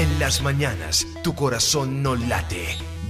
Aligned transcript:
En 0.00 0.18
las 0.18 0.40
mañanas, 0.40 1.06
tu 1.22 1.34
corazón 1.34 2.02
no 2.02 2.16
late. 2.16 2.64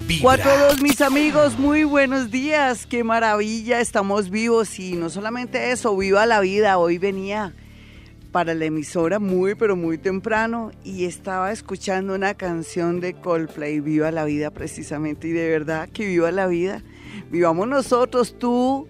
Vibra. 0.09 0.23
Cuatro 0.23 0.51
dos, 0.59 0.83
mis 0.83 1.01
amigos, 1.01 1.56
muy 1.56 1.85
buenos 1.85 2.32
días. 2.32 2.85
Qué 2.85 3.05
maravilla, 3.05 3.78
estamos 3.78 4.29
vivos 4.29 4.77
y 4.81 4.95
no 4.95 5.09
solamente 5.09 5.71
eso, 5.71 5.97
viva 5.97 6.27
la 6.27 6.41
vida. 6.41 6.79
Hoy 6.79 6.99
venía 6.99 7.55
para 8.33 8.55
la 8.55 8.65
emisora 8.65 9.21
muy, 9.21 9.55
pero 9.55 9.77
muy 9.77 9.99
temprano 9.99 10.73
y 10.83 11.05
estaba 11.05 11.53
escuchando 11.53 12.13
una 12.13 12.35
canción 12.35 12.99
de 12.99 13.15
Coldplay, 13.15 13.79
Viva 13.79 14.11
la 14.11 14.25
vida 14.25 14.51
precisamente, 14.51 15.29
y 15.29 15.31
de 15.31 15.49
verdad 15.49 15.88
que 15.91 16.07
viva 16.07 16.32
la 16.32 16.48
vida. 16.48 16.82
Vivamos 17.30 17.68
nosotros, 17.68 18.36
tú, 18.36 18.88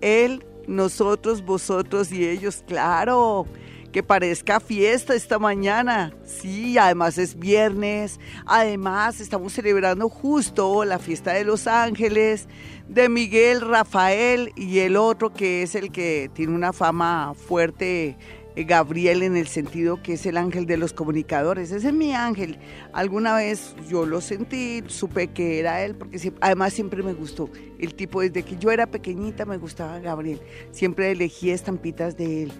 él, 0.00 0.44
nosotros, 0.66 1.44
vosotros 1.44 2.10
y 2.10 2.26
ellos, 2.26 2.64
claro 2.66 3.46
que 3.92 4.02
parezca 4.02 4.60
fiesta 4.60 5.14
esta 5.14 5.38
mañana. 5.38 6.12
Sí, 6.24 6.78
además 6.78 7.18
es 7.18 7.38
viernes. 7.38 8.20
Además 8.46 9.20
estamos 9.20 9.52
celebrando 9.52 10.08
justo 10.08 10.84
la 10.84 10.98
fiesta 10.98 11.32
de 11.32 11.44
los 11.44 11.66
ángeles, 11.66 12.48
de 12.88 13.08
Miguel, 13.08 13.60
Rafael 13.60 14.52
y 14.56 14.78
el 14.80 14.96
otro 14.96 15.32
que 15.32 15.62
es 15.62 15.74
el 15.74 15.90
que 15.90 16.30
tiene 16.34 16.54
una 16.54 16.72
fama 16.72 17.34
fuerte 17.34 18.16
eh, 18.56 18.64
Gabriel 18.64 19.22
en 19.22 19.36
el 19.36 19.48
sentido 19.48 20.02
que 20.02 20.14
es 20.14 20.24
el 20.24 20.38
ángel 20.38 20.64
de 20.64 20.78
los 20.78 20.94
comunicadores. 20.94 21.70
Ese 21.70 21.88
es 21.88 21.94
mi 21.94 22.14
ángel. 22.14 22.58
Alguna 22.92 23.36
vez 23.36 23.76
yo 23.88 24.06
lo 24.06 24.22
sentí, 24.22 24.82
supe 24.86 25.28
que 25.28 25.58
era 25.58 25.84
él, 25.84 25.94
porque 25.94 26.32
además 26.40 26.72
siempre 26.72 27.02
me 27.02 27.12
gustó. 27.12 27.50
El 27.78 27.94
tipo, 27.94 28.22
desde 28.22 28.42
que 28.42 28.56
yo 28.56 28.70
era 28.70 28.86
pequeñita 28.86 29.44
me 29.44 29.58
gustaba 29.58 29.98
Gabriel. 29.98 30.40
Siempre 30.70 31.10
elegí 31.10 31.50
estampitas 31.50 32.16
de 32.16 32.44
él. 32.44 32.52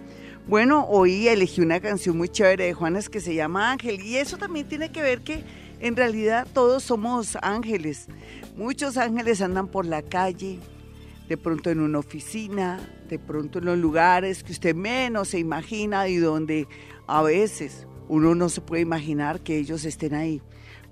Bueno, 0.47 0.85
hoy 0.87 1.27
elegí 1.27 1.59
una 1.59 1.81
canción 1.81 2.17
muy 2.17 2.29
chévere 2.29 2.67
de 2.67 2.73
Juanes 2.73 3.09
que 3.09 3.19
se 3.19 3.35
llama 3.35 3.69
Ángel. 3.69 4.01
Y 4.01 4.15
eso 4.15 4.37
también 4.37 4.65
tiene 4.65 4.93
que 4.93 5.01
ver 5.01 5.19
que 5.19 5.43
en 5.81 5.97
realidad 5.97 6.47
todos 6.53 6.83
somos 6.83 7.37
ángeles. 7.41 8.07
Muchos 8.55 8.95
ángeles 8.95 9.41
andan 9.41 9.67
por 9.67 9.85
la 9.85 10.01
calle, 10.01 10.59
de 11.27 11.35
pronto 11.35 11.69
en 11.69 11.81
una 11.81 11.99
oficina, 11.99 12.79
de 13.09 13.19
pronto 13.19 13.59
en 13.59 13.65
los 13.65 13.77
lugares 13.77 14.41
que 14.41 14.53
usted 14.53 14.73
menos 14.73 15.27
se 15.27 15.39
imagina 15.39 16.07
y 16.07 16.15
donde 16.15 16.65
a 17.07 17.21
veces 17.23 17.85
uno 18.07 18.33
no 18.33 18.47
se 18.47 18.61
puede 18.61 18.83
imaginar 18.83 19.41
que 19.41 19.57
ellos 19.57 19.83
estén 19.83 20.13
ahí. 20.13 20.41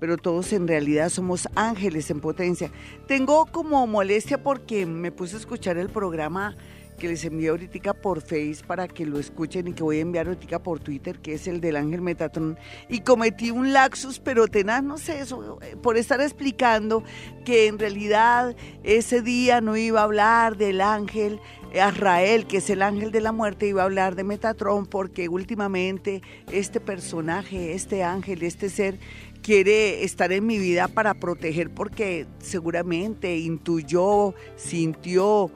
Pero 0.02 0.18
todos 0.18 0.52
en 0.52 0.68
realidad 0.68 1.08
somos 1.08 1.48
ángeles 1.56 2.12
en 2.12 2.20
potencia. 2.20 2.72
Tengo 3.08 3.46
como 3.46 3.88
molestia 3.88 4.44
porque 4.44 4.86
me 4.86 5.14
puse 5.14 5.38
a 5.38 5.40
escuchar 5.40 5.78
el 5.78 5.88
programa 5.88 6.58
que 6.98 7.08
les 7.08 7.24
envío 7.26 7.52
ahorita 7.52 7.94
por 7.94 8.22
Face 8.22 8.60
para 8.66 8.88
que 8.88 9.06
lo 9.06 9.20
escuchen 9.20 9.68
y 9.68 9.74
que 9.74 9.84
voy 9.84 9.98
a 9.98 10.02
enviar 10.02 10.28
ahorita 10.28 10.62
por 10.64 10.80
Twitter, 10.80 11.20
que 11.20 11.34
es 11.34 11.48
el 11.48 11.62
del 11.62 11.76
Ángel 11.76 12.02
Metatron. 12.02 12.58
Y 12.90 13.02
cometí 13.02 13.52
un 13.52 13.74
laxus, 13.74 14.20
pero 14.20 14.48
tenaz, 14.48 14.84
no 14.84 14.98
sé, 14.98 15.20
eso, 15.20 15.60
eh, 15.62 15.76
por 15.82 15.98
estar 15.98 16.22
explicando 16.22 17.04
que 17.44 17.68
en 17.68 17.80
realidad 17.80 18.56
ese 18.84 19.22
día 19.22 19.62
no 19.62 19.78
iba 19.78 20.02
a 20.02 20.04
hablar 20.04 20.58
del 20.58 20.82
ángel 20.82 21.40
Azrael, 21.80 22.48
que 22.48 22.58
es 22.58 22.70
el 22.70 22.82
ángel 22.82 23.12
de 23.12 23.22
la 23.22 23.32
muerte, 23.32 23.68
iba 23.68 23.82
a 23.82 23.86
hablar 23.86 24.16
de 24.16 24.24
Metatron 24.24 24.86
porque 24.86 25.28
últimamente 25.28 26.22
este 26.52 26.80
personaje, 26.80 27.74
este 27.74 28.04
ángel, 28.04 28.44
este 28.44 28.70
ser 28.70 28.98
quiere 29.42 30.04
estar 30.04 30.32
en 30.32 30.46
mi 30.46 30.58
vida 30.58 30.88
para 30.88 31.14
proteger 31.14 31.70
porque 31.70 32.26
seguramente 32.40 33.38
intuyó, 33.38 34.34
sintió, 34.56 35.52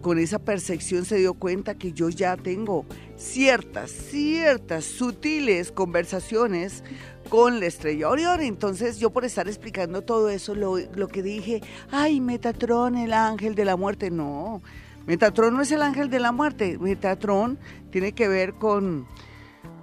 con 0.00 0.18
esa 0.18 0.38
percepción 0.38 1.04
se 1.04 1.16
dio 1.16 1.34
cuenta 1.34 1.74
que 1.74 1.92
yo 1.92 2.08
ya 2.08 2.36
tengo 2.36 2.84
ciertas, 3.16 3.90
ciertas 3.90 4.84
sutiles 4.84 5.72
conversaciones 5.72 6.82
con 7.28 7.60
la 7.60 7.66
estrella 7.66 8.08
Orión. 8.08 8.40
Entonces 8.42 8.98
yo 8.98 9.10
por 9.10 9.24
estar 9.24 9.48
explicando 9.48 10.02
todo 10.02 10.28
eso, 10.28 10.54
lo, 10.54 10.78
lo 10.78 11.08
que 11.08 11.22
dije, 11.22 11.62
ay, 11.90 12.20
Metatron, 12.20 12.96
el 12.96 13.12
ángel 13.12 13.54
de 13.54 13.64
la 13.64 13.76
muerte, 13.76 14.10
no, 14.10 14.62
Metatron 15.06 15.54
no 15.54 15.62
es 15.62 15.70
el 15.72 15.82
ángel 15.82 16.08
de 16.10 16.20
la 16.20 16.32
muerte, 16.32 16.78
Metatron 16.78 17.58
tiene 17.90 18.12
que 18.12 18.28
ver 18.28 18.54
con 18.54 19.06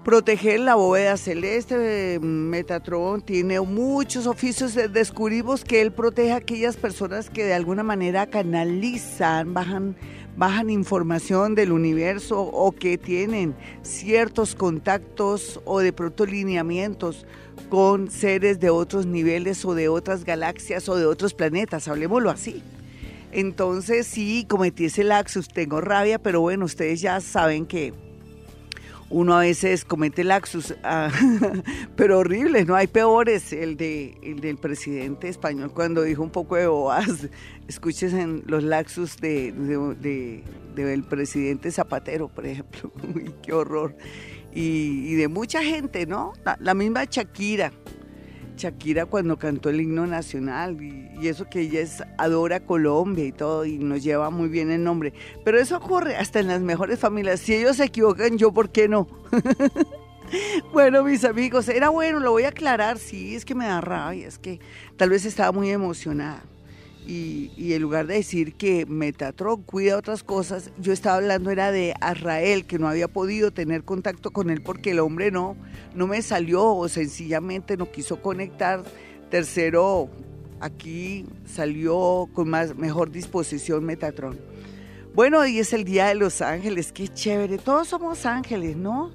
proteger 0.03 0.59
la 0.59 0.75
bóveda 0.75 1.17
celeste. 1.17 2.19
Metatron 2.21 3.21
tiene 3.21 3.59
muchos 3.61 4.27
oficios. 4.27 4.75
Descubrimos 4.91 5.63
que 5.63 5.81
él 5.81 5.91
protege 5.91 6.31
a 6.31 6.37
aquellas 6.37 6.77
personas 6.77 7.29
que 7.29 7.45
de 7.45 7.53
alguna 7.53 7.83
manera 7.83 8.27
canalizan, 8.27 9.53
bajan, 9.53 9.95
bajan 10.35 10.69
información 10.69 11.55
del 11.55 11.71
universo 11.71 12.41
o 12.41 12.71
que 12.71 12.97
tienen 12.97 13.55
ciertos 13.81 14.55
contactos 14.55 15.59
o 15.65 15.79
de 15.79 15.93
pronto 15.93 16.25
lineamientos 16.25 17.25
con 17.69 18.09
seres 18.09 18.59
de 18.59 18.69
otros 18.69 19.05
niveles 19.05 19.63
o 19.65 19.75
de 19.75 19.87
otras 19.87 20.25
galaxias 20.25 20.89
o 20.89 20.95
de 20.95 21.05
otros 21.05 21.33
planetas, 21.33 21.87
hablemoslo 21.87 22.29
así. 22.29 22.63
Entonces 23.31 24.07
sí, 24.07 24.45
cometí 24.49 24.85
ese 24.85 25.05
laxus, 25.05 25.47
tengo 25.47 25.79
rabia, 25.79 26.19
pero 26.19 26.41
bueno, 26.41 26.65
ustedes 26.65 26.99
ya 26.99 27.21
saben 27.21 27.65
que 27.65 27.93
uno 29.11 29.35
a 29.35 29.41
veces 29.41 29.83
comete 29.83 30.23
laxus, 30.23 30.73
ah, 30.83 31.11
pero 31.95 32.19
horrible, 32.19 32.63
no 32.65 32.75
hay 32.75 32.87
peores. 32.87 33.51
El, 33.51 33.75
de, 33.75 34.17
el 34.23 34.39
del 34.39 34.57
presidente 34.57 35.27
español 35.27 35.73
cuando 35.73 36.01
dijo 36.01 36.23
un 36.23 36.29
poco 36.29 36.55
de 36.55 36.67
boas, 36.67 37.27
escuches 37.67 38.13
en 38.13 38.43
los 38.47 38.63
laxus 38.63 39.17
de, 39.17 39.51
del 40.75 41.03
presidente 41.03 41.71
Zapatero, 41.71 42.29
por 42.29 42.45
ejemplo, 42.45 42.91
Uy, 43.15 43.33
qué 43.43 43.53
horror. 43.53 43.95
Y, 44.53 45.15
de 45.15 45.27
mucha 45.27 45.63
gente, 45.63 46.05
¿no? 46.05 46.33
la 46.59 46.73
misma 46.73 47.05
Shakira, 47.05 47.71
Shakira 48.61 49.07
cuando 49.07 49.39
cantó 49.39 49.69
el 49.69 49.81
himno 49.81 50.05
nacional 50.05 50.79
y, 50.81 51.27
eso 51.27 51.49
que 51.49 51.61
ella 51.61 51.81
es, 51.81 52.03
adora 52.17 52.59
Colombia 52.59 53.25
y 53.25 53.31
todo 53.31 53.65
y 53.65 53.79
nos 53.79 54.03
lleva 54.03 54.29
muy 54.29 54.49
bien 54.49 54.69
el 54.69 54.83
nombre. 54.83 55.13
Pero 55.43 55.59
eso 55.59 55.77
ocurre 55.77 56.15
hasta 56.15 56.39
en 56.39 56.47
las 56.47 56.61
mejores 56.61 56.99
familias. 56.99 57.39
Si 57.39 57.55
ellos 57.55 57.77
se 57.77 57.85
equivocan, 57.85 58.37
yo, 58.37 58.51
¿por 58.53 58.69
qué 58.69 58.87
no? 58.87 59.07
bueno, 60.73 61.03
mis 61.03 61.23
amigos, 61.23 61.69
era 61.69 61.89
bueno, 61.89 62.19
lo 62.19 62.31
voy 62.31 62.43
a 62.43 62.49
aclarar. 62.49 62.99
Sí, 62.99 63.35
es 63.35 63.45
que 63.45 63.55
me 63.55 63.65
da 63.65 63.81
rabia, 63.81 64.27
es 64.27 64.37
que 64.37 64.59
tal 64.95 65.09
vez 65.09 65.25
estaba 65.25 65.51
muy 65.51 65.71
emocionada 65.71 66.43
y, 67.07 67.73
en 67.73 67.81
lugar 67.81 68.07
de 68.07 68.15
decir 68.15 68.53
que 68.53 68.85
Metatron 68.85 69.63
cuida 69.63 69.97
otras 69.97 70.23
cosas, 70.23 70.71
yo 70.77 70.93
estaba 70.93 71.17
hablando 71.17 71.49
era 71.49 71.71
de 71.71 71.93
Azrael, 71.99 72.65
que 72.65 72.79
no 72.79 72.87
había 72.87 73.07
podido 73.07 73.51
tener 73.51 73.83
contacto 73.83 74.31
con 74.31 74.49
él 74.49 74.61
porque 74.61 74.91
el 74.91 74.99
hombre 74.99 75.31
no, 75.31 75.57
no 75.95 76.07
me 76.07 76.21
salió 76.21 76.73
o 76.73 76.87
sencillamente 76.87 77.75
no 77.75 77.91
quiso 77.91 78.21
conectar. 78.21 78.83
Tercero, 79.29 80.09
aquí 80.59 81.25
salió 81.45 82.29
con 82.33 82.49
más, 82.49 82.75
mejor 82.75 83.11
disposición 83.11 83.83
Metatron. 83.83 84.39
Bueno, 85.13 85.39
hoy 85.39 85.59
es 85.59 85.73
el 85.73 85.83
Día 85.83 86.07
de 86.07 86.15
los 86.15 86.41
Ángeles, 86.41 86.93
qué 86.93 87.07
chévere, 87.07 87.57
todos 87.57 87.89
somos 87.89 88.25
ángeles, 88.25 88.77
¿no? 88.77 89.11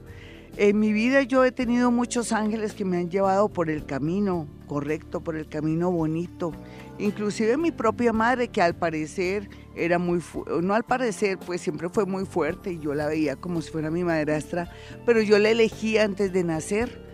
En 0.59 0.79
mi 0.79 0.93
vida 0.93 1.23
yo 1.23 1.45
he 1.45 1.53
tenido 1.53 1.91
muchos 1.91 2.33
ángeles 2.33 2.73
que 2.73 2.85
me 2.85 2.97
han 2.97 3.11
llevado 3.11 3.51
por 3.51 3.71
el 3.71 3.85
camino 3.85 4.49
correcto, 4.67 5.21
por 5.21 5.37
el 5.37 5.49
camino 5.49 5.91
bonito 5.91 6.53
Inclusive 6.99 7.57
mi 7.59 7.73
propia 7.73 8.13
madre, 8.13 8.49
que 8.49 8.63
al 8.63 8.75
parecer 8.75 9.51
era 9.75 9.99
muy, 9.99 10.21
no 10.63 10.75
al 10.75 10.85
parecer, 10.85 11.39
pues 11.39 11.61
siempre 11.61 11.91
fue 11.91 12.07
muy 12.07 12.25
fuerte 12.25 12.73
y 12.73 12.79
yo 12.79 12.95
la 12.95 13.07
veía 13.07 13.37
como 13.37 13.61
si 13.61 13.71
fuera 13.71 13.91
mi 13.91 14.03
madrastra, 14.03 14.71
pero 15.05 15.21
yo 15.21 15.39
la 15.39 15.51
elegí 15.51 15.99
antes 15.99 16.33
de 16.33 16.43
nacer 16.43 17.05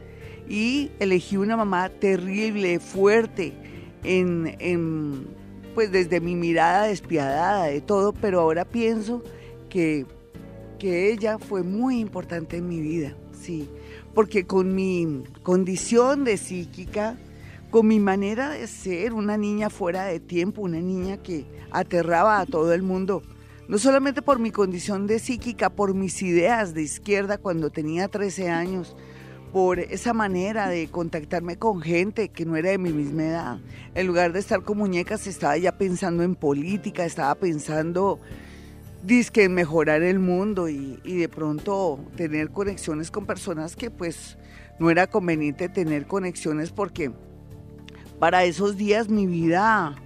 y 0.48 0.92
elegí 1.00 1.36
una 1.36 1.56
mamá 1.56 1.88
terrible, 1.88 2.78
fuerte, 2.78 3.52
en, 4.04 4.56
en, 4.60 5.26
pues 5.74 5.90
desde 5.90 6.20
mi 6.20 6.36
mirada 6.36 6.86
despiadada 6.86 7.64
de 7.66 7.80
todo, 7.80 8.12
pero 8.12 8.40
ahora 8.40 8.64
pienso 8.64 9.22
que, 9.68 10.06
que 10.78 11.12
ella 11.12 11.38
fue 11.38 11.62
muy 11.62 11.98
importante 11.98 12.56
en 12.58 12.68
mi 12.68 12.80
vida, 12.80 13.16
sí, 13.32 13.68
porque 14.14 14.46
con 14.46 14.74
mi 14.74 15.24
condición 15.42 16.22
de 16.24 16.36
psíquica, 16.36 17.16
con 17.72 17.86
mi 17.86 17.98
manera 17.98 18.50
de 18.50 18.66
ser, 18.66 19.14
una 19.14 19.38
niña 19.38 19.70
fuera 19.70 20.04
de 20.04 20.20
tiempo, 20.20 20.60
una 20.60 20.78
niña 20.78 21.16
que 21.16 21.46
aterraba 21.70 22.38
a 22.38 22.44
todo 22.44 22.74
el 22.74 22.82
mundo, 22.82 23.22
no 23.66 23.78
solamente 23.78 24.20
por 24.20 24.38
mi 24.38 24.50
condición 24.50 25.06
de 25.06 25.18
psíquica, 25.18 25.70
por 25.70 25.94
mis 25.94 26.20
ideas 26.20 26.74
de 26.74 26.82
izquierda 26.82 27.38
cuando 27.38 27.70
tenía 27.70 28.08
13 28.08 28.50
años, 28.50 28.94
por 29.54 29.78
esa 29.78 30.12
manera 30.12 30.68
de 30.68 30.88
contactarme 30.88 31.56
con 31.56 31.80
gente 31.80 32.28
que 32.28 32.44
no 32.44 32.56
era 32.56 32.68
de 32.68 32.76
mi 32.76 32.92
misma 32.92 33.22
edad. 33.24 33.58
En 33.94 34.06
lugar 34.06 34.34
de 34.34 34.40
estar 34.40 34.62
con 34.64 34.76
muñecas, 34.76 35.26
estaba 35.26 35.56
ya 35.56 35.78
pensando 35.78 36.22
en 36.24 36.34
política, 36.34 37.06
estaba 37.06 37.34
pensando 37.36 38.20
disque 39.02 39.44
en 39.44 39.54
mejorar 39.54 40.02
el 40.02 40.18
mundo 40.18 40.68
y, 40.68 41.00
y 41.04 41.16
de 41.16 41.28
pronto 41.30 41.98
tener 42.16 42.50
conexiones 42.50 43.10
con 43.10 43.24
personas 43.24 43.76
que 43.76 43.90
pues 43.90 44.36
no 44.78 44.90
era 44.90 45.06
conveniente 45.06 45.70
tener 45.70 46.06
conexiones 46.06 46.70
porque 46.70 47.12
para 48.22 48.44
esos 48.44 48.76
días 48.76 49.08
mi 49.08 49.26
vida, 49.26 49.96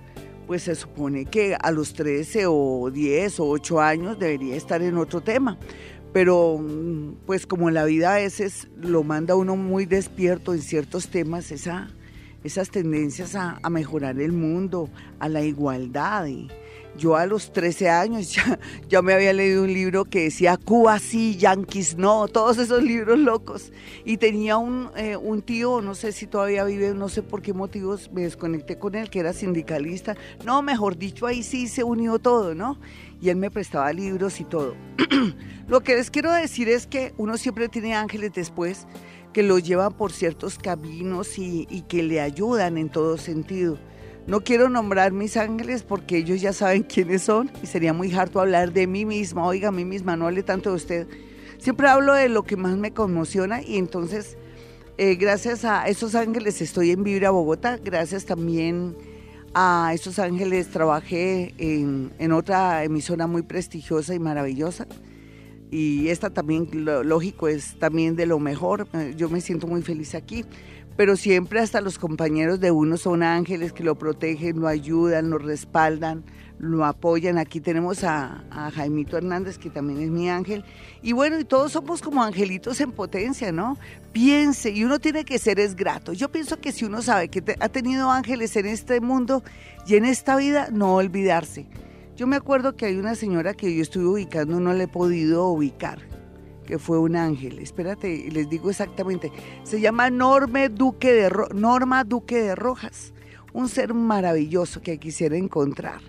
pues 0.46 0.62
se 0.62 0.74
supone 0.74 1.26
que 1.26 1.54
a 1.60 1.70
los 1.70 1.92
13 1.92 2.46
o 2.48 2.90
10 2.90 3.40
o 3.40 3.48
8 3.48 3.78
años 3.78 4.18
debería 4.18 4.56
estar 4.56 4.80
en 4.80 4.96
otro 4.96 5.20
tema. 5.20 5.58
pero 6.14 6.58
pues 7.26 7.46
como 7.46 7.68
la 7.68 7.84
vida 7.84 8.14
a 8.14 8.16
veces 8.16 8.68
lo 8.80 9.02
manda 9.02 9.34
uno 9.34 9.54
muy 9.54 9.84
despierto 9.84 10.54
en 10.54 10.62
ciertos 10.62 11.08
temas, 11.08 11.52
esa, 11.52 11.90
esas 12.42 12.70
tendencias 12.70 13.34
a, 13.34 13.58
a 13.62 13.68
mejorar 13.68 14.18
el 14.18 14.32
mundo, 14.32 14.88
a 15.18 15.28
la 15.28 15.42
igualdad 15.42 16.24
y, 16.24 16.48
yo 16.96 17.16
a 17.16 17.26
los 17.26 17.52
13 17.52 17.88
años 17.88 18.32
ya, 18.34 18.58
ya 18.88 19.02
me 19.02 19.12
había 19.12 19.32
leído 19.32 19.62
un 19.62 19.72
libro 19.72 20.04
que 20.04 20.24
decía 20.24 20.56
Cuba 20.56 20.98
sí, 20.98 21.36
Yankees 21.36 21.96
no, 21.96 22.28
todos 22.28 22.58
esos 22.58 22.82
libros 22.82 23.18
locos. 23.18 23.72
Y 24.04 24.16
tenía 24.16 24.56
un, 24.56 24.90
eh, 24.96 25.16
un 25.16 25.42
tío, 25.42 25.80
no 25.80 25.94
sé 25.94 26.12
si 26.12 26.26
todavía 26.26 26.64
vive, 26.64 26.94
no 26.94 27.08
sé 27.08 27.22
por 27.22 27.42
qué 27.42 27.52
motivos 27.52 28.10
me 28.12 28.22
desconecté 28.22 28.78
con 28.78 28.94
él, 28.94 29.10
que 29.10 29.20
era 29.20 29.32
sindicalista. 29.32 30.16
No, 30.44 30.62
mejor 30.62 30.96
dicho, 30.96 31.26
ahí 31.26 31.42
sí 31.42 31.68
se 31.68 31.84
unió 31.84 32.18
todo, 32.18 32.54
¿no? 32.54 32.78
Y 33.20 33.30
él 33.30 33.36
me 33.36 33.50
prestaba 33.50 33.92
libros 33.92 34.40
y 34.40 34.44
todo. 34.44 34.74
Lo 35.68 35.80
que 35.80 35.96
les 35.96 36.10
quiero 36.10 36.32
decir 36.32 36.68
es 36.68 36.86
que 36.86 37.14
uno 37.16 37.36
siempre 37.36 37.68
tiene 37.68 37.94
ángeles 37.94 38.32
después 38.34 38.86
que 39.32 39.42
lo 39.42 39.58
llevan 39.58 39.92
por 39.92 40.12
ciertos 40.12 40.58
caminos 40.58 41.36
y 41.36 41.84
que 41.88 42.02
le 42.02 42.22
ayudan 42.22 42.78
en 42.78 42.88
todo 42.88 43.18
sentido. 43.18 43.78
No 44.26 44.40
quiero 44.40 44.68
nombrar 44.68 45.12
mis 45.12 45.36
ángeles 45.36 45.84
porque 45.84 46.18
ellos 46.18 46.40
ya 46.40 46.52
saben 46.52 46.82
quiénes 46.88 47.22
son 47.22 47.50
y 47.62 47.66
sería 47.66 47.92
muy 47.92 48.12
harto 48.12 48.40
hablar 48.40 48.72
de 48.72 48.86
mí 48.86 49.04
misma. 49.04 49.46
Oiga, 49.46 49.68
a 49.68 49.72
mí 49.72 49.84
misma, 49.84 50.16
no 50.16 50.26
hable 50.26 50.42
tanto 50.42 50.70
de 50.70 50.76
usted. 50.76 51.06
Siempre 51.58 51.88
hablo 51.88 52.12
de 52.12 52.28
lo 52.28 52.42
que 52.42 52.56
más 52.56 52.76
me 52.76 52.92
conmociona 52.92 53.62
y 53.62 53.76
entonces, 53.76 54.36
eh, 54.98 55.14
gracias 55.14 55.64
a 55.64 55.86
esos 55.88 56.14
ángeles 56.14 56.60
estoy 56.60 56.90
en 56.90 57.04
Vibra 57.04 57.30
Bogotá. 57.30 57.78
Gracias 57.78 58.24
también 58.24 58.96
a 59.54 59.92
esos 59.94 60.18
ángeles 60.18 60.68
trabajé 60.68 61.54
en, 61.58 62.12
en 62.18 62.32
otra 62.32 62.82
emisora 62.84 63.26
muy 63.26 63.42
prestigiosa 63.42 64.14
y 64.14 64.18
maravillosa. 64.18 64.86
Y 65.70 66.08
esta 66.08 66.30
también, 66.30 66.68
lógico, 66.84 67.48
es 67.48 67.78
también 67.78 68.16
de 68.16 68.26
lo 68.26 68.38
mejor. 68.38 68.88
Eh, 68.92 69.14
yo 69.16 69.28
me 69.28 69.40
siento 69.40 69.66
muy 69.66 69.82
feliz 69.82 70.14
aquí 70.14 70.44
pero 70.96 71.16
siempre 71.16 71.60
hasta 71.60 71.80
los 71.80 71.98
compañeros 71.98 72.58
de 72.58 72.70
uno 72.70 72.96
son 72.96 73.22
ángeles 73.22 73.72
que 73.72 73.84
lo 73.84 73.96
protegen, 73.96 74.60
lo 74.60 74.66
ayudan, 74.66 75.28
lo 75.28 75.38
respaldan, 75.38 76.24
lo 76.58 76.84
apoyan. 76.86 77.36
Aquí 77.36 77.60
tenemos 77.60 78.02
a, 78.02 78.44
Jaimito 78.74 79.18
Hernández, 79.18 79.58
que 79.58 79.68
también 79.68 80.00
es 80.00 80.10
mi 80.10 80.30
ángel. 80.30 80.64
Y 81.02 81.12
bueno, 81.12 81.38
y 81.38 81.44
todos 81.44 81.72
somos 81.72 82.00
como 82.00 82.22
angelitos 82.22 82.80
en 82.80 82.92
potencia, 82.92 83.52
¿no? 83.52 83.76
Piense, 84.12 84.70
y 84.70 84.84
uno 84.84 84.98
tiene 84.98 85.24
que 85.24 85.38
ser 85.38 85.60
es 85.60 85.76
grato. 85.76 86.14
Yo 86.14 86.30
pienso 86.30 86.58
que 86.60 86.72
si 86.72 86.86
uno 86.86 87.02
sabe 87.02 87.28
que 87.28 87.42
ha 87.60 87.68
tenido 87.68 88.10
ángeles 88.10 88.56
en 88.56 88.66
este 88.66 89.00
mundo 89.00 89.42
y 89.86 89.96
en 89.96 90.06
esta 90.06 90.36
vida, 90.36 90.68
no 90.72 90.94
olvidarse. 90.94 91.66
Yo 92.16 92.26
me 92.26 92.36
acuerdo 92.36 92.76
que 92.76 92.86
hay 92.86 92.96
una 92.96 93.14
señora 93.14 93.52
que 93.52 93.74
yo 93.74 93.82
estuve 93.82 94.06
ubicando, 94.06 94.58
no 94.58 94.72
le 94.72 94.84
he 94.84 94.88
podido 94.88 95.48
ubicar 95.48 96.15
que 96.66 96.78
fue 96.78 96.98
un 96.98 97.16
ángel. 97.16 97.58
Espérate, 97.60 98.28
les 98.30 98.50
digo 98.50 98.68
exactamente. 98.68 99.32
Se 99.62 99.80
llama 99.80 100.10
Norma 100.10 100.68
Duque 100.68 101.12
de, 101.12 101.32
Norma 101.54 102.04
Duque 102.04 102.42
de 102.42 102.54
Rojas. 102.54 103.14
Un 103.52 103.68
ser 103.68 103.94
maravilloso 103.94 104.82
que 104.82 104.98
quisiera 104.98 105.36
encontrar. 105.36 106.00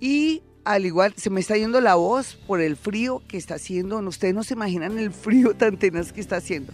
Y 0.00 0.42
al 0.64 0.86
igual, 0.86 1.14
se 1.16 1.30
me 1.30 1.40
está 1.40 1.56
yendo 1.56 1.80
la 1.80 1.94
voz 1.94 2.34
por 2.46 2.60
el 2.60 2.76
frío 2.76 3.22
que 3.28 3.36
está 3.36 3.54
haciendo. 3.54 3.98
Ustedes 3.98 4.34
no 4.34 4.42
se 4.42 4.54
imaginan 4.54 4.98
el 4.98 5.12
frío 5.12 5.54
tan 5.58 5.76
tenaz 5.76 6.12
que 6.12 6.20
está 6.20 6.36
haciendo. 6.36 6.72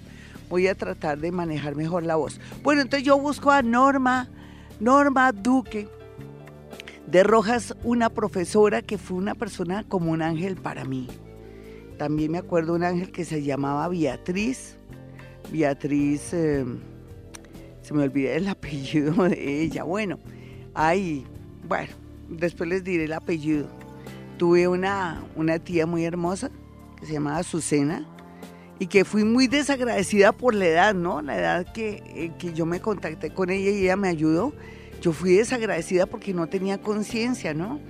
Voy 0.49 0.69
a 0.69 0.75
tratar 0.75 1.19
de 1.19 1.33
manejar 1.33 1.75
mejor 1.75 2.05
la 2.05 2.17
voz. 2.17 2.41
Bueno, 2.63 2.83
entonces 2.83 3.07
yo 3.07 3.19
busco 3.19 3.51
a 3.51 3.63
Norma, 3.63 4.29
Norma 4.81 5.33
Duque 5.33 5.89
de 7.07 7.23
Rojas, 7.23 7.75
una 7.85 8.11
profesora 8.11 8.83
que 8.83 8.99
fue 8.99 9.17
una 9.17 9.35
persona 9.35 9.85
como 9.85 10.13
un 10.13 10.23
ángel 10.23 10.57
para 10.57 10.85
mí. 10.85 11.09
También 11.99 12.33
me 12.33 12.39
acuerdo 12.39 12.75
un 12.75 12.85
ángel 12.85 13.11
que 13.11 13.25
se 13.25 13.43
llamaba 13.43 13.89
Beatriz. 13.89 14.77
Beatriz, 15.51 16.33
eh, 16.33 16.65
se 17.83 17.95
me 17.95 18.03
olvidó 18.03 18.33
el 18.33 18.49
apellido 18.49 19.25
de 19.25 19.63
ella. 19.63 19.85
Bueno, 19.85 20.19
ahí, 20.75 21.25
bueno, 21.67 21.93
después 22.29 22.69
les 22.69 22.85
diré 22.85 23.05
el 23.05 23.13
apellido. 23.13 23.67
Tuve 24.39 24.69
una, 24.69 25.25
una 25.35 25.59
tía 25.59 25.87
muy 25.87 26.05
hermosa 26.05 26.51
que 26.99 27.07
se 27.07 27.15
llamaba 27.15 27.39
Azucena 27.39 28.07
y 28.79 28.89
que 28.89 29.07
fui 29.07 29.25
muy 29.25 29.47
desagradecida 29.47 30.33
por 30.33 30.55
la 30.55 30.67
edad, 30.67 30.95
¿no? 30.95 31.23
La 31.23 31.39
edad 31.39 31.73
que, 31.73 32.03
eh, 32.09 32.33
que 32.39 32.53
yo 32.53 32.67
me 32.67 32.81
contacté 32.81 33.31
con 33.31 33.49
ella 33.49 33.71
y 33.71 33.85
ella 33.85 33.97
me 33.97 34.09
ayudó. 34.09 34.53
Yo 35.01 35.13
fui 35.13 35.35
desagradecida 35.35 36.07
porque 36.07 36.35
no 36.35 36.47
tenía 36.49 36.79
conciencia, 36.79 37.55
¿no? 37.55 37.81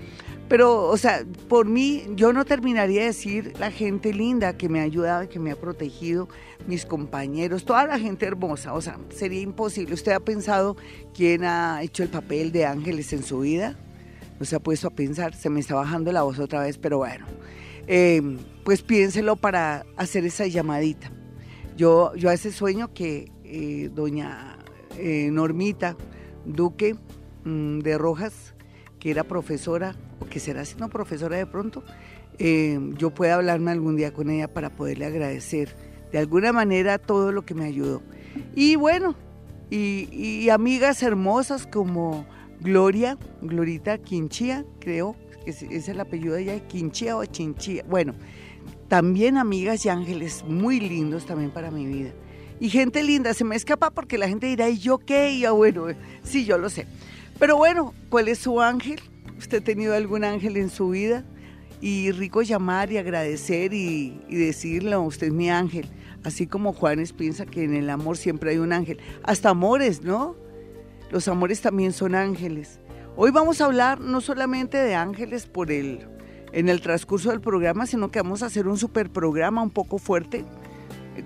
Pero, 0.48 0.84
o 0.84 0.96
sea, 0.96 1.24
por 1.48 1.66
mí, 1.66 2.04
yo 2.14 2.32
no 2.32 2.44
terminaría 2.44 3.00
de 3.00 3.06
decir 3.06 3.52
la 3.58 3.70
gente 3.70 4.14
linda 4.14 4.56
que 4.56 4.68
me 4.68 4.78
ha 4.78 4.84
ayudado, 4.84 5.28
que 5.28 5.40
me 5.40 5.50
ha 5.50 5.56
protegido, 5.56 6.28
mis 6.68 6.86
compañeros, 6.86 7.64
toda 7.64 7.86
la 7.86 7.98
gente 7.98 8.26
hermosa. 8.26 8.72
O 8.72 8.80
sea, 8.80 8.98
sería 9.10 9.40
imposible. 9.40 9.94
¿Usted 9.94 10.12
ha 10.12 10.20
pensado 10.20 10.76
quién 11.14 11.44
ha 11.44 11.82
hecho 11.82 12.04
el 12.04 12.10
papel 12.10 12.52
de 12.52 12.64
ángeles 12.64 13.12
en 13.12 13.24
su 13.24 13.40
vida? 13.40 13.76
No 14.38 14.46
se 14.46 14.54
ha 14.54 14.60
puesto 14.60 14.88
a 14.88 14.90
pensar, 14.90 15.34
se 15.34 15.50
me 15.50 15.60
está 15.60 15.74
bajando 15.74 16.12
la 16.12 16.22
voz 16.22 16.38
otra 16.38 16.60
vez, 16.60 16.78
pero 16.78 16.98
bueno. 16.98 17.26
Eh, 17.88 18.20
pues 18.64 18.82
piénselo 18.82 19.36
para 19.36 19.84
hacer 19.96 20.24
esa 20.24 20.46
llamadita. 20.46 21.10
Yo, 21.76 22.14
yo 22.14 22.30
a 22.30 22.34
ese 22.34 22.52
sueño 22.52 22.92
que 22.92 23.30
eh, 23.44 23.90
doña 23.94 24.58
eh, 24.98 25.28
Normita 25.30 25.96
Duque 26.44 26.96
mm, 27.44 27.80
de 27.80 27.98
Rojas, 27.98 28.54
que 28.98 29.10
era 29.10 29.24
profesora, 29.24 29.94
o 30.20 30.26
que 30.26 30.40
será 30.40 30.64
siendo 30.64 30.88
profesora 30.88 31.36
de 31.36 31.46
pronto, 31.46 31.82
eh, 32.38 32.78
yo 32.96 33.10
pueda 33.10 33.36
hablarme 33.36 33.70
algún 33.70 33.96
día 33.96 34.12
con 34.12 34.30
ella 34.30 34.48
para 34.48 34.70
poderle 34.70 35.06
agradecer 35.06 35.74
de 36.12 36.18
alguna 36.18 36.52
manera 36.52 36.98
todo 36.98 37.32
lo 37.32 37.44
que 37.44 37.54
me 37.54 37.64
ayudó. 37.64 38.02
Y 38.54 38.76
bueno, 38.76 39.14
y, 39.70 40.48
amigas 40.50 41.02
hermosas 41.02 41.66
como 41.66 42.26
Gloria, 42.60 43.18
Glorita 43.42 43.98
Quinchía, 43.98 44.64
creo, 44.80 45.16
que 45.44 45.50
es, 45.50 45.88
el 45.88 46.00
apellido 46.00 46.34
de 46.34 46.42
ella, 46.42 46.68
Quinchía 46.68 47.16
o 47.16 47.24
Chinchía. 47.24 47.84
Bueno, 47.88 48.14
también 48.88 49.38
amigas 49.38 49.84
y 49.84 49.88
ángeles 49.88 50.44
muy 50.46 50.80
lindos 50.80 51.26
también 51.26 51.50
para 51.50 51.70
mi 51.70 51.86
vida. 51.86 52.10
Y 52.60 52.70
gente 52.70 53.02
linda, 53.02 53.34
se 53.34 53.44
me 53.44 53.56
escapa 53.56 53.90
porque 53.90 54.16
la 54.16 54.28
gente 54.28 54.46
dirá, 54.46 54.68
¿y 54.68 54.78
yo 54.78 54.98
qué? 54.98 55.32
Y 55.32 55.40
yo, 55.40 55.54
bueno, 55.54 55.86
sí, 56.22 56.44
yo 56.44 56.56
lo 56.56 56.70
sé. 56.70 56.86
Pero 57.38 57.58
bueno, 57.58 57.92
¿cuál 58.08 58.28
es 58.28 58.38
su 58.38 58.60
ángel? 58.62 59.00
¿Usted 59.38 59.58
ha 59.58 59.64
tenido 59.64 59.94
algún 59.94 60.24
ángel 60.24 60.56
en 60.56 60.70
su 60.70 60.90
vida? 60.90 61.24
Y 61.82 62.10
rico 62.12 62.40
llamar 62.40 62.90
y 62.90 62.96
agradecer 62.96 63.74
y, 63.74 64.18
decirle, 64.28 64.96
usted 64.96 65.26
es 65.26 65.32
mi 65.34 65.50
ángel. 65.50 65.86
Así 66.24 66.46
como 66.46 66.72
Juanes 66.72 67.12
piensa 67.12 67.44
que 67.44 67.64
en 67.64 67.74
el 67.74 67.90
amor 67.90 68.16
siempre 68.16 68.52
hay 68.52 68.58
un 68.58 68.72
ángel. 68.72 68.98
Hasta 69.22 69.50
amores, 69.50 70.02
¿no? 70.02 70.34
Los 71.10 71.28
amores 71.28 71.60
también 71.60 71.92
son 71.92 72.14
ángeles. 72.14 72.80
Hoy 73.16 73.30
vamos 73.30 73.60
a 73.60 73.66
hablar 73.66 74.00
no 74.00 74.22
solamente 74.22 74.78
de 74.78 74.94
ángeles 74.94 75.46
por 75.46 75.70
el, 75.70 76.08
en 76.52 76.70
el 76.70 76.80
transcurso 76.80 77.30
del 77.30 77.42
programa, 77.42 77.86
sino 77.86 78.10
que 78.10 78.20
vamos 78.20 78.42
a 78.42 78.46
hacer 78.46 78.66
un 78.66 78.78
super 78.78 79.10
programa 79.10 79.62
un 79.62 79.70
poco 79.70 79.98
fuerte 79.98 80.46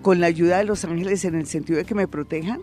con 0.03 0.21
la 0.21 0.27
ayuda 0.27 0.59
de 0.59 0.65
los 0.65 0.85
ángeles 0.85 1.25
en 1.25 1.37
el 1.37 1.47
sentido 1.47 1.79
de 1.79 1.85
que 1.85 1.95
me 1.95 2.09
protejan, 2.09 2.61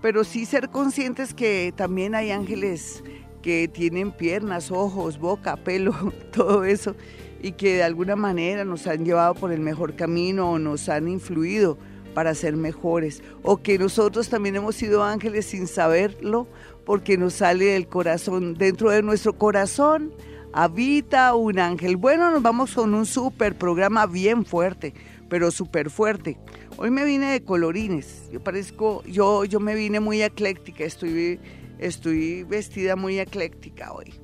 pero 0.00 0.24
sí 0.24 0.46
ser 0.46 0.70
conscientes 0.70 1.34
que 1.34 1.72
también 1.76 2.14
hay 2.14 2.30
ángeles 2.30 3.02
que 3.42 3.68
tienen 3.68 4.12
piernas, 4.12 4.70
ojos, 4.70 5.18
boca, 5.18 5.56
pelo, 5.64 5.94
todo 6.32 6.64
eso, 6.64 6.96
y 7.40 7.52
que 7.52 7.76
de 7.76 7.82
alguna 7.82 8.16
manera 8.16 8.64
nos 8.64 8.86
han 8.86 9.04
llevado 9.04 9.34
por 9.34 9.52
el 9.52 9.60
mejor 9.60 9.94
camino 9.94 10.52
o 10.52 10.58
nos 10.58 10.88
han 10.88 11.08
influido 11.08 11.78
para 12.14 12.34
ser 12.34 12.56
mejores, 12.56 13.22
o 13.42 13.58
que 13.58 13.78
nosotros 13.78 14.30
también 14.30 14.56
hemos 14.56 14.74
sido 14.74 15.04
ángeles 15.04 15.46
sin 15.46 15.66
saberlo, 15.66 16.48
porque 16.86 17.18
nos 17.18 17.34
sale 17.34 17.66
del 17.66 17.88
corazón, 17.88 18.54
dentro 18.54 18.90
de 18.90 19.02
nuestro 19.02 19.34
corazón 19.34 20.12
habita 20.52 21.34
un 21.34 21.58
ángel. 21.58 21.98
Bueno, 21.98 22.30
nos 22.30 22.42
vamos 22.42 22.74
con 22.74 22.94
un 22.94 23.04
super 23.04 23.58
programa 23.58 24.06
bien 24.06 24.46
fuerte, 24.46 24.94
pero 25.28 25.50
súper 25.50 25.90
fuerte. 25.90 26.38
Hoy 26.76 26.90
me 26.90 27.04
vine 27.04 27.32
de 27.32 27.44
colorines, 27.44 28.28
yo 28.32 28.42
parezco, 28.42 29.02
yo, 29.04 29.44
yo 29.44 29.60
me 29.60 29.74
vine 29.74 30.00
muy 30.00 30.22
ecléctica, 30.22 30.84
estoy 30.84 31.40
Estoy 31.78 32.44
vestida 32.44 32.96
muy 32.96 33.18
ecléctica 33.18 33.92
hoy. 33.92 34.14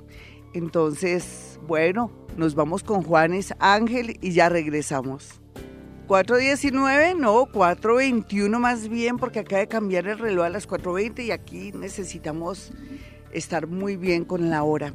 Entonces, 0.53 1.59
bueno, 1.67 2.11
nos 2.35 2.55
vamos 2.55 2.83
con 2.83 3.03
Juanes 3.03 3.53
Ángel 3.59 4.17
y 4.21 4.31
ya 4.31 4.49
regresamos. 4.49 5.39
4.19, 6.07 7.17
no, 7.17 7.45
4.21 7.45 8.59
más 8.59 8.89
bien, 8.89 9.17
porque 9.17 9.39
acaba 9.39 9.59
de 9.59 9.67
cambiar 9.67 10.07
el 10.07 10.19
reloj 10.19 10.45
a 10.45 10.49
las 10.49 10.67
4.20 10.67 11.25
y 11.25 11.31
aquí 11.31 11.71
necesitamos 11.73 12.71
estar 13.31 13.67
muy 13.67 13.97
bien 13.97 14.25
con 14.25 14.49
la 14.49 14.63
hora. 14.63 14.93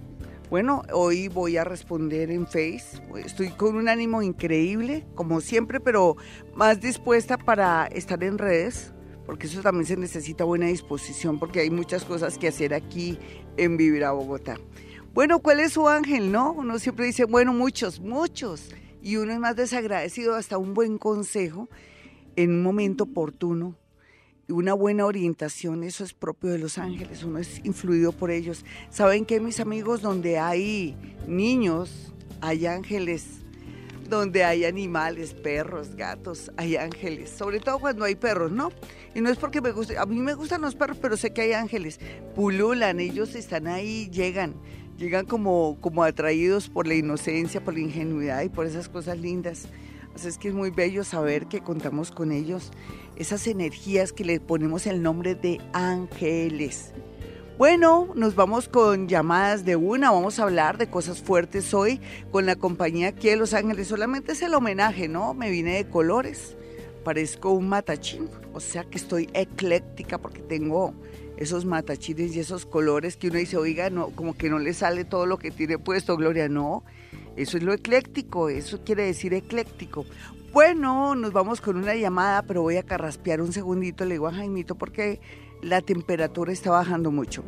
Bueno, 0.50 0.82
hoy 0.94 1.28
voy 1.28 1.58
a 1.58 1.64
responder 1.64 2.30
en 2.30 2.46
Face. 2.46 3.02
Estoy 3.22 3.50
con 3.50 3.76
un 3.76 3.86
ánimo 3.86 4.22
increíble, 4.22 5.06
como 5.14 5.42
siempre, 5.42 5.78
pero 5.78 6.16
más 6.54 6.80
dispuesta 6.80 7.36
para 7.36 7.86
estar 7.88 8.24
en 8.24 8.38
redes 8.38 8.94
porque 9.26 9.46
eso 9.46 9.60
también 9.60 9.84
se 9.84 9.98
necesita 9.98 10.44
buena 10.44 10.68
disposición, 10.68 11.38
porque 11.38 11.60
hay 11.60 11.68
muchas 11.68 12.02
cosas 12.06 12.38
que 12.38 12.48
hacer 12.48 12.72
aquí 12.72 13.18
en 13.58 13.76
Vivir 13.76 14.04
a 14.04 14.12
Bogotá. 14.12 14.56
Bueno, 15.12 15.40
¿cuál 15.40 15.60
es 15.60 15.74
su 15.74 15.86
ángel, 15.86 16.32
no? 16.32 16.52
Uno 16.52 16.78
siempre 16.78 17.04
dice, 17.04 17.26
bueno, 17.26 17.52
muchos, 17.52 18.00
muchos. 18.00 18.74
y 19.02 19.16
uno 19.16 19.34
es 19.34 19.38
más 19.38 19.54
desagradecido 19.54 20.34
hasta 20.34 20.56
un 20.56 20.72
buen 20.72 20.96
consejo 20.96 21.68
en 22.36 22.52
un 22.52 22.62
momento 22.62 23.04
oportuno 23.04 23.76
una 24.48 24.72
buena 24.74 25.04
orientación, 25.04 25.84
eso 25.84 26.04
es 26.04 26.14
propio 26.14 26.50
de 26.50 26.58
los 26.58 26.78
ángeles, 26.78 27.22
uno 27.22 27.38
es 27.38 27.60
influido 27.64 28.12
por 28.12 28.30
ellos. 28.30 28.64
¿Saben 28.90 29.26
qué, 29.26 29.40
mis 29.40 29.60
amigos? 29.60 30.00
Donde 30.00 30.38
hay 30.38 30.96
niños, 31.26 32.12
hay 32.40 32.66
ángeles. 32.66 33.26
Donde 34.08 34.42
hay 34.42 34.64
animales, 34.64 35.34
perros, 35.34 35.94
gatos, 35.94 36.50
hay 36.56 36.76
ángeles. 36.76 37.28
Sobre 37.28 37.60
todo 37.60 37.78
cuando 37.78 38.06
hay 38.06 38.14
perros, 38.14 38.50
¿no? 38.50 38.70
Y 39.14 39.20
no 39.20 39.28
es 39.28 39.36
porque 39.36 39.60
me 39.60 39.70
guste, 39.70 39.98
a 39.98 40.06
mí 40.06 40.18
me 40.20 40.32
gustan 40.32 40.62
los 40.62 40.74
perros, 40.74 40.96
pero 40.98 41.18
sé 41.18 41.34
que 41.34 41.42
hay 41.42 41.52
ángeles. 41.52 42.00
Pululan, 42.34 43.00
ellos 43.00 43.34
están 43.34 43.66
ahí, 43.66 44.08
llegan. 44.08 44.54
Llegan 44.96 45.26
como, 45.26 45.76
como 45.82 46.04
atraídos 46.04 46.70
por 46.70 46.86
la 46.86 46.94
inocencia, 46.94 47.62
por 47.62 47.74
la 47.74 47.80
ingenuidad 47.80 48.42
y 48.42 48.48
por 48.48 48.64
esas 48.64 48.88
cosas 48.88 49.18
lindas. 49.18 49.68
Así 50.14 50.26
es 50.26 50.38
que 50.38 50.48
es 50.48 50.54
muy 50.54 50.70
bello 50.70 51.04
saber 51.04 51.46
que 51.46 51.60
contamos 51.60 52.10
con 52.10 52.32
ellos 52.32 52.72
esas 53.18 53.46
energías 53.48 54.12
que 54.12 54.24
le 54.24 54.40
ponemos 54.40 54.86
el 54.86 55.02
nombre 55.02 55.34
de 55.34 55.60
ángeles. 55.72 56.92
Bueno, 57.58 58.12
nos 58.14 58.36
vamos 58.36 58.68
con 58.68 59.08
llamadas 59.08 59.64
de 59.64 59.74
una, 59.74 60.12
vamos 60.12 60.38
a 60.38 60.44
hablar 60.44 60.78
de 60.78 60.88
cosas 60.88 61.20
fuertes 61.20 61.74
hoy 61.74 62.00
con 62.30 62.46
la 62.46 62.54
compañía 62.54 63.08
aquí 63.08 63.28
de 63.28 63.36
Los 63.36 63.52
Ángeles. 63.52 63.88
Solamente 63.88 64.30
es 64.32 64.42
el 64.42 64.54
homenaje, 64.54 65.08
¿no? 65.08 65.34
Me 65.34 65.50
vine 65.50 65.74
de 65.74 65.88
colores, 65.88 66.56
parezco 67.02 67.50
un 67.50 67.68
matachín, 67.68 68.30
o 68.54 68.60
sea 68.60 68.84
que 68.84 68.98
estoy 68.98 69.28
ecléctica 69.34 70.18
porque 70.18 70.40
tengo 70.40 70.94
esos 71.36 71.64
matachines 71.64 72.36
y 72.36 72.40
esos 72.40 72.64
colores 72.64 73.16
que 73.16 73.26
uno 73.26 73.38
dice, 73.38 73.56
oiga, 73.56 73.90
no, 73.90 74.10
como 74.10 74.36
que 74.36 74.48
no 74.48 74.60
le 74.60 74.72
sale 74.72 75.04
todo 75.04 75.26
lo 75.26 75.38
que 75.38 75.50
tiene 75.50 75.78
puesto, 75.78 76.16
Gloria, 76.16 76.48
no. 76.48 76.84
Eso 77.34 77.56
es 77.56 77.64
lo 77.64 77.72
ecléctico, 77.72 78.48
eso 78.48 78.84
quiere 78.84 79.04
decir 79.04 79.34
ecléctico. 79.34 80.04
Bueno, 80.52 81.14
nos 81.14 81.32
vamos 81.34 81.60
con 81.60 81.76
una 81.76 81.94
llamada, 81.94 82.42
pero 82.42 82.62
voy 82.62 82.78
a 82.78 82.82
carraspear 82.82 83.42
un 83.42 83.52
segundito. 83.52 84.06
Le 84.06 84.14
digo 84.14 84.28
a 84.28 84.32
Jaimito 84.32 84.76
porque 84.76 85.20
la 85.60 85.82
temperatura 85.82 86.52
está 86.52 86.70
bajando 86.70 87.10
mucho. 87.10 87.44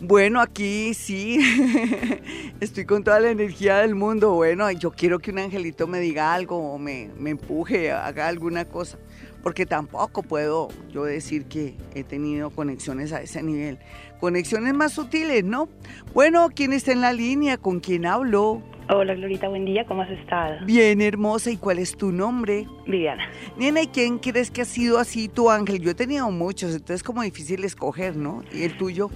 Bueno, 0.00 0.40
aquí 0.40 0.94
sí, 0.94 1.38
estoy 2.60 2.84
con 2.84 3.02
toda 3.02 3.18
la 3.18 3.30
energía 3.30 3.78
del 3.78 3.94
mundo. 3.96 4.34
Bueno, 4.34 4.70
yo 4.70 4.92
quiero 4.92 5.18
que 5.18 5.32
un 5.32 5.38
angelito 5.38 5.86
me 5.88 5.98
diga 5.98 6.32
algo 6.32 6.74
o 6.74 6.78
me, 6.78 7.10
me 7.18 7.30
empuje, 7.30 7.90
haga 7.90 8.28
alguna 8.28 8.66
cosa, 8.66 8.98
porque 9.42 9.64
tampoco 9.64 10.22
puedo 10.22 10.68
yo 10.92 11.04
decir 11.04 11.46
que 11.46 11.76
he 11.94 12.04
tenido 12.04 12.50
conexiones 12.50 13.12
a 13.12 13.22
ese 13.22 13.42
nivel. 13.42 13.78
Conexiones 14.20 14.74
más 14.74 14.92
sutiles, 14.92 15.42
¿no? 15.44 15.68
Bueno, 16.12 16.50
¿quién 16.54 16.74
está 16.74 16.92
en 16.92 17.00
la 17.00 17.14
línea? 17.14 17.56
¿Con 17.56 17.80
quién 17.80 18.06
hablo? 18.06 18.62
Hola 18.88 19.16
Glorita, 19.16 19.48
buen 19.48 19.64
día, 19.64 19.84
¿cómo 19.84 20.02
has 20.02 20.10
estado? 20.10 20.64
Bien, 20.64 21.00
hermosa, 21.00 21.50
¿y 21.50 21.56
cuál 21.56 21.80
es 21.80 21.96
tu 21.96 22.12
nombre? 22.12 22.68
Viviana. 22.86 23.28
Nena, 23.56 23.82
¿y 23.82 23.88
quién 23.88 24.18
crees 24.18 24.48
que 24.48 24.62
ha 24.62 24.64
sido 24.64 25.00
así 25.00 25.26
tu 25.28 25.50
ángel? 25.50 25.80
Yo 25.80 25.90
he 25.90 25.94
tenido 25.94 26.30
muchos, 26.30 26.70
entonces 26.70 26.96
es 26.96 27.02
como 27.02 27.22
difícil 27.22 27.64
escoger, 27.64 28.14
¿no? 28.14 28.44
¿Y 28.52 28.62
el 28.62 28.76
tuyo? 28.76 29.10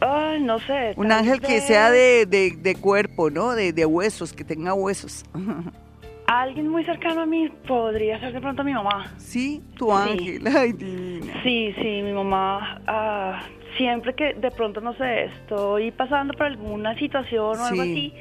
Ah, 0.00 0.34
no 0.40 0.58
sé. 0.58 0.94
Un 0.96 1.12
ángel 1.12 1.40
que 1.40 1.60
sea 1.60 1.92
de, 1.92 2.26
de, 2.26 2.74
cuerpo, 2.74 3.30
¿no? 3.30 3.54
De, 3.54 3.72
de, 3.72 3.86
huesos, 3.86 4.32
que 4.32 4.42
tenga 4.42 4.74
huesos. 4.74 5.24
Alguien 6.26 6.66
muy 6.66 6.84
cercano 6.84 7.20
a 7.20 7.26
mí 7.26 7.48
podría 7.68 8.18
ser 8.18 8.32
de 8.32 8.40
pronto 8.40 8.64
mi 8.64 8.72
mamá. 8.72 9.14
Sí, 9.18 9.62
tu 9.76 9.92
ángel, 9.92 10.44
ay 10.56 10.72
divina. 10.72 11.42
Sí, 11.44 11.72
sí, 11.80 12.02
mi 12.02 12.12
mamá, 12.12 12.80
ah, 12.88 13.42
siempre 13.76 14.16
que 14.16 14.34
de 14.34 14.50
pronto, 14.50 14.80
no 14.80 14.94
sé, 14.94 15.26
estoy 15.26 15.92
pasando 15.92 16.34
por 16.34 16.46
alguna 16.46 16.98
situación 16.98 17.60
o 17.60 17.64
algo 17.64 17.82
así 17.82 18.12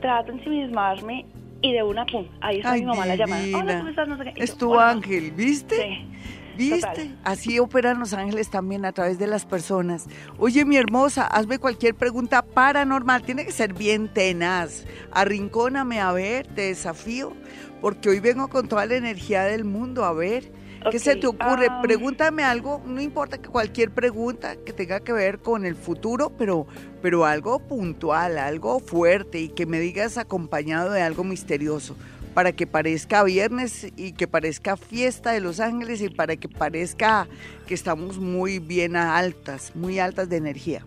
trato 0.00 0.32
de 0.32 0.38
ensimismarme 0.38 1.26
y 1.62 1.72
de 1.72 1.82
una, 1.82 2.04
pum, 2.06 2.26
ahí 2.40 2.58
está 2.58 2.74
mi 2.74 2.84
mamá 2.84 3.06
la 3.06 3.16
llamada. 3.16 3.42
Hola, 3.54 3.78
¿cómo 3.78 3.90
estás? 3.90 4.08
No 4.08 4.18
sé 4.18 4.24
qué. 4.24 4.42
Es 4.42 4.56
tu 4.56 4.78
ángel, 4.78 5.30
¿viste? 5.32 5.76
Sí. 5.76 6.16
¿Viste? 6.56 7.14
Así 7.22 7.58
operan 7.58 7.98
los 7.98 8.14
ángeles 8.14 8.48
también 8.50 8.86
a 8.86 8.92
través 8.92 9.18
de 9.18 9.26
las 9.26 9.44
personas. 9.44 10.06
Oye, 10.38 10.64
mi 10.64 10.76
hermosa, 10.76 11.26
hazme 11.26 11.58
cualquier 11.58 11.94
pregunta 11.94 12.42
paranormal. 12.42 13.22
Tiene 13.22 13.44
que 13.44 13.52
ser 13.52 13.74
bien 13.74 14.08
tenaz. 14.08 14.86
Arrincóname 15.12 16.00
a 16.00 16.12
ver, 16.12 16.46
te 16.46 16.62
desafío, 16.62 17.34
porque 17.82 18.08
hoy 18.08 18.20
vengo 18.20 18.48
con 18.48 18.68
toda 18.68 18.86
la 18.86 18.96
energía 18.96 19.44
del 19.44 19.64
mundo. 19.64 20.04
A 20.04 20.14
ver, 20.14 20.50
¿Qué 20.90 20.98
se 20.98 21.16
te 21.16 21.26
ocurre? 21.26 21.68
Ah. 21.70 21.80
Pregúntame 21.82 22.42
algo, 22.42 22.82
no 22.86 23.00
importa 23.00 23.38
que 23.38 23.48
cualquier 23.48 23.90
pregunta 23.90 24.56
que 24.56 24.72
tenga 24.72 25.00
que 25.00 25.12
ver 25.12 25.38
con 25.38 25.64
el 25.64 25.74
futuro, 25.74 26.30
pero, 26.36 26.66
pero 27.02 27.24
algo 27.24 27.58
puntual, 27.60 28.38
algo 28.38 28.80
fuerte 28.80 29.40
y 29.40 29.48
que 29.48 29.66
me 29.66 29.80
digas 29.80 30.18
acompañado 30.18 30.90
de 30.90 31.02
algo 31.02 31.24
misterioso, 31.24 31.96
para 32.34 32.52
que 32.52 32.66
parezca 32.66 33.24
viernes 33.24 33.92
y 33.96 34.12
que 34.12 34.28
parezca 34.28 34.76
fiesta 34.76 35.32
de 35.32 35.40
Los 35.40 35.60
Ángeles 35.60 36.02
y 36.02 36.08
para 36.08 36.36
que 36.36 36.48
parezca 36.48 37.26
que 37.66 37.74
estamos 37.74 38.18
muy 38.18 38.58
bien 38.58 38.96
altas, 38.96 39.74
muy 39.74 39.98
altas 39.98 40.28
de 40.28 40.36
energía. 40.36 40.84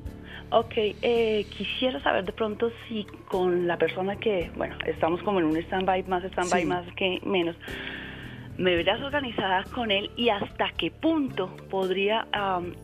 Ok, 0.51 0.73
eh, 0.77 1.45
quisiera 1.55 2.01
saber 2.01 2.25
de 2.25 2.31
pronto 2.31 2.71
si 2.87 3.05
con 3.27 3.67
la 3.67 3.77
persona 3.77 4.15
que, 4.15 4.49
bueno, 4.57 4.75
estamos 4.87 5.21
como 5.21 5.39
en 5.39 5.45
un 5.45 5.57
stand-by, 5.57 6.03
más 6.03 6.23
stand-by, 6.23 6.65
más 6.65 6.85
que 6.95 7.19
menos, 7.23 7.55
me 8.59 8.75
verás 8.75 9.01
organizada 9.01 9.63
con 9.73 9.89
él 9.89 10.11
y 10.17 10.29
hasta 10.29 10.71
qué 10.77 10.91
punto 10.91 11.55
podría, 11.69 12.27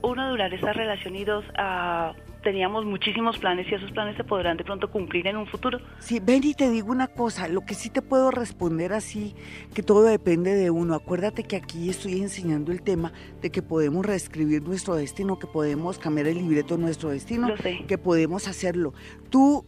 uno, 0.02 0.30
durar 0.30 0.54
esa 0.54 0.72
relación 0.72 1.16
y 1.16 1.26
dos, 1.26 1.44
uh, 1.50 2.16
teníamos 2.44 2.86
muchísimos 2.86 3.38
planes 3.40 3.68
y 3.70 3.76
esos 3.76 3.92
planes 3.92 4.16
se 4.16 4.24
podrán 4.24 4.56
de 4.56 4.64
pronto 4.64 4.90
cumplir 4.90 5.28
en 5.28 5.36
un 5.36 5.48
futuro. 5.48 5.80
Sí, 6.00 6.22
ven 6.22 6.44
y 6.46 6.54
te 6.54 6.70
digo 6.70 6.92
una 6.92 7.08
cosa, 7.08 7.50
lo 7.50 7.66
que 7.66 7.74
sí 7.74 7.90
te 7.90 8.02
puedo 8.02 8.32
responder 8.32 8.94
así, 8.94 9.36
que 9.74 9.84
todo 9.84 10.04
depende 10.04 10.56
de 10.56 10.70
uno. 10.70 10.96
Acuérdate 10.96 11.44
que 11.44 11.58
aquí 11.58 11.90
estoy 11.90 12.22
enseñando 12.22 12.72
el 12.72 12.82
tema 12.82 13.12
de 13.42 13.50
que 13.50 13.62
podemos 13.62 14.06
reescribir 14.06 14.64
nuestro 14.64 14.96
destino, 14.96 15.40
que 15.40 15.48
podemos 15.48 16.00
cambiar 16.00 16.28
el 16.28 16.38
libreto 16.38 16.78
de 16.78 16.84
nuestro 16.84 17.10
destino, 17.10 17.50
que 17.88 17.98
podemos 17.98 18.48
hacerlo. 18.48 18.94
¿Tú, 19.30 19.66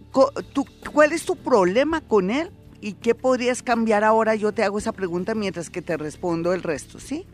tú, 0.54 0.66
¿Cuál 0.94 1.12
es 1.12 1.26
tu 1.26 1.36
problema 1.36 2.00
con 2.00 2.32
él? 2.32 2.52
¿Y 2.82 2.94
qué 2.94 3.16
podrías 3.16 3.64
cambiar 3.64 4.04
ahora? 4.04 4.36
Yo 4.36 4.52
te 4.52 4.64
hago 4.64 4.78
esa 4.78 4.92
pregunta 4.92 5.34
mientras 5.36 5.70
que 5.70 5.82
te 5.82 5.98
respondo 5.98 6.54
el 6.54 6.64
resto, 6.64 7.00
¿sí? 7.00 7.26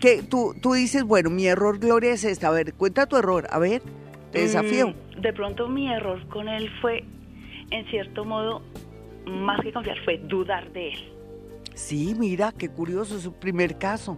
Que 0.00 0.22
tú, 0.22 0.54
tú 0.60 0.72
dices, 0.72 1.04
bueno, 1.04 1.30
mi 1.30 1.46
error, 1.46 1.78
Gloria, 1.78 2.12
es 2.12 2.24
esta. 2.24 2.48
A 2.48 2.50
ver, 2.50 2.74
cuenta 2.74 3.06
tu 3.06 3.16
error. 3.16 3.46
A 3.50 3.58
ver, 3.58 3.82
te 4.32 4.40
desafío. 4.40 4.88
Mm, 4.88 5.20
de 5.20 5.32
pronto 5.32 5.68
mi 5.68 5.92
error 5.92 6.26
con 6.28 6.48
él 6.48 6.70
fue, 6.80 7.04
en 7.70 7.86
cierto 7.90 8.24
modo, 8.24 8.62
más 9.26 9.60
que 9.60 9.72
confiar, 9.72 9.98
fue 10.04 10.18
dudar 10.18 10.72
de 10.72 10.88
él. 10.90 11.12
Sí, 11.74 12.14
mira, 12.18 12.52
qué 12.56 12.68
curioso, 12.68 13.20
su 13.20 13.32
primer 13.32 13.78
caso. 13.78 14.16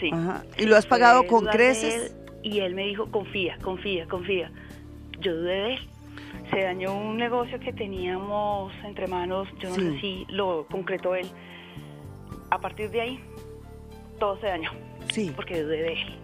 Sí. 0.00 0.10
¿Y 0.58 0.66
lo 0.66 0.76
has 0.76 0.86
pagado 0.86 1.26
con 1.26 1.46
creces? 1.46 2.14
y 2.42 2.58
él 2.58 2.74
me 2.74 2.86
dijo, 2.86 3.08
confía, 3.10 3.56
confía, 3.62 4.06
confía. 4.08 4.50
Yo 5.20 5.36
dudé 5.36 5.54
de 5.54 5.74
él 5.74 5.80
se 6.50 6.62
dañó 6.62 6.96
un 6.96 7.16
negocio 7.16 7.58
que 7.60 7.72
teníamos 7.72 8.72
entre 8.84 9.06
manos, 9.06 9.48
yo 9.58 9.70
no 9.70 9.76
sé 9.76 10.00
si 10.00 10.26
lo 10.28 10.66
concretó 10.70 11.14
él. 11.14 11.26
A 12.50 12.60
partir 12.60 12.90
de 12.90 13.00
ahí, 13.00 13.20
todo 14.18 14.38
se 14.40 14.46
dañó. 14.46 14.70
Sí. 15.10 15.32
Porque 15.34 15.62
dudé 15.62 15.82
de 15.82 15.92
él. 15.94 16.18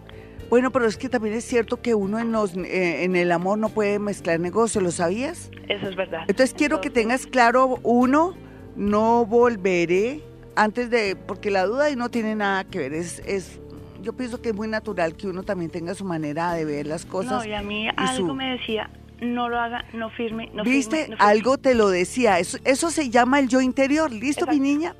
Bueno, 0.50 0.70
pero 0.70 0.86
es 0.86 0.96
que 0.96 1.08
también 1.08 1.34
es 1.34 1.44
cierto 1.44 1.80
que 1.82 1.94
uno 1.94 2.18
en, 2.18 2.32
los, 2.32 2.56
eh, 2.56 3.04
en 3.04 3.16
el 3.16 3.32
amor 3.32 3.58
no 3.58 3.68
puede 3.68 3.98
mezclar 3.98 4.40
negocios, 4.40 4.82
¿lo 4.82 4.90
sabías? 4.90 5.50
Eso 5.68 5.88
es 5.88 5.96
verdad. 5.96 6.20
Entonces 6.28 6.54
quiero 6.54 6.80
que 6.80 6.90
tengas 6.90 7.26
claro, 7.26 7.78
uno, 7.82 8.34
no 8.76 9.26
volveré 9.26 10.22
antes 10.56 10.90
de, 10.90 11.16
porque 11.16 11.50
la 11.50 11.64
duda 11.64 11.84
ahí 11.84 11.96
no 11.96 12.08
tiene 12.08 12.34
nada 12.34 12.64
que 12.64 12.78
ver, 12.78 12.92
es, 12.94 13.20
es 13.20 13.60
yo 14.02 14.12
pienso 14.14 14.40
que 14.40 14.50
es 14.50 14.54
muy 14.54 14.68
natural 14.68 15.14
que 15.14 15.28
uno 15.28 15.42
también 15.42 15.70
tenga 15.70 15.94
su 15.94 16.04
manera 16.04 16.52
de 16.54 16.64
ver 16.64 16.86
las 16.86 17.04
cosas. 17.04 17.32
No, 17.32 17.44
y 17.44 17.52
a 17.52 17.62
mí 17.62 17.88
algo 17.96 18.34
me 18.34 18.52
decía, 18.56 18.90
no 19.20 19.48
lo 19.48 19.58
haga, 19.58 19.84
no 19.92 20.10
firme, 20.10 20.50
no 20.54 20.64
¿Viste? 20.64 21.10
Algo 21.18 21.58
te 21.58 21.74
lo 21.74 21.88
decía. 21.88 22.38
Eso, 22.38 22.58
eso 22.64 22.90
se 22.90 23.10
llama 23.10 23.40
el 23.40 23.48
yo 23.48 23.60
interior. 23.60 24.12
¿Listo, 24.12 24.46
mi 24.46 24.60
niña? 24.60 24.94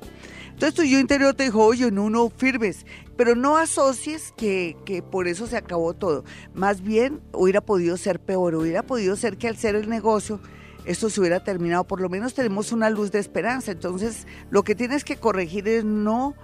Entonces 0.49 0.75
tu 0.75 0.83
yo 0.83 0.99
interior 0.99 1.33
te 1.33 1.43
dijo, 1.43 1.63
oye, 1.63 1.89
no, 1.91 2.09
no 2.09 2.29
firmes. 2.29 2.85
Pero 3.15 3.35
no 3.35 3.57
asocies 3.57 4.33
que, 4.35 4.75
que 4.85 5.01
por 5.01 5.27
eso 5.27 5.47
se 5.47 5.57
acabó 5.57 5.93
todo. 5.93 6.23
Más 6.53 6.81
bien, 6.81 7.21
hubiera 7.31 7.61
podido 7.61 7.95
ser 7.97 8.19
peor. 8.19 8.55
Hubiera 8.55 8.83
podido 8.83 9.15
ser 9.15 9.37
que 9.37 9.47
al 9.47 9.57
ser 9.57 9.75
el 9.75 9.89
negocio 9.89 10.39
esto 10.85 11.09
se 11.09 11.19
hubiera 11.19 11.43
terminado. 11.43 11.85
Por 11.85 12.01
lo 12.01 12.09
menos 12.09 12.33
tenemos 12.33 12.71
una 12.71 12.89
luz 12.89 13.11
de 13.11 13.19
esperanza. 13.19 13.71
Entonces, 13.71 14.27
lo 14.49 14.63
que 14.63 14.75
tienes 14.75 15.03
que 15.03 15.17
corregir 15.17 15.67
es 15.67 15.85
no 15.85 16.35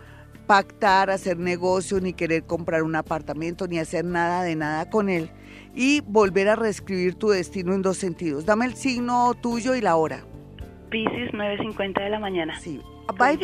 pactar, 0.45 1.09
hacer 1.09 1.37
negocio, 1.37 1.99
ni 1.99 2.13
querer 2.13 2.43
comprar 2.43 2.83
un 2.83 2.95
apartamento, 2.95 3.67
ni 3.67 3.79
hacer 3.79 4.05
nada 4.05 4.43
de 4.43 4.55
nada 4.55 4.89
con 4.89 5.09
él 5.09 5.29
y 5.75 6.01
volver 6.01 6.47
a 6.47 6.55
reescribir 6.55 7.15
tu 7.15 7.29
destino 7.29 7.73
en 7.73 7.81
dos 7.81 7.97
sentidos. 7.97 8.45
Dame 8.45 8.65
el 8.65 8.75
signo 8.75 9.33
tuyo 9.33 9.75
y 9.75 9.81
la 9.81 9.95
hora. 9.97 10.25
Pisces, 10.89 11.31
9.50 11.31 12.03
de 12.03 12.09
la 12.09 12.19
mañana. 12.19 12.59
Sí. 12.59 12.81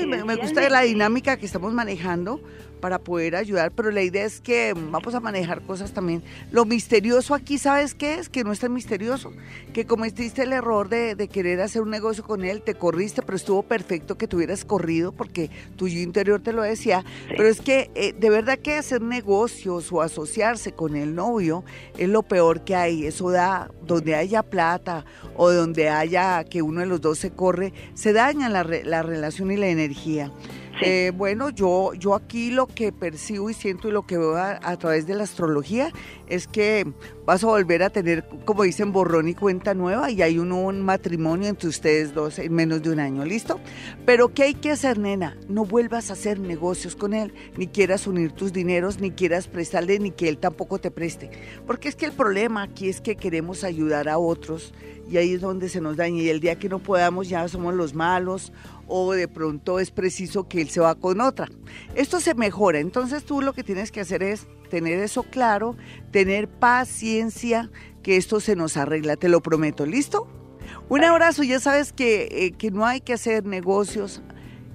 me, 0.08 0.24
me 0.24 0.36
gusta 0.36 0.70
la 0.70 0.81
dinámica 0.81 1.38
que 1.38 1.46
estamos 1.46 1.74
manejando 1.74 2.41
para 2.81 3.00
poder 3.00 3.35
ayudar, 3.35 3.71
pero 3.71 3.91
la 3.91 4.01
idea 4.01 4.25
es 4.25 4.41
que 4.41 4.73
vamos 4.75 5.15
a 5.15 5.19
manejar 5.19 5.61
cosas 5.61 5.93
también. 5.93 6.23
Lo 6.51 6.65
misterioso 6.65 7.33
aquí, 7.33 7.57
¿sabes 7.57 7.93
qué 7.93 8.15
es? 8.15 8.27
Que 8.27 8.43
no 8.43 8.51
es 8.51 8.59
tan 8.59 8.73
misterioso, 8.73 9.31
que 9.73 9.85
cometiste 9.85 10.43
el 10.43 10.51
error 10.51 10.89
de, 10.89 11.15
querer 11.31 11.61
hacer 11.61 11.83
un 11.83 11.91
negocio 11.91 12.23
con 12.23 12.43
él, 12.43 12.61
te 12.61 12.73
corriste, 12.73 13.21
pero 13.21 13.35
estuvo 13.35 13.63
perfecto 13.63 14.17
que 14.17 14.27
te 14.27 14.35
hubieras 14.35 14.65
corrido 14.65 15.11
porque 15.11 15.50
tu 15.77 15.88
yo 15.88 16.00
interior 16.00 16.41
te 16.41 16.51
lo 16.51 16.63
decía, 16.63 17.05
pero 17.29 17.47
es 17.47 17.61
que 17.61 17.91
eh, 17.95 18.13
de 18.13 18.29
verdad 18.29 18.57
que 18.57 18.75
hacer 18.75 19.01
negocios 19.01 19.91
o 19.91 20.01
asociarse 20.01 20.73
con 20.73 20.95
el 20.95 21.15
novio 21.15 21.63
es 21.97 22.09
lo 22.09 22.23
peor 22.23 22.65
que 22.65 22.75
hay, 22.75 23.05
eso 23.05 23.29
da, 23.29 23.69
donde 23.85 24.15
haya 24.15 24.43
plata 24.43 25.05
o 25.35 25.51
donde 25.51 25.89
haya 25.89 26.43
que 26.43 26.61
uno 26.61 26.81
de 26.81 26.88
los 26.88 27.01
dos 27.01 27.19
se 27.19 27.31
corre, 27.31 27.73
se 27.93 28.13
daña 28.13 28.50
la, 28.50 28.63
la 28.63 29.03
relación 29.03 29.51
y 29.51 29.57
la 29.57 29.67
energía. 29.67 30.31
Eh, 30.81 31.11
bueno, 31.15 31.49
yo, 31.49 31.93
yo 31.93 32.15
aquí 32.15 32.51
lo 32.51 32.67
que 32.67 32.91
percibo 32.91 33.49
y 33.49 33.53
siento 33.53 33.89
y 33.89 33.91
lo 33.91 34.03
que 34.03 34.17
veo 34.17 34.35
a, 34.37 34.77
través 34.77 35.05
de 35.05 35.15
la 35.15 35.23
astrología 35.23 35.91
es 36.27 36.47
que 36.47 36.91
vas 37.31 37.45
a 37.45 37.47
volver 37.47 37.81
a 37.81 37.89
tener, 37.89 38.25
como 38.43 38.63
dicen, 38.63 38.91
borrón 38.91 39.29
y 39.29 39.35
cuenta 39.35 39.73
nueva 39.73 40.11
y 40.11 40.21
hay 40.21 40.38
un, 40.38 40.51
un 40.51 40.81
matrimonio 40.81 41.47
entre 41.47 41.69
ustedes 41.69 42.13
dos 42.13 42.38
en 42.39 42.51
menos 42.51 42.83
de 42.83 42.89
un 42.89 43.00
año, 43.00 43.23
¿listo? 43.23 43.61
Pero 44.05 44.33
¿qué 44.33 44.43
hay 44.43 44.53
que 44.53 44.69
hacer, 44.69 44.97
nena? 44.97 45.38
No 45.47 45.63
vuelvas 45.63 46.09
a 46.09 46.13
hacer 46.13 46.41
negocios 46.41 46.97
con 46.97 47.13
él, 47.13 47.33
ni 47.55 47.67
quieras 47.67 48.05
unir 48.05 48.33
tus 48.33 48.51
dineros, 48.51 49.00
ni 49.00 49.11
quieras 49.11 49.47
prestarle, 49.47 49.97
ni 50.00 50.11
que 50.11 50.27
él 50.27 50.39
tampoco 50.39 50.79
te 50.79 50.91
preste. 50.91 51.31
Porque 51.65 51.88
es 51.88 51.95
que 51.95 52.05
el 52.05 52.11
problema 52.11 52.63
aquí 52.63 52.89
es 52.89 53.00
que 53.00 53.15
queremos 53.15 53.63
ayudar 53.63 54.09
a 54.09 54.17
otros 54.17 54.73
y 55.09 55.15
ahí 55.15 55.35
es 55.35 55.39
donde 55.39 55.69
se 55.69 55.79
nos 55.79 55.95
daña 55.95 56.21
y 56.21 56.27
el 56.27 56.41
día 56.41 56.59
que 56.59 56.67
no 56.67 56.79
podamos 56.79 57.29
ya 57.29 57.47
somos 57.47 57.73
los 57.73 57.93
malos 57.93 58.51
o 58.88 59.13
de 59.13 59.29
pronto 59.29 59.79
es 59.79 59.89
preciso 59.89 60.50
que 60.50 60.59
él 60.59 60.69
se 60.69 60.81
va 60.81 60.95
con 60.95 61.21
otra. 61.21 61.47
Esto 61.95 62.19
se 62.19 62.35
mejora, 62.35 62.79
entonces 62.79 63.23
tú 63.23 63.41
lo 63.41 63.53
que 63.53 63.63
tienes 63.63 63.89
que 63.89 64.01
hacer 64.01 64.21
es 64.21 64.47
tener 64.71 64.99
eso 64.99 65.23
claro, 65.23 65.75
tener 66.11 66.47
paciencia, 66.47 67.69
que 68.01 68.17
esto 68.17 68.39
se 68.39 68.55
nos 68.55 68.77
arregla, 68.77 69.17
te 69.17 69.29
lo 69.29 69.41
prometo, 69.41 69.85
¿listo? 69.85 70.27
Un 70.89 71.03
abrazo, 71.03 71.43
ya 71.43 71.59
sabes 71.59 71.93
que, 71.93 72.27
eh, 72.31 72.51
que 72.53 72.71
no 72.71 72.85
hay 72.85 73.01
que 73.01 73.13
hacer 73.13 73.45
negocios 73.45 74.23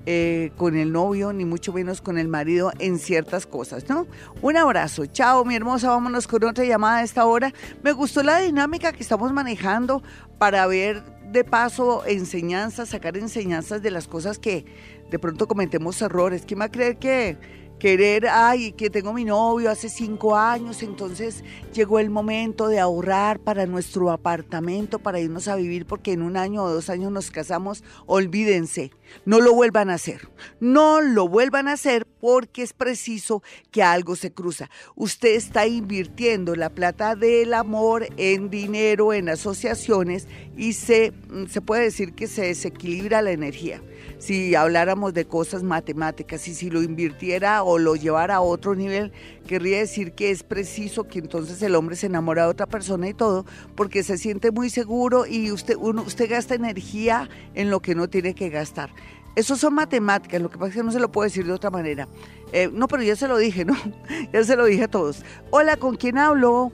eh, 0.04 0.52
con 0.56 0.76
el 0.76 0.92
novio, 0.92 1.32
ni 1.32 1.44
mucho 1.44 1.72
menos 1.72 2.00
con 2.02 2.18
el 2.18 2.28
marido 2.28 2.70
en 2.78 2.98
ciertas 2.98 3.46
cosas, 3.46 3.88
¿no? 3.88 4.06
Un 4.42 4.56
abrazo, 4.58 5.06
chao 5.06 5.44
mi 5.44 5.56
hermosa, 5.56 5.88
vámonos 5.88 6.28
con 6.28 6.44
otra 6.44 6.64
llamada 6.64 6.98
a 6.98 7.02
esta 7.02 7.24
hora. 7.24 7.52
Me 7.82 7.92
gustó 7.92 8.22
la 8.22 8.38
dinámica 8.38 8.92
que 8.92 9.02
estamos 9.02 9.32
manejando 9.32 10.02
para 10.38 10.66
ver 10.66 11.02
de 11.32 11.42
paso 11.42 12.04
enseñanzas, 12.06 12.90
sacar 12.90 13.16
enseñanzas 13.16 13.82
de 13.82 13.90
las 13.90 14.06
cosas 14.06 14.38
que 14.38 14.64
de 15.10 15.18
pronto 15.18 15.48
cometemos 15.48 16.00
errores. 16.02 16.44
¿Quién 16.46 16.60
va 16.60 16.66
a 16.66 16.70
creer 16.70 16.98
que 16.98 17.36
querer, 17.78 18.26
ay, 18.28 18.72
que 18.72 18.90
tengo 18.90 19.12
mi 19.12 19.24
novio 19.24 19.70
hace 19.70 19.88
cinco 19.88 20.36
años, 20.36 20.82
entonces 20.82 21.44
llegó 21.72 21.98
el 21.98 22.10
momento 22.10 22.68
de 22.68 22.80
ahorrar 22.80 23.38
para 23.38 23.66
nuestro 23.66 24.10
apartamento, 24.10 24.98
para 24.98 25.20
irnos 25.20 25.48
a 25.48 25.56
vivir, 25.56 25.86
porque 25.86 26.12
en 26.12 26.22
un 26.22 26.36
año 26.36 26.62
o 26.62 26.70
dos 26.70 26.88
años 26.88 27.12
nos 27.12 27.30
casamos, 27.30 27.84
olvídense, 28.06 28.92
no 29.24 29.40
lo 29.40 29.54
vuelvan 29.54 29.90
a 29.90 29.94
hacer, 29.94 30.28
no 30.58 31.00
lo 31.00 31.28
vuelvan 31.28 31.68
a 31.68 31.72
hacer 31.72 32.06
porque 32.06 32.62
es 32.62 32.72
preciso 32.72 33.42
que 33.70 33.82
algo 33.82 34.16
se 34.16 34.32
cruza. 34.32 34.70
Usted 34.94 35.34
está 35.34 35.66
invirtiendo 35.66 36.56
la 36.56 36.70
plata 36.70 37.14
del 37.14 37.54
amor 37.54 38.08
en 38.16 38.50
dinero, 38.50 39.12
en 39.12 39.28
asociaciones 39.28 40.26
y 40.56 40.72
se, 40.72 41.12
se 41.48 41.60
puede 41.60 41.84
decir 41.84 42.14
que 42.14 42.26
se 42.26 42.46
desequilibra 42.46 43.22
la 43.22 43.32
energía 43.32 43.82
si 44.18 44.54
habláramos 44.54 45.14
de 45.14 45.26
cosas 45.26 45.62
matemáticas 45.62 46.48
y 46.48 46.54
si 46.54 46.70
lo 46.70 46.82
invirtiera 46.82 47.62
o 47.62 47.78
lo 47.78 47.96
llevara 47.96 48.36
a 48.36 48.40
otro 48.40 48.74
nivel, 48.74 49.12
querría 49.46 49.78
decir 49.78 50.12
que 50.12 50.30
es 50.30 50.42
preciso 50.42 51.04
que 51.04 51.18
entonces 51.18 51.60
el 51.62 51.74
hombre 51.74 51.96
se 51.96 52.06
enamora 52.06 52.44
de 52.44 52.48
otra 52.48 52.66
persona 52.66 53.08
y 53.08 53.14
todo, 53.14 53.44
porque 53.74 54.02
se 54.02 54.18
siente 54.18 54.50
muy 54.50 54.70
seguro 54.70 55.26
y 55.26 55.52
usted, 55.52 55.76
uno, 55.78 56.02
usted 56.02 56.30
gasta 56.30 56.54
energía 56.54 57.28
en 57.54 57.70
lo 57.70 57.80
que 57.80 57.94
no 57.94 58.08
tiene 58.08 58.34
que 58.34 58.48
gastar. 58.48 58.90
Eso 59.34 59.54
son 59.56 59.74
matemáticas, 59.74 60.40
lo 60.40 60.48
que 60.48 60.56
pasa 60.56 60.70
es 60.70 60.76
que 60.76 60.82
no 60.82 60.92
se 60.92 60.98
lo 60.98 61.12
puedo 61.12 61.24
decir 61.24 61.44
de 61.44 61.52
otra 61.52 61.68
manera. 61.68 62.08
Eh, 62.52 62.70
no, 62.72 62.88
pero 62.88 63.02
ya 63.02 63.16
se 63.16 63.28
lo 63.28 63.36
dije, 63.36 63.66
¿no? 63.66 63.74
ya 64.32 64.42
se 64.44 64.56
lo 64.56 64.64
dije 64.64 64.84
a 64.84 64.88
todos. 64.88 65.22
Hola, 65.50 65.76
¿con 65.76 65.96
quién 65.96 66.16
hablo? 66.16 66.72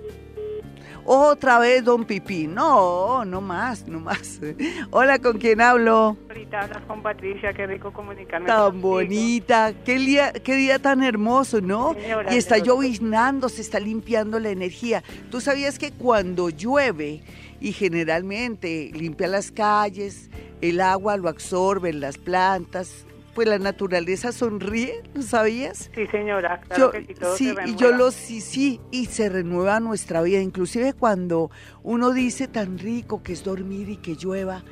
Otra 1.05 1.59
vez 1.59 1.85
Don 1.85 2.05
Pipí. 2.05 2.47
No, 2.47 3.25
no 3.25 3.41
más, 3.41 3.87
no 3.89 4.01
más. 4.01 4.41
Hola, 4.91 5.19
¿con 5.19 5.39
quién 5.39 5.61
hablo? 5.61 6.17
Ahorita 6.29 6.61
hablas 6.61 6.83
con 6.85 7.03
Patricia, 7.03 7.53
qué 7.53 7.67
rico 7.67 7.93
comunicarme 7.93 8.47
Tan 8.47 8.81
bonita, 8.81 9.73
qué 9.85 9.97
día, 9.97 10.33
qué 10.33 10.55
día 10.55 10.79
tan 10.79 11.03
hermoso, 11.03 11.61
¿no? 11.61 11.97
y 12.31 12.37
está 12.37 12.59
lloviznando, 12.59 13.49
se 13.49 13.63
está 13.63 13.81
limpiando 13.81 14.39
la 14.39 14.51
energía. 14.51 15.03
¿Tú 15.31 15.41
sabías 15.41 15.79
que 15.79 15.91
cuando 15.91 16.51
llueve 16.51 17.23
y 17.61 17.73
generalmente 17.73 18.91
limpia 18.95 19.29
las 19.29 19.51
calles, 19.51 20.31
el 20.61 20.81
agua 20.81 21.17
lo 21.17 21.29
absorben 21.29 22.01
las 22.01 22.19
plantas, 22.19 23.05
pues 23.35 23.49
la 23.49 23.59
naturaleza 23.59 24.33
sonríe, 24.33 25.03
¿lo 25.15 25.23
sabías? 25.23 25.91
Sí, 25.95 26.07
señora, 26.09 26.61
claro 26.61 26.91
que 26.91 27.05
sí, 27.05 27.15
todo 27.15 27.37
sí 27.37 27.55
y 27.67 27.77
yo 27.77 27.93
lo 27.93 28.11
sí, 28.11 28.41
sí, 28.41 28.81
y 28.91 29.07
se 29.07 29.29
renueva 29.29 29.81
nuestra 29.81 30.23
vida, 30.23 30.41
inclusive 30.41 30.93
cuando 30.93 31.51
uno 31.83 32.13
dice 32.13 32.49
tan 32.49 32.79
rico 32.79 33.23
que 33.23 33.33
es 33.33 33.45
dormir 33.45 33.89
y 33.89 33.97
que 33.97 34.17
llueva 34.17 34.63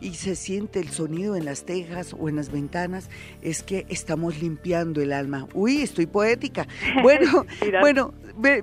y 0.00 0.14
se 0.14 0.36
siente 0.36 0.80
el 0.80 0.90
sonido 0.90 1.36
en 1.36 1.44
las 1.44 1.64
tejas 1.64 2.14
o 2.18 2.28
en 2.28 2.36
las 2.36 2.50
ventanas, 2.50 3.10
es 3.42 3.62
que 3.62 3.86
estamos 3.88 4.40
limpiando 4.40 5.00
el 5.00 5.12
alma. 5.12 5.46
Uy, 5.54 5.82
estoy 5.82 6.06
poética. 6.06 6.66
Bueno, 7.02 7.46
bueno, 7.80 8.12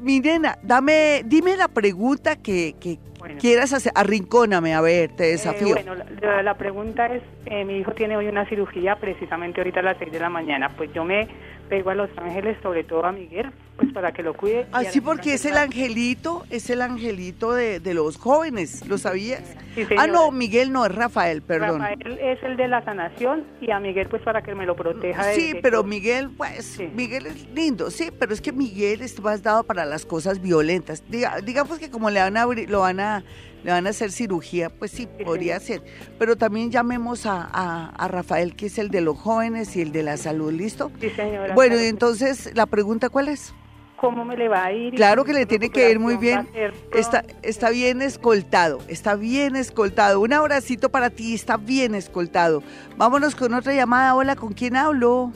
mi 0.01 0.19
nena, 0.19 0.57
dame, 0.61 1.23
dime 1.25 1.55
la 1.57 1.67
pregunta 1.67 2.35
que, 2.35 2.75
que 2.79 2.99
quieras 3.39 3.73
hacer. 3.73 3.91
Arrincóname, 3.95 4.73
a 4.73 4.81
ver, 4.81 5.11
te 5.11 5.29
eh, 5.29 5.31
desafío. 5.31 5.75
bueno, 5.75 5.95
la, 6.21 6.43
la, 6.43 6.57
pregunta 6.57 7.07
es, 7.07 7.23
eh, 7.45 7.65
mi 7.65 7.77
hijo 7.77 7.91
tiene 7.91 8.17
hoy 8.17 8.27
una 8.27 8.47
cirugía 8.47 8.95
precisamente 8.95 9.61
ahorita 9.61 9.79
a 9.79 9.83
las 9.83 9.97
6 9.97 10.11
de 10.11 10.19
la 10.19 10.29
mañana. 10.29 10.69
Pues 10.75 10.91
yo 10.93 11.03
me 11.03 11.27
pego 11.69 11.89
a 11.89 11.95
Los 11.95 12.09
Ángeles, 12.17 12.57
sobre 12.61 12.83
todo 12.83 13.05
a 13.05 13.11
Miguel, 13.11 13.51
pues 13.75 13.91
para 13.91 14.11
que 14.11 14.23
lo 14.23 14.33
cuide. 14.33 14.67
Así 14.71 15.01
porque 15.01 15.33
es 15.33 15.45
el 15.45 15.57
angelito, 15.57 16.43
es 16.49 16.69
el 16.69 16.81
angelito 16.81 17.53
de, 17.53 17.79
de 17.79 17.93
los 17.93 18.17
jóvenes, 18.17 18.87
¿lo 18.87 18.97
sabías? 18.97 19.55
ah, 19.97 20.07
no, 20.07 20.31
Miguel 20.31 20.71
no, 20.71 20.85
es 20.85 20.93
Rafael, 20.93 21.41
perdón. 21.41 21.81
Rafael 21.81 22.19
es 22.19 22.41
el 22.43 22.57
de 22.57 22.67
la 22.67 22.83
sanación 22.83 23.43
y 23.61 23.71
a 23.71 23.79
Miguel 23.79 24.07
pues 24.07 24.21
para 24.21 24.41
que 24.41 24.55
me 24.55 24.65
lo 24.65 24.75
proteja. 24.75 25.23
sí, 25.33 25.55
pero 25.61 25.83
Miguel, 25.83 26.29
pues, 26.35 26.79
Miguel 26.93 27.25
es 27.27 27.47
lindo, 27.53 27.89
sí, 27.91 28.09
pero 28.17 28.33
es 28.33 28.41
que 28.41 28.51
Miguel 28.51 29.01
es 29.01 29.19
más 29.21 29.43
dado 29.43 29.63
para 29.63 29.85
las 29.85 30.05
cosas 30.05 30.41
violentas. 30.41 31.03
digamos 31.43 31.79
que 31.79 31.89
como 31.89 32.09
le 32.09 32.19
van 32.19 32.37
a 32.37 32.43
abrir, 32.43 32.69
lo 32.69 32.81
van 32.81 32.99
a 32.99 33.14
le 33.63 33.71
van 33.71 33.87
a 33.87 33.89
hacer 33.89 34.11
cirugía, 34.11 34.69
pues 34.69 34.91
sí, 34.91 35.07
podría 35.25 35.59
ser. 35.59 35.81
Pero 36.19 36.35
también 36.35 36.69
llamemos 36.69 37.25
a, 37.25 37.43
a, 37.43 38.07
Rafael, 38.07 38.55
que 38.55 38.67
es 38.67 38.77
el 38.77 38.89
de 38.89 39.01
los 39.01 39.17
jóvenes 39.17 39.75
y 39.75 39.81
el 39.81 39.91
de 39.91 40.03
la 40.03 40.17
salud, 40.17 40.53
¿listo? 40.53 40.91
Sí, 41.01 41.09
señora. 41.09 41.55
Bueno, 41.55 41.81
y 41.81 41.85
entonces, 41.85 42.51
¿la 42.53 42.67
pregunta 42.67 43.09
cuál 43.09 43.29
es? 43.29 43.53
¿Cómo 43.97 44.23
me 44.23 44.37
le 44.37 44.47
va 44.47 44.65
a 44.65 44.71
ir? 44.71 44.93
Claro 44.93 45.23
que 45.23 45.33
le 45.33 45.45
tiene 45.45 45.69
que 45.69 45.89
ir 45.89 45.99
muy 45.99 46.17
bien. 46.17 46.47
Está, 46.93 47.23
está 47.41 47.69
bien 47.69 48.01
escoltado, 48.01 48.79
está 48.87 49.15
bien 49.15 49.55
escoltado. 49.55 50.19
Un 50.19 50.33
abracito 50.33 50.89
para 50.89 51.09
ti, 51.09 51.33
está 51.33 51.57
bien 51.57 51.95
escoltado. 51.95 52.61
Vámonos 52.97 53.35
con 53.35 53.53
otra 53.53 53.73
llamada. 53.73 54.13
Hola, 54.13 54.35
¿con 54.35 54.53
quién 54.53 54.75
hablo? 54.75 55.31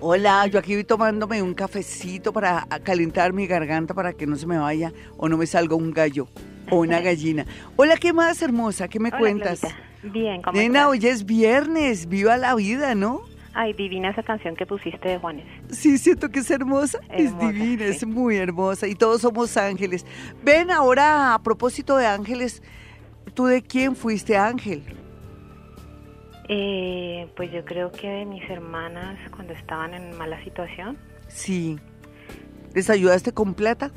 Hola, 0.00 0.46
yo 0.46 0.58
aquí 0.58 0.74
voy 0.74 0.84
tomándome 0.84 1.42
un 1.42 1.52
cafecito 1.52 2.32
para 2.32 2.66
calentar 2.82 3.32
mi 3.34 3.46
garganta 3.46 3.92
para 3.92 4.14
que 4.14 4.26
no 4.26 4.36
se 4.36 4.46
me 4.46 4.56
vaya 4.58 4.92
o 5.18 5.28
no 5.28 5.36
me 5.36 5.46
salga 5.46 5.74
un 5.76 5.90
gallo 5.92 6.28
o 6.70 6.80
una 6.80 7.00
gallina. 7.02 7.44
Hola, 7.76 7.96
¿qué 7.96 8.12
más 8.12 8.40
hermosa? 8.40 8.88
¿Qué 8.88 8.98
me 8.98 9.10
cuentas? 9.10 9.60
Bien, 10.02 10.40
¿cómo 10.40 10.58
Nena, 10.58 10.88
hoy 10.88 11.06
es 11.06 11.26
viernes, 11.26 12.08
viva 12.08 12.38
la 12.38 12.54
vida, 12.54 12.94
¿no? 12.94 13.22
Ay, 13.52 13.74
divina 13.74 14.10
esa 14.10 14.22
canción 14.22 14.56
que 14.56 14.64
pusiste 14.66 15.08
de 15.08 15.18
Juanes. 15.18 15.46
Sí, 15.70 15.98
siento 15.98 16.30
que 16.30 16.40
es 16.40 16.50
hermosa. 16.50 17.00
es 17.10 17.38
divina, 17.38 17.84
es 17.84 18.06
muy 18.06 18.36
hermosa. 18.36 18.86
Y 18.86 18.94
todos 18.94 19.22
somos 19.22 19.56
ángeles. 19.56 20.06
Ven 20.42 20.70
ahora, 20.70 21.34
a 21.34 21.42
propósito 21.42 21.96
de 21.96 22.06
ángeles, 22.06 22.62
¿tú 23.34 23.46
de 23.46 23.62
quién 23.62 23.96
fuiste 23.96 24.36
ángel? 24.36 24.82
Eh, 26.48 27.28
pues 27.36 27.50
yo 27.50 27.64
creo 27.64 27.90
que 27.90 28.08
de 28.08 28.24
mis 28.24 28.48
hermanas 28.48 29.18
cuando 29.30 29.52
estaban 29.52 29.94
en 29.94 30.16
mala 30.16 30.42
situación. 30.44 30.96
Sí. 31.28 31.78
¿Les 32.74 32.88
ayudaste 32.90 33.32
con 33.32 33.54
plata? 33.54 33.90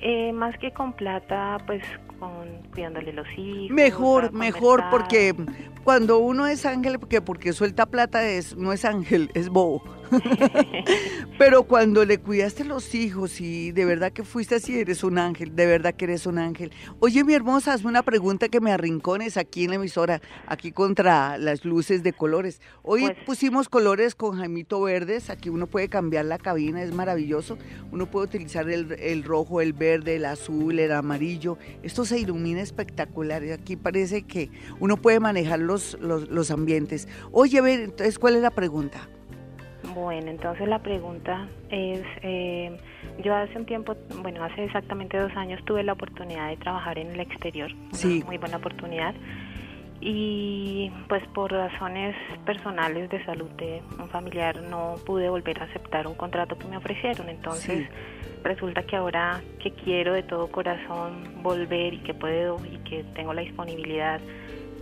Eh, 0.00 0.32
más 0.32 0.58
que 0.58 0.72
con 0.72 0.92
plata, 0.92 1.56
pues 1.66 1.82
con 2.18 2.62
cuidándole 2.72 3.12
los 3.12 3.26
hijos. 3.38 3.70
Mejor, 3.70 4.32
mejor, 4.32 4.84
porque 4.90 5.34
cuando 5.82 6.18
uno 6.18 6.46
es 6.46 6.66
ángel, 6.66 6.98
porque, 6.98 7.22
porque 7.22 7.52
suelta 7.52 7.86
plata 7.86 8.22
es, 8.26 8.56
no 8.56 8.72
es 8.72 8.84
ángel, 8.84 9.30
es 9.34 9.48
bobo. 9.48 9.82
Pero 11.38 11.64
cuando 11.64 12.04
le 12.04 12.18
cuidaste 12.18 12.64
los 12.64 12.94
hijos 12.94 13.40
y 13.40 13.72
de 13.72 13.84
verdad 13.84 14.12
que 14.12 14.22
fuiste 14.24 14.54
así, 14.56 14.78
eres 14.78 15.02
un 15.04 15.18
ángel, 15.18 15.54
de 15.56 15.66
verdad 15.66 15.94
que 15.94 16.04
eres 16.04 16.26
un 16.26 16.38
ángel. 16.38 16.70
Oye, 17.00 17.24
mi 17.24 17.34
hermosa, 17.34 17.72
hazme 17.72 17.88
una 17.90 18.02
pregunta 18.02 18.48
que 18.48 18.60
me 18.60 18.72
arrincones 18.72 19.36
aquí 19.36 19.64
en 19.64 19.70
la 19.70 19.76
emisora, 19.76 20.20
aquí 20.46 20.72
contra 20.72 21.38
las 21.38 21.64
luces 21.64 22.02
de 22.02 22.12
colores. 22.12 22.60
Hoy 22.82 23.02
Pues- 23.02 23.16
pusimos 23.26 23.68
colores 23.68 24.14
con 24.14 24.38
Jaimito 24.38 24.80
Verdes, 24.82 25.30
aquí 25.30 25.48
uno 25.48 25.66
puede 25.66 25.88
cambiar 25.88 26.24
la 26.26 26.38
cabina, 26.38 26.82
es 26.82 26.92
maravilloso. 26.92 27.58
Uno 27.90 28.10
puede 28.10 28.26
utilizar 28.26 28.68
el, 28.70 28.92
el 28.92 29.24
rojo, 29.24 29.60
el 29.60 29.72
verde, 29.72 30.16
el 30.16 30.24
azul, 30.24 30.78
el 30.78 30.92
amarillo. 30.92 31.58
Esto 31.82 32.04
se 32.04 32.18
ilumina 32.18 32.60
espectacular. 32.60 33.42
Aquí 33.52 33.76
parece 33.76 34.22
que 34.22 34.50
uno 34.80 34.96
puede 34.96 35.20
manejar 35.20 35.58
los, 35.60 35.98
los, 36.00 36.28
los 36.28 36.50
ambientes. 36.50 37.08
Oye, 37.32 37.58
a 37.58 37.62
ver, 37.62 37.80
entonces, 37.80 38.18
¿cuál 38.18 38.36
es 38.36 38.42
la 38.42 38.50
pregunta? 38.50 39.08
Bueno, 39.94 40.30
entonces 40.30 40.66
la 40.66 40.80
pregunta 40.80 41.48
es, 41.70 42.02
eh, 42.22 42.76
yo 43.22 43.34
hace 43.34 43.56
un 43.56 43.64
tiempo, 43.64 43.94
bueno, 44.22 44.42
hace 44.42 44.64
exactamente 44.64 45.16
dos 45.18 45.34
años 45.36 45.64
tuve 45.64 45.84
la 45.84 45.92
oportunidad 45.92 46.48
de 46.48 46.56
trabajar 46.56 46.98
en 46.98 47.12
el 47.12 47.20
exterior, 47.20 47.70
Sí. 47.92 48.22
muy 48.26 48.38
buena 48.38 48.56
oportunidad, 48.56 49.14
y 50.00 50.90
pues 51.08 51.22
por 51.28 51.52
razones 51.52 52.16
personales 52.44 53.08
de 53.08 53.24
salud 53.24 53.48
de 53.52 53.82
un 53.98 54.08
familiar 54.08 54.60
no 54.62 54.96
pude 55.06 55.28
volver 55.30 55.60
a 55.62 55.64
aceptar 55.64 56.06
un 56.06 56.14
contrato 56.14 56.58
que 56.58 56.66
me 56.66 56.76
ofrecieron, 56.76 57.28
entonces 57.28 57.88
resulta 58.42 58.82
que 58.82 58.96
ahora 58.96 59.40
que 59.62 59.70
quiero 59.70 60.12
de 60.12 60.22
todo 60.24 60.48
corazón 60.48 61.42
volver 61.42 61.94
y 61.94 61.98
que 61.98 62.14
puedo 62.14 62.56
y 62.66 62.78
que 62.78 63.04
tengo 63.14 63.32
la 63.32 63.42
disponibilidad, 63.42 64.20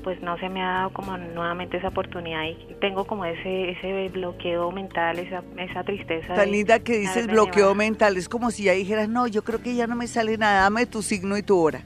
pues 0.03 0.21
no 0.23 0.37
se 0.39 0.49
me 0.49 0.63
ha 0.63 0.69
dado 0.73 0.93
como 0.93 1.17
nuevamente 1.17 1.77
esa 1.77 1.89
oportunidad 1.89 2.45
y 2.45 2.75
tengo 2.81 3.07
como 3.07 3.25
ese 3.25 3.71
ese 3.71 4.09
bloqueo 4.09 4.71
mental, 4.71 5.19
esa, 5.19 5.43
esa 5.59 5.85
tristeza. 5.85 6.35
Tan 6.35 6.47
de 6.47 6.53
linda 6.53 6.79
que 6.81 6.99
dices 6.99 7.27
bloqueo 7.27 7.55
llevado. 7.55 7.75
mental. 7.75 8.17
Es 8.17 8.29
como 8.29 8.51
si 8.51 8.65
ya 8.65 8.73
dijeras, 8.73 9.09
no, 9.09 9.27
yo 9.27 9.43
creo 9.45 9.63
que 9.63 9.75
ya 9.75 9.87
no 9.87 9.97
me 9.97 10.07
sale 10.07 10.37
nada. 10.39 10.63
Dame 10.63 10.87
tu 10.87 11.03
signo 11.03 11.37
y 11.39 11.43
tu 11.43 11.59
hora. 11.59 11.83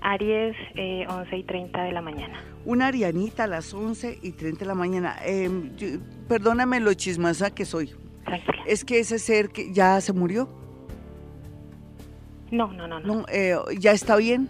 Aries, 0.00 0.54
eh, 0.74 1.06
11 1.08 1.36
y 1.36 1.42
30 1.44 1.82
de 1.84 1.92
la 1.92 2.02
mañana. 2.02 2.38
Una 2.66 2.88
arianita 2.88 3.44
a 3.44 3.46
las 3.46 3.72
11 3.72 4.18
y 4.22 4.32
30 4.32 4.60
de 4.60 4.66
la 4.66 4.74
mañana. 4.74 5.16
Yo- 5.76 5.98
perdóname 6.28 6.80
lo 6.80 6.92
chismosa 6.94 7.54
que 7.54 7.64
soy. 7.64 7.90
Tranquila. 8.24 8.64
Es 8.66 8.84
que 8.84 8.98
ese 8.98 9.18
ser 9.18 9.48
que 9.50 9.72
ya 9.72 10.00
se 10.00 10.12
murió. 10.12 10.48
No, 12.50 12.72
no, 12.72 12.86
no, 12.86 13.00
no. 13.00 13.14
No, 13.16 13.26
eh, 13.32 13.56
ya 13.78 13.92
está 13.92 14.16
bien. 14.16 14.48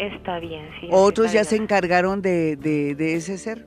Está 0.00 0.38
bien, 0.38 0.66
sí. 0.80 0.88
Otros 0.90 1.30
ya 1.30 1.44
se 1.44 1.56
encargaron 1.56 2.22
de, 2.22 2.56
de, 2.56 2.94
de 2.94 3.16
ese 3.16 3.36
ser. 3.36 3.66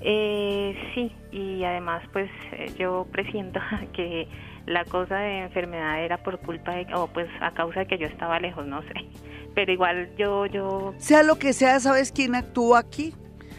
Eh, 0.00 0.76
sí, 0.94 1.12
y 1.32 1.64
además 1.64 2.04
pues 2.12 2.30
eh, 2.52 2.72
yo 2.78 3.04
presiento 3.10 3.58
que 3.92 4.28
la 4.66 4.84
cosa 4.84 5.16
de 5.16 5.40
enfermedad 5.40 6.04
era 6.04 6.22
por 6.22 6.38
culpa 6.38 6.72
de, 6.76 6.86
o 6.94 7.08
pues 7.08 7.26
a 7.40 7.52
causa 7.52 7.80
de 7.80 7.86
que 7.88 7.98
yo 7.98 8.06
estaba 8.06 8.38
lejos, 8.38 8.64
no 8.64 8.80
sé. 8.82 8.94
Pero 9.56 9.72
igual 9.72 10.08
yo, 10.16 10.46
yo, 10.46 10.94
Sea 10.98 11.24
lo 11.24 11.40
que 11.40 11.52
sea, 11.52 11.80
¿sabes 11.80 12.12
quién 12.12 12.36
actúa 12.36 12.78
aquí? 12.78 13.12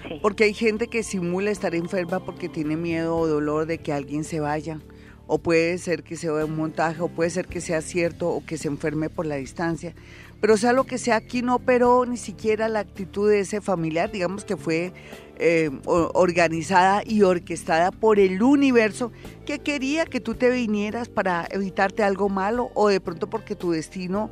sí. 0.08 0.18
Porque 0.22 0.46
hay 0.46 0.54
gente 0.54 0.88
que 0.88 1.04
simula 1.04 1.52
estar 1.52 1.76
enferma 1.76 2.22
porque 2.22 2.48
tiene 2.48 2.78
miedo 2.78 3.18
o 3.18 3.28
dolor 3.28 3.66
de 3.66 3.80
que 3.80 3.92
alguien 3.92 4.24
se 4.24 4.40
vaya. 4.40 4.80
O 5.28 5.40
puede 5.40 5.78
ser 5.78 6.04
que 6.04 6.16
sea 6.16 6.34
un 6.46 6.56
montaje, 6.56 7.02
o 7.02 7.10
puede 7.10 7.30
ser 7.30 7.48
que 7.48 7.62
sea 7.62 7.82
cierto, 7.82 8.30
o 8.30 8.44
que 8.44 8.58
se 8.58 8.68
enferme 8.68 9.10
por 9.10 9.28
la 9.28 9.36
distancia. 9.36 9.94
Pero 10.42 10.58
sea 10.58 10.74
lo 10.74 10.86
que 10.86 10.98
sea, 10.98 11.18
aquí 11.18 11.42
no 11.42 11.56
operó 11.56 12.06
ni 12.06 12.18
siquiera 12.18 12.70
la 12.70 12.80
actitud 12.80 13.30
de 13.30 13.42
ese 13.42 13.62
familiar, 13.62 14.12
digamos 14.12 14.46
que 14.46 14.56
fue 14.56 14.94
eh, 15.38 15.70
organizada 15.86 17.02
y 17.06 17.24
orquestada 17.24 17.92
por 17.92 18.20
el 18.20 18.42
universo 18.42 19.12
que 19.46 19.60
quería 19.60 20.06
que 20.06 20.20
tú 20.20 20.36
te 20.36 20.50
vinieras 20.50 21.10
para 21.10 21.48
evitarte 21.52 22.04
algo 22.04 22.30
malo 22.30 22.72
o 22.74 22.88
de 22.88 23.02
pronto 23.02 23.30
porque 23.30 23.56
tu 23.56 23.72
destino 23.72 24.32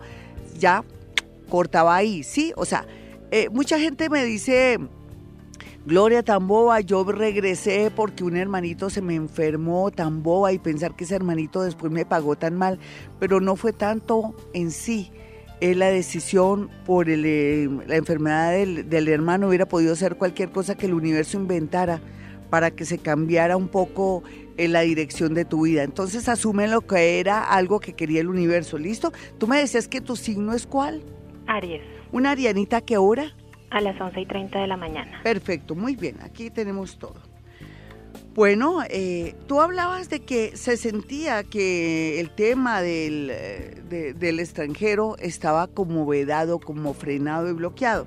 ya 0.58 0.84
cortaba 1.50 1.96
ahí, 1.96 2.24
¿sí? 2.24 2.54
O 2.56 2.65
sea, 2.65 2.86
eh, 3.32 3.50
mucha 3.50 3.80
gente 3.80 4.10
me 4.10 4.24
dice, 4.24 4.80
Gloria 5.88 6.22
tan 6.22 6.48
boba, 6.48 6.82
yo 6.82 7.06
regresé 7.06 7.89
porque 7.96 8.26
un 8.26 8.36
hermanito 8.36 8.89
se 8.89 9.02
me 9.02 9.15
enfermó 9.15 9.89
tan 9.89 10.22
boba 10.22 10.52
y 10.52 10.60
pensar 10.60 10.98
que 10.98 11.06
ese 11.06 11.15
hermanito 11.15 11.62
después 11.62 11.93
me 11.93 12.06
pagó 12.06 12.36
tan 12.36 12.58
mal, 12.58 12.78
pero 13.20 13.39
no 13.39 13.56
fue 13.56 13.72
tanto 13.72 14.36
en 14.54 14.72
sí. 14.72 15.12
Es 15.60 15.76
la 15.76 15.88
decisión 15.89 16.70
por 16.86 17.10
el, 17.10 17.24
eh, 17.26 17.67
la 17.88 17.96
enfermedad 17.96 18.52
del, 18.52 18.89
del 18.89 19.08
hermano, 19.08 19.48
hubiera 19.48 19.67
podido 19.67 19.96
ser 19.96 20.15
cualquier 20.15 20.50
cosa 20.52 20.76
que 20.76 20.86
el 20.86 20.93
universo 20.93 21.38
inventara 21.38 22.00
para 22.50 22.72
que 22.72 22.86
se 22.86 23.00
cambiara 23.00 23.58
un 23.58 23.67
poco 23.67 24.24
en 24.58 24.72
la 24.72 24.82
dirección 24.82 25.34
de 25.34 25.46
tu 25.46 25.63
vida. 25.65 25.84
Entonces 25.84 26.30
asume 26.30 26.67
lo 26.67 26.82
que 26.82 27.20
era 27.20 27.43
algo 27.43 27.80
que 27.80 27.93
quería 27.93 28.22
el 28.22 28.30
universo. 28.30 28.78
¿Listo? 28.78 29.12
Tú 29.38 29.48
me 29.48 29.58
decías 29.58 29.88
que 29.88 30.00
tu 30.02 30.15
signo 30.15 30.54
es 30.54 30.67
cuál? 30.67 31.02
Aries, 31.48 31.82
¿Una 32.12 32.32
arianita 32.32 32.82
qué 32.82 32.98
hora? 32.98 33.34
a 33.70 33.82
las 33.82 34.00
11 34.00 34.22
y 34.22 34.26
30 34.26 34.62
de 34.62 34.67
la 34.67 34.78
mañana. 34.78 35.20
Perfecto, 35.24 35.76
muy 35.76 35.98
bien, 35.98 36.15
aquí 36.22 36.50
tenemos 36.50 36.98
todo. 36.98 37.15
Bueno, 38.41 38.82
eh, 38.88 39.34
tú 39.47 39.62
hablabas 39.62 40.12
de 40.12 40.19
que 40.19 40.56
se 40.56 40.78
sentía 40.78 41.43
que 41.43 42.19
el 42.19 42.30
tema 42.30 42.84
del, 42.84 43.32
eh, 43.34 43.82
de- 43.89 44.13
del 44.13 44.39
extranjero 44.39 45.15
estaba 45.17 45.65
como 45.65 46.06
vedado, 46.06 46.60
como 46.60 46.93
frenado 46.93 47.50
y 47.50 47.54
bloqueado. 47.54 48.06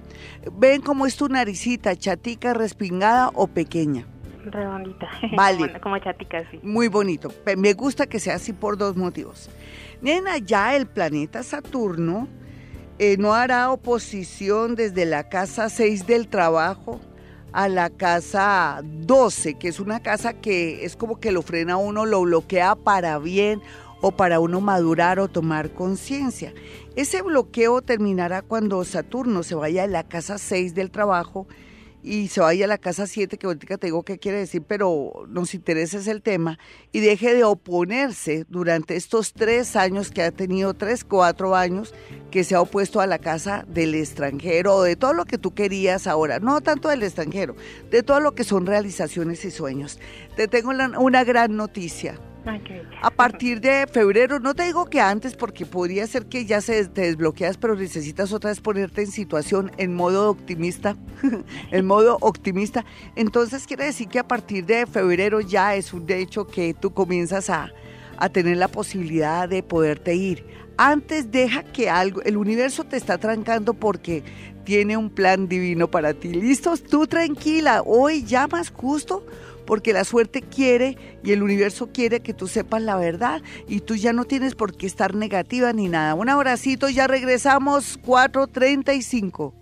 ¿Ven 0.52 0.82
cómo 0.82 1.04
es 1.06 1.16
tu 1.16 1.28
naricita, 1.28 1.96
chatica, 1.96 2.54
respingada 2.54 3.30
o 3.34 3.48
pequeña? 3.48 4.06
Redondita. 4.44 5.08
Vale. 5.36 5.58
como, 5.72 5.80
como 5.80 5.98
chatica, 5.98 6.48
sí. 6.48 6.60
Muy 6.62 6.86
bonito. 6.86 7.34
Me 7.58 7.72
gusta 7.72 8.06
que 8.06 8.20
sea 8.20 8.36
así 8.36 8.52
por 8.52 8.78
dos 8.78 8.94
motivos. 8.94 9.50
Nena, 10.00 10.38
ya 10.38 10.76
el 10.76 10.86
planeta 10.86 11.42
Saturno 11.42 12.28
eh, 13.00 13.16
no 13.18 13.34
hará 13.34 13.72
oposición 13.72 14.76
desde 14.76 15.06
la 15.06 15.28
casa 15.28 15.68
6 15.70 16.06
del 16.06 16.28
trabajo 16.28 17.00
a 17.52 17.68
la 17.68 17.90
casa 17.90 18.80
12, 18.82 19.54
que 19.54 19.68
es 19.68 19.80
una 19.80 20.00
casa 20.00 20.34
que 20.34 20.84
es 20.84 20.96
como 20.96 21.20
que 21.20 21.32
lo 21.32 21.42
frena 21.42 21.76
uno, 21.76 22.06
lo 22.06 22.22
bloquea 22.22 22.74
para 22.74 23.18
bien 23.18 23.60
o 24.00 24.12
para 24.12 24.40
uno 24.40 24.60
madurar 24.60 25.18
o 25.18 25.28
tomar 25.28 25.70
conciencia. 25.72 26.54
Ese 26.96 27.22
bloqueo 27.22 27.82
terminará 27.82 28.42
cuando 28.42 28.84
Saturno 28.84 29.42
se 29.42 29.54
vaya 29.54 29.84
a 29.84 29.88
la 29.88 30.04
casa 30.04 30.38
6 30.38 30.74
del 30.74 30.90
trabajo 30.90 31.46
y 32.02 32.28
se 32.28 32.40
vaya 32.40 32.64
a 32.64 32.68
la 32.68 32.78
casa 32.78 33.06
7, 33.06 33.36
que 33.36 33.46
ahorita 33.46 33.78
te 33.78 33.86
digo 33.88 34.02
qué 34.02 34.18
quiere 34.18 34.38
decir, 34.38 34.62
pero 34.66 35.26
nos 35.28 35.54
interesa 35.54 35.98
es 35.98 36.06
el 36.06 36.22
tema, 36.22 36.58
y 36.92 37.00
deje 37.00 37.34
de 37.34 37.44
oponerse 37.44 38.44
durante 38.48 38.96
estos 38.96 39.32
tres 39.32 39.76
años 39.76 40.10
que 40.10 40.22
ha 40.22 40.30
tenido, 40.30 40.74
tres, 40.74 41.04
cuatro 41.04 41.54
años, 41.54 41.94
que 42.30 42.44
se 42.44 42.54
ha 42.54 42.60
opuesto 42.60 43.00
a 43.00 43.06
la 43.06 43.18
casa 43.18 43.64
del 43.68 43.94
extranjero 43.94 44.76
o 44.76 44.82
de 44.82 44.96
todo 44.96 45.12
lo 45.12 45.24
que 45.24 45.38
tú 45.38 45.52
querías 45.52 46.06
ahora, 46.06 46.38
no 46.38 46.60
tanto 46.60 46.88
del 46.88 47.02
extranjero, 47.02 47.56
de 47.90 48.02
todo 48.02 48.20
lo 48.20 48.34
que 48.34 48.44
son 48.44 48.66
realizaciones 48.66 49.44
y 49.44 49.50
sueños. 49.50 49.98
Te 50.36 50.48
tengo 50.48 50.70
una 50.70 51.24
gran 51.24 51.56
noticia. 51.56 52.18
Bella. 52.44 52.82
A 53.02 53.10
partir 53.10 53.60
de 53.60 53.86
febrero, 53.86 54.40
no 54.40 54.54
te 54.54 54.64
digo 54.64 54.86
que 54.86 55.00
antes, 55.00 55.34
porque 55.34 55.66
podría 55.66 56.06
ser 56.06 56.26
que 56.26 56.44
ya 56.44 56.60
se 56.60 56.86
te 56.86 57.02
desbloqueas, 57.02 57.56
pero 57.56 57.74
necesitas 57.74 58.32
otra 58.32 58.50
vez 58.50 58.60
ponerte 58.60 59.02
en 59.02 59.10
situación 59.10 59.70
en 59.76 59.94
modo 59.94 60.30
optimista, 60.30 60.96
en 61.70 61.86
modo 61.86 62.18
optimista. 62.20 62.84
Entonces 63.16 63.66
quiere 63.66 63.84
decir 63.84 64.08
que 64.08 64.18
a 64.18 64.28
partir 64.28 64.66
de 64.66 64.86
febrero 64.86 65.40
ya 65.40 65.74
es 65.74 65.92
un 65.92 66.10
hecho 66.10 66.46
que 66.46 66.74
tú 66.74 66.92
comienzas 66.92 67.50
a, 67.50 67.70
a 68.16 68.28
tener 68.28 68.56
la 68.56 68.68
posibilidad 68.68 69.48
de 69.48 69.62
poderte 69.62 70.14
ir. 70.14 70.44
Antes 70.76 71.30
deja 71.30 71.62
que 71.62 71.90
algo, 71.90 72.22
el 72.22 72.38
universo 72.38 72.84
te 72.84 72.96
está 72.96 73.18
trancando 73.18 73.74
porque 73.74 74.22
tiene 74.64 74.96
un 74.96 75.10
plan 75.10 75.48
divino 75.48 75.90
para 75.90 76.14
ti. 76.14 76.28
¿Listos? 76.28 76.82
Tú 76.82 77.06
tranquila, 77.06 77.82
hoy 77.84 78.24
ya 78.24 78.46
más 78.46 78.70
justo 78.70 79.26
porque 79.66 79.92
la 79.92 80.04
suerte 80.04 80.42
quiere 80.42 80.96
y 81.22 81.32
el 81.32 81.42
universo 81.42 81.90
quiere 81.92 82.20
que 82.20 82.34
tú 82.34 82.48
sepas 82.48 82.82
la 82.82 82.96
verdad 82.96 83.42
y 83.68 83.80
tú 83.80 83.94
ya 83.94 84.12
no 84.12 84.24
tienes 84.24 84.54
por 84.54 84.76
qué 84.76 84.86
estar 84.86 85.14
negativa 85.14 85.72
ni 85.72 85.88
nada. 85.88 86.14
Un 86.14 86.28
abracito, 86.28 86.88
ya 86.88 87.06
regresamos 87.06 87.98
435. 87.98 89.54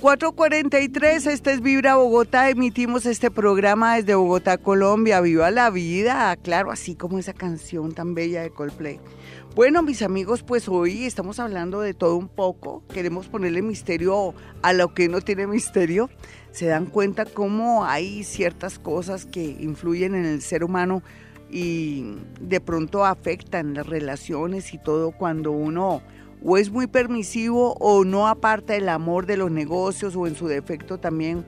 443, 0.00 1.26
este 1.26 1.52
es 1.52 1.62
Vibra 1.62 1.96
Bogotá, 1.96 2.50
emitimos 2.50 3.06
este 3.06 3.30
programa 3.30 3.96
desde 3.96 4.14
Bogotá, 4.14 4.58
Colombia. 4.58 5.22
Viva 5.22 5.50
la 5.50 5.70
vida, 5.70 6.36
claro, 6.36 6.70
así 6.70 6.94
como 6.94 7.18
esa 7.18 7.32
canción 7.32 7.92
tan 7.92 8.14
bella 8.14 8.42
de 8.42 8.50
Coldplay. 8.50 9.00
Bueno, 9.54 9.82
mis 9.82 10.02
amigos, 10.02 10.42
pues 10.42 10.68
hoy 10.68 11.06
estamos 11.06 11.40
hablando 11.40 11.80
de 11.80 11.94
todo 11.94 12.16
un 12.16 12.28
poco. 12.28 12.82
Queremos 12.92 13.28
ponerle 13.28 13.62
misterio 13.62 14.34
a 14.60 14.74
lo 14.74 14.92
que 14.92 15.08
no 15.08 15.22
tiene 15.22 15.46
misterio. 15.46 16.10
Se 16.56 16.64
dan 16.64 16.86
cuenta 16.86 17.26
cómo 17.26 17.84
hay 17.84 18.24
ciertas 18.24 18.78
cosas 18.78 19.26
que 19.26 19.44
influyen 19.44 20.14
en 20.14 20.24
el 20.24 20.40
ser 20.40 20.64
humano 20.64 21.02
y 21.50 22.14
de 22.40 22.62
pronto 22.62 23.04
afectan 23.04 23.74
las 23.74 23.86
relaciones 23.86 24.72
y 24.72 24.78
todo 24.78 25.10
cuando 25.10 25.50
uno 25.50 26.00
o 26.42 26.56
es 26.56 26.70
muy 26.70 26.86
permisivo 26.86 27.74
o 27.78 28.06
no 28.06 28.26
aparta 28.26 28.74
el 28.74 28.88
amor 28.88 29.26
de 29.26 29.36
los 29.36 29.50
negocios 29.50 30.16
o 30.16 30.26
en 30.26 30.34
su 30.34 30.48
defecto 30.48 30.96
también 30.96 31.44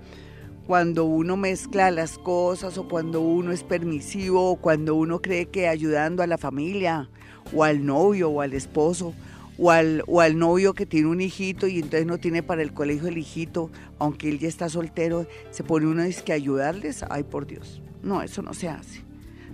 cuando 0.66 1.06
uno 1.06 1.38
mezcla 1.38 1.90
las 1.90 2.18
cosas 2.18 2.76
o 2.76 2.86
cuando 2.86 3.22
uno 3.22 3.50
es 3.50 3.64
permisivo 3.64 4.50
o 4.50 4.56
cuando 4.56 4.94
uno 4.94 5.22
cree 5.22 5.46
que 5.46 5.68
ayudando 5.68 6.22
a 6.22 6.26
la 6.26 6.36
familia 6.36 7.08
o 7.54 7.64
al 7.64 7.86
novio 7.86 8.28
o 8.28 8.42
al 8.42 8.52
esposo 8.52 9.14
o 9.58 9.70
al, 9.70 10.04
o 10.06 10.20
al 10.20 10.38
novio 10.38 10.72
que 10.72 10.86
tiene 10.86 11.08
un 11.08 11.20
hijito 11.20 11.66
y 11.66 11.76
entonces 11.76 12.06
no 12.06 12.18
tiene 12.18 12.42
para 12.42 12.62
el 12.62 12.72
colegio 12.72 13.08
el 13.08 13.18
hijito, 13.18 13.70
aunque 13.98 14.28
él 14.28 14.38
ya 14.38 14.48
está 14.48 14.68
soltero, 14.68 15.26
se 15.50 15.64
pone 15.64 15.86
uno 15.86 16.04
dice 16.04 16.22
que 16.22 16.32
ayudarles, 16.32 17.04
ay 17.10 17.24
por 17.24 17.46
Dios, 17.46 17.82
no, 18.02 18.22
eso 18.22 18.42
no 18.42 18.54
se 18.54 18.68
hace. 18.68 19.02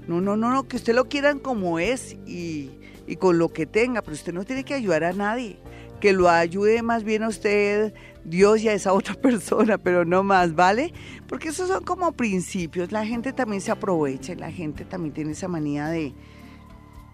No, 0.07 0.21
no, 0.21 0.37
no, 0.37 0.51
no, 0.51 0.69
que 0.69 0.77
usted 0.77 0.95
lo 0.95 1.09
quieran 1.09 1.39
como 1.39 1.79
es 1.79 2.17
y, 2.27 2.71
y 3.07 3.17
con 3.17 3.39
lo 3.39 3.49
que 3.49 3.65
tenga, 3.65 4.03
pero 4.03 4.15
usted 4.15 4.35
no 4.35 4.45
tiene 4.45 4.65
que 4.65 4.75
ayudar 4.75 5.03
a 5.05 5.15
nadie. 5.15 5.57
Que 5.99 6.13
lo 6.13 6.29
ayude 6.29 6.83
más 6.83 7.05
bien 7.05 7.23
a 7.23 7.29
usted, 7.29 7.95
Dios 8.25 8.61
y 8.63 8.69
a 8.69 8.75
esa 8.75 8.93
otra 8.93 9.15
persona, 9.15 9.79
pero 9.79 10.05
no 10.05 10.23
más, 10.23 10.55
¿vale? 10.55 10.93
Porque 11.27 11.49
esos 11.49 11.69
son 11.69 11.85
como 11.85 12.13
principios. 12.13 12.93
La 12.93 13.07
gente 13.07 13.33
también 13.33 13.63
se 13.63 13.71
aprovecha, 13.71 14.35
la 14.35 14.51
gente 14.51 14.85
también 14.85 15.15
tiene 15.15 15.33
esa 15.33 15.49
manía 15.49 15.89
de, 15.89 16.13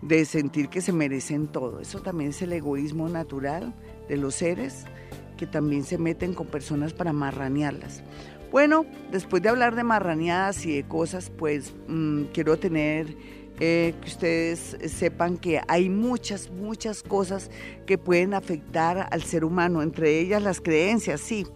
de 0.03 0.25
sentir 0.25 0.69
que 0.69 0.81
se 0.81 0.93
merecen 0.93 1.47
todo. 1.47 1.81
Eso 1.81 2.01
también 2.01 2.31
es 2.31 2.43
el 2.43 2.53
egoísmo 2.53 3.09
natural 3.09 3.75
de 4.09 4.17
los 4.17 4.35
seres 4.37 4.85
que 5.37 5.47
también 5.47 5.85
se 5.85 5.99
meten 5.99 6.35
con 6.35 6.47
personas 6.47 6.93
para 6.93 7.13
marranearlas. 7.13 8.03
Bueno, 8.51 8.85
después 9.13 9.43
de 9.43 9.49
hablar 9.49 9.77
de 9.77 9.85
marraneadas 9.85 10.67
y 10.67 10.75
de 10.75 10.83
cosas, 10.83 11.31
pues 11.31 11.73
mm, 11.87 12.25
quiero 12.33 12.59
tener 12.59 13.17
eh, 13.61 13.95
que 14.01 14.09
ustedes 14.09 14.77
sepan 14.87 15.37
que 15.37 15.61
hay 15.69 15.89
muchas, 15.89 16.51
muchas 16.51 17.03
cosas 17.03 17.51
que 17.87 17.97
pueden 17.99 18.35
afectar 18.35 19.09
al 19.11 19.23
ser 19.23 19.45
humano, 19.45 19.83
entre 19.83 20.19
ellas 20.19 20.43
las 20.43 20.61
creencias, 20.61 21.21
sí. 21.21 21.47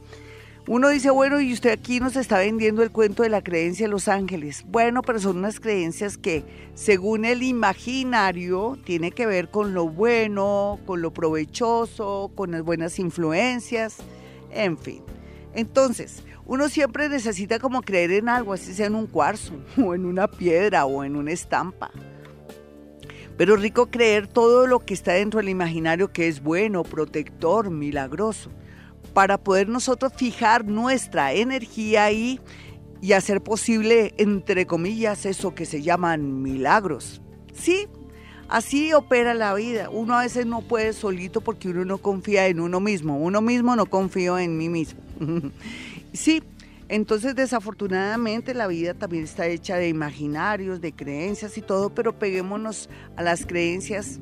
Uno 0.66 0.88
dice, 0.88 1.10
bueno, 1.10 1.42
y 1.42 1.52
usted 1.52 1.72
aquí 1.72 2.00
nos 2.00 2.16
está 2.16 2.38
vendiendo 2.38 2.82
el 2.82 2.90
cuento 2.90 3.22
de 3.22 3.28
la 3.28 3.44
creencia 3.44 3.84
de 3.84 3.90
los 3.90 4.08
ángeles. 4.08 4.64
Bueno, 4.66 5.02
pero 5.02 5.20
son 5.20 5.36
unas 5.36 5.60
creencias 5.60 6.16
que, 6.16 6.42
según 6.72 7.26
el 7.26 7.42
imaginario, 7.42 8.78
tiene 8.82 9.10
que 9.10 9.26
ver 9.26 9.50
con 9.50 9.74
lo 9.74 9.86
bueno, 9.90 10.80
con 10.86 11.02
lo 11.02 11.12
provechoso, 11.12 12.32
con 12.34 12.52
las 12.52 12.62
buenas 12.62 12.98
influencias, 12.98 13.98
en 14.52 14.78
fin. 14.78 15.02
Entonces, 15.54 16.22
uno 16.46 16.70
siempre 16.70 17.10
necesita 17.10 17.58
como 17.58 17.82
creer 17.82 18.12
en 18.12 18.30
algo, 18.30 18.54
así 18.54 18.72
sea 18.72 18.86
en 18.86 18.94
un 18.94 19.06
cuarzo, 19.06 19.52
o 19.84 19.94
en 19.94 20.06
una 20.06 20.28
piedra, 20.28 20.86
o 20.86 21.04
en 21.04 21.16
una 21.16 21.32
estampa. 21.32 21.90
Pero 23.36 23.56
rico 23.56 23.90
creer 23.90 24.28
todo 24.28 24.66
lo 24.66 24.78
que 24.78 24.94
está 24.94 25.12
dentro 25.12 25.40
del 25.40 25.50
imaginario 25.50 26.10
que 26.10 26.26
es 26.26 26.42
bueno, 26.42 26.84
protector, 26.84 27.68
milagroso 27.68 28.50
para 29.14 29.38
poder 29.38 29.68
nosotros 29.68 30.12
fijar 30.14 30.66
nuestra 30.66 31.32
energía 31.32 32.04
ahí 32.04 32.40
y 33.00 33.12
hacer 33.12 33.42
posible, 33.42 34.12
entre 34.18 34.66
comillas, 34.66 35.24
eso 35.24 35.54
que 35.54 35.66
se 35.66 35.82
llaman 35.82 36.42
milagros. 36.42 37.22
Sí, 37.54 37.86
así 38.48 38.92
opera 38.92 39.34
la 39.34 39.54
vida. 39.54 39.88
Uno 39.90 40.18
a 40.18 40.22
veces 40.22 40.46
no 40.46 40.62
puede 40.62 40.92
solito 40.92 41.40
porque 41.40 41.68
uno 41.68 41.84
no 41.84 41.98
confía 41.98 42.48
en 42.48 42.60
uno 42.60 42.80
mismo. 42.80 43.18
Uno 43.18 43.40
mismo 43.40 43.76
no 43.76 43.86
confío 43.86 44.38
en 44.38 44.58
mí 44.58 44.68
mismo. 44.68 45.00
sí, 46.12 46.42
entonces 46.88 47.36
desafortunadamente 47.36 48.52
la 48.52 48.66
vida 48.66 48.94
también 48.94 49.24
está 49.24 49.46
hecha 49.46 49.76
de 49.76 49.88
imaginarios, 49.88 50.80
de 50.80 50.92
creencias 50.92 51.56
y 51.56 51.62
todo, 51.62 51.90
pero 51.94 52.18
peguémonos 52.18 52.88
a 53.16 53.22
las 53.22 53.46
creencias 53.46 54.18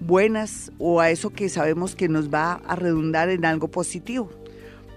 buenas 0.00 0.72
o 0.78 1.00
a 1.00 1.10
eso 1.10 1.30
que 1.30 1.48
sabemos 1.48 1.94
que 1.94 2.08
nos 2.08 2.32
va 2.32 2.54
a 2.66 2.74
redundar 2.74 3.28
en 3.28 3.44
algo 3.44 3.68
positivo. 3.68 4.30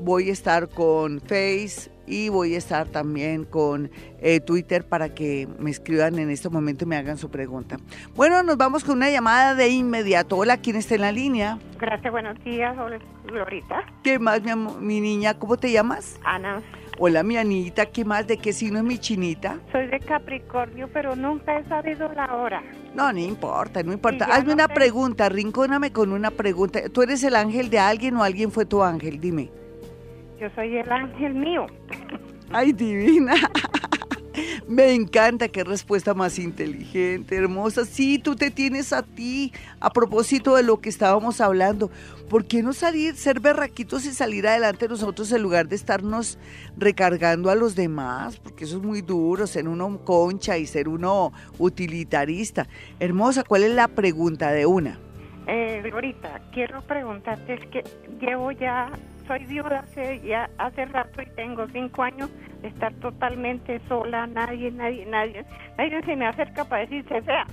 voy 0.00 0.30
a 0.30 0.32
estar 0.32 0.68
con 0.68 1.20
Face, 1.20 1.90
y 2.06 2.28
voy 2.28 2.54
a 2.54 2.58
estar 2.58 2.88
también 2.88 3.44
con 3.44 3.90
eh, 4.20 4.40
Twitter 4.40 4.84
para 4.84 5.14
que 5.14 5.48
me 5.58 5.70
escriban 5.70 6.18
en 6.18 6.30
este 6.30 6.48
momento 6.48 6.84
y 6.84 6.88
me 6.88 6.96
hagan 6.96 7.18
su 7.18 7.30
pregunta. 7.30 7.78
Bueno, 8.14 8.42
nos 8.42 8.56
vamos 8.56 8.84
con 8.84 8.96
una 8.96 9.10
llamada 9.10 9.54
de 9.54 9.68
inmediato. 9.68 10.36
Hola, 10.36 10.58
¿quién 10.58 10.76
está 10.76 10.94
en 10.94 11.00
la 11.02 11.12
línea? 11.12 11.58
Gracias, 11.78 12.12
buenos 12.12 12.42
días, 12.44 12.76
hola, 12.78 12.98
Glorita. 13.26 13.84
¿Qué 14.02 14.18
más, 14.18 14.42
mi, 14.42 14.54
mi 14.54 15.00
niña? 15.00 15.34
¿Cómo 15.34 15.56
te 15.56 15.70
llamas? 15.72 16.18
Ana. 16.24 16.62
Hola, 16.96 17.24
mi 17.24 17.36
Anita, 17.36 17.86
¿qué 17.86 18.04
más? 18.04 18.24
¿De 18.28 18.36
qué 18.36 18.52
signo 18.52 18.78
es 18.78 18.84
mi 18.84 18.98
chinita? 18.98 19.58
Soy 19.72 19.88
de 19.88 19.98
Capricornio, 19.98 20.88
pero 20.92 21.16
nunca 21.16 21.58
he 21.58 21.64
sabido 21.64 22.12
la 22.12 22.32
hora. 22.36 22.62
No, 22.94 23.12
no 23.12 23.18
importa, 23.18 23.82
no 23.82 23.92
importa. 23.92 24.26
Hazme 24.26 24.52
una 24.52 24.68
pregunta, 24.68 25.28
rincóname 25.28 25.92
con 25.92 26.12
una 26.12 26.30
pregunta. 26.30 26.88
¿Tú 26.90 27.02
eres 27.02 27.24
el 27.24 27.34
ángel 27.34 27.68
de 27.68 27.80
alguien 27.80 28.16
o 28.16 28.22
alguien 28.22 28.52
fue 28.52 28.64
tu 28.64 28.80
ángel? 28.80 29.18
Dime. 29.20 29.50
Yo 30.44 30.50
soy 30.54 30.76
el 30.76 30.92
ángel 30.92 31.32
mío. 31.32 31.64
Ay, 32.50 32.74
divina. 32.74 33.32
Me 34.68 34.92
encanta, 34.92 35.48
qué 35.48 35.64
respuesta 35.64 36.12
más 36.12 36.38
inteligente, 36.38 37.34
hermosa. 37.34 37.86
Sí, 37.86 38.18
tú 38.18 38.36
te 38.36 38.50
tienes 38.50 38.92
a 38.92 39.02
ti. 39.02 39.54
A 39.80 39.88
propósito 39.88 40.54
de 40.54 40.62
lo 40.62 40.82
que 40.82 40.90
estábamos 40.90 41.40
hablando, 41.40 41.90
¿por 42.28 42.44
qué 42.44 42.62
no 42.62 42.74
salir, 42.74 43.16
ser 43.16 43.40
berraquitos 43.40 44.04
y 44.04 44.12
salir 44.12 44.46
adelante 44.46 44.86
nosotros 44.86 45.32
en 45.32 45.40
lugar 45.40 45.66
de 45.66 45.76
estarnos 45.76 46.38
recargando 46.76 47.48
a 47.48 47.54
los 47.54 47.74
demás? 47.74 48.36
Porque 48.36 48.64
eso 48.64 48.76
es 48.76 48.82
muy 48.82 49.00
duro, 49.00 49.46
ser 49.46 49.66
uno 49.66 50.04
concha 50.04 50.58
y 50.58 50.66
ser 50.66 50.88
uno 50.90 51.32
utilitarista. 51.56 52.68
Hermosa, 53.00 53.44
¿cuál 53.44 53.62
es 53.62 53.70
la 53.70 53.88
pregunta 53.88 54.52
de 54.52 54.66
una? 54.66 54.98
Eh, 55.46 55.90
ahorita 55.90 56.42
quiero 56.52 56.82
preguntarte, 56.82 57.54
es 57.54 57.66
que 57.68 57.82
llevo 58.20 58.52
ya 58.52 58.90
soy 59.26 59.44
viuda 59.46 59.80
hace, 59.80 60.20
ya 60.20 60.50
hace 60.58 60.84
rato 60.86 61.22
y 61.22 61.26
tengo 61.36 61.66
cinco 61.72 62.02
años 62.02 62.30
de 62.62 62.68
estar 62.68 62.92
totalmente 62.94 63.80
sola, 63.88 64.26
nadie, 64.26 64.70
nadie, 64.70 65.06
nadie, 65.06 65.44
nadie 65.78 66.02
se 66.04 66.16
me 66.16 66.26
acerca 66.26 66.64
para 66.64 66.82
decirse 66.82 67.22
fea. 67.22 67.46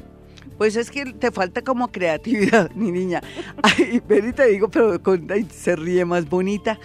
Pues 0.57 0.75
es 0.75 0.91
que 0.91 1.05
te 1.05 1.31
falta 1.31 1.61
como 1.61 1.91
creatividad, 1.91 2.71
mi 2.75 2.91
niña. 2.91 3.21
Ay, 3.63 4.01
ven 4.07 4.33
te 4.33 4.47
digo, 4.47 4.69
pero 4.69 5.01
con, 5.01 5.27
se 5.49 5.75
ríe 5.75 6.05
más 6.05 6.29
bonita. 6.29 6.77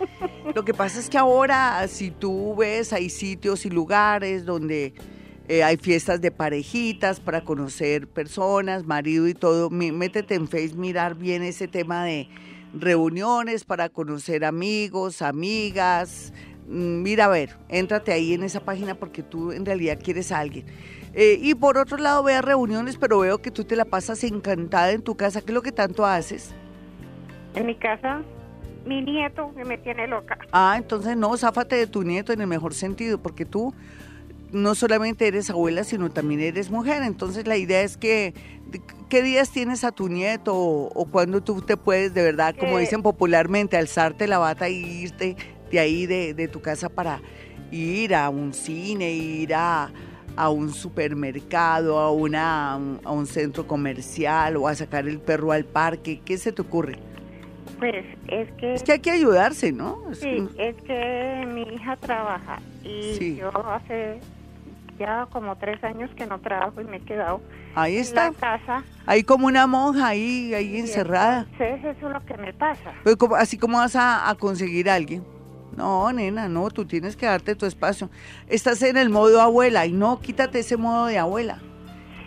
Lo 0.55 0.64
que 0.64 0.72
pasa 0.72 0.99
es 0.99 1.11
que 1.11 1.18
ahora, 1.18 1.87
si 1.88 2.11
tú 2.11 2.55
ves, 2.57 2.92
hay 2.92 3.11
sitios 3.11 3.66
y 3.66 3.70
lugares 3.70 4.44
donde 4.44 4.94
eh, 5.49 5.62
hay 5.62 5.77
fiestas 5.77 6.20
de 6.20 6.31
parejitas 6.31 7.20
para 7.20 7.42
conocer 7.42 8.09
personas, 8.09 8.85
marido 8.87 9.29
y 9.29 9.35
todo. 9.35 9.70
Métete 9.70 10.35
en 10.35 10.49
Facebook, 10.49 10.81
mirar 10.81 11.14
bien 11.14 11.42
ese 11.42 11.68
tema 11.68 12.05
de 12.05 12.29
reuniones 12.81 13.65
para 13.65 13.89
conocer 13.89 14.45
amigos, 14.45 15.23
amigas. 15.23 16.33
Mm, 16.69 17.03
Mira, 17.03 17.27
a 17.27 17.29
ver, 17.29 17.57
éntrate 17.69 18.12
ahí 18.12 18.35
en 18.35 18.43
esa 18.43 18.61
página 18.61 18.95
porque 18.95 19.23
tú 19.23 19.53
en 19.53 19.65
realidad 19.65 19.99
quieres 20.03 20.33
a 20.33 20.39
alguien. 20.39 20.67
Eh, 21.15 21.39
y 21.41 21.55
por 21.55 21.79
otro 21.79 21.97
lado, 21.97 22.23
ve 22.23 22.35
a 22.35 22.43
reuniones, 22.43 22.99
pero 22.99 23.21
veo 23.21 23.39
que 23.39 23.51
tú 23.51 23.65
te 23.65 23.75
la 23.75 23.87
pasas 23.87 24.23
encantada 24.25 24.93
en 24.93 25.03
tu 25.03 25.17
casa. 25.17 25.41
¿Qué 25.41 25.53
es 25.53 25.55
lo 25.55 25.62
que 25.62 25.73
tanto 25.73 26.05
haces? 26.05 26.55
En 27.55 27.67
mi 27.67 27.75
casa, 27.75 28.23
mi 28.85 29.01
nieto 29.01 29.51
que 29.57 29.65
me 29.65 29.79
tiene 29.79 30.07
loca. 30.07 30.39
Ah, 30.53 30.75
entonces 30.77 31.17
no, 31.17 31.35
záfate 31.39 31.77
de 31.77 31.87
tu 31.87 32.03
nieto 32.03 32.35
en 32.35 32.43
el 32.43 32.47
mejor 32.47 32.75
sentido, 32.75 33.19
porque 33.19 33.47
tú 33.47 33.73
no 34.53 34.75
solamente 34.75 35.27
eres 35.27 35.49
abuela, 35.49 35.85
sino 35.85 36.11
también 36.11 36.41
eres 36.41 36.71
mujer. 36.71 37.03
Entonces 37.03 37.47
la 37.47 37.57
idea 37.57 37.81
es 37.81 37.97
que, 37.97 38.35
¿qué 39.09 39.23
días 39.23 39.51
tienes 39.51 39.85
a 39.85 39.92
tu 39.92 40.09
nieto 40.09 40.55
o, 40.55 40.88
o 40.95 41.07
cuándo 41.07 41.40
tú 41.42 41.62
te 41.62 41.77
puedes, 41.77 42.12
de 42.14 42.23
verdad, 42.23 42.55
como 42.59 42.79
Eh. 42.79 42.83
dicen 42.83 43.03
popularmente, 43.03 43.77
alzarte 43.77 44.27
la 44.27 44.38
bata 44.38 44.69
y 44.69 44.77
irte 44.85 45.37
de 45.71 45.79
ahí, 45.79 46.07
de, 46.07 46.35
de 46.35 46.49
tu 46.49 46.61
casa 46.61 46.88
para 46.88 47.21
ir 47.71 48.14
a 48.14 48.29
un 48.31 48.53
cine, 48.55 49.12
ir 49.12 49.55
a, 49.55 49.90
a 50.37 50.51
un 50.51 50.73
supermercado, 50.73 51.99
a, 51.99 52.11
una, 52.12 52.75
a 52.75 53.11
un 53.12 53.27
centro 53.27 53.66
comercial 53.66 54.57
o 54.57 54.69
a 54.69 54.75
sacar 54.75 55.09
el 55.09 55.19
perro 55.19 55.53
al 55.53 55.64
parque? 55.64 56.21
¿Qué 56.25 56.38
se 56.38 56.53
te 56.53 56.62
ocurre? 56.62 56.99
Pues 57.79 58.05
es 58.29 58.51
que, 58.53 58.75
Es 58.75 58.83
que 58.83 58.92
hay 58.92 59.01
que 59.01 59.11
ayudarse, 59.11 59.73
¿no? 59.73 60.11
Es 60.11 60.21
sí, 60.21 60.47
que- 60.57 60.69
es 60.69 60.77
que 60.83 61.47
mi 61.53 61.62
hija 61.75 61.97
trabaja 61.97 62.61
y 62.85 63.14
Sí. 63.19 63.37
yo 63.37 63.51
hace 63.69 64.21
ya 64.98 65.26
como 65.30 65.56
tres 65.56 65.82
años 65.85 66.11
que 66.16 66.26
no 66.26 66.38
trabajo 66.40 66.80
y 66.80 66.85
me 66.85 66.96
he 66.96 67.00
quedado 67.00 67.40
ahí 67.74 67.96
en 67.96 68.02
está. 68.02 68.30
la 68.30 68.32
casa. 68.37 68.85
Ahí 69.06 69.22
como 69.22 69.46
una 69.46 69.66
monja 69.66 70.09
ahí, 70.09 70.52
ahí 70.54 70.76
y 70.76 70.78
encerrada. 70.80 71.46
entonces 71.52 71.96
eso 71.96 72.06
es 72.09 72.12
lo 72.12 72.24
que 72.24 72.37
me 72.37 72.52
pasa. 72.52 72.92
Pero 73.04 73.16
como- 73.16 73.37
así 73.37 73.56
como 73.59 73.78
vas 73.78 73.96
a, 73.96 74.28
a 74.28 74.35
conseguir 74.35 74.88
a 74.90 74.94
alguien. 74.94 75.24
No, 75.76 76.11
nena, 76.12 76.48
no, 76.48 76.70
tú 76.70 76.87
tienes 76.87 77.16
que 77.16 77.26
darte 77.26 77.54
tu 77.54 77.66
espacio. 77.66 78.09
Estás 78.48 78.80
en 78.82 78.96
el 78.96 79.11
modo 79.11 79.42
abuela 79.42 79.85
y 79.85 79.92
no, 79.92 80.20
quítate 80.20 80.61
ese 80.61 80.76
modo 80.78 81.06
de 81.06 81.18
abuela. 81.18 81.59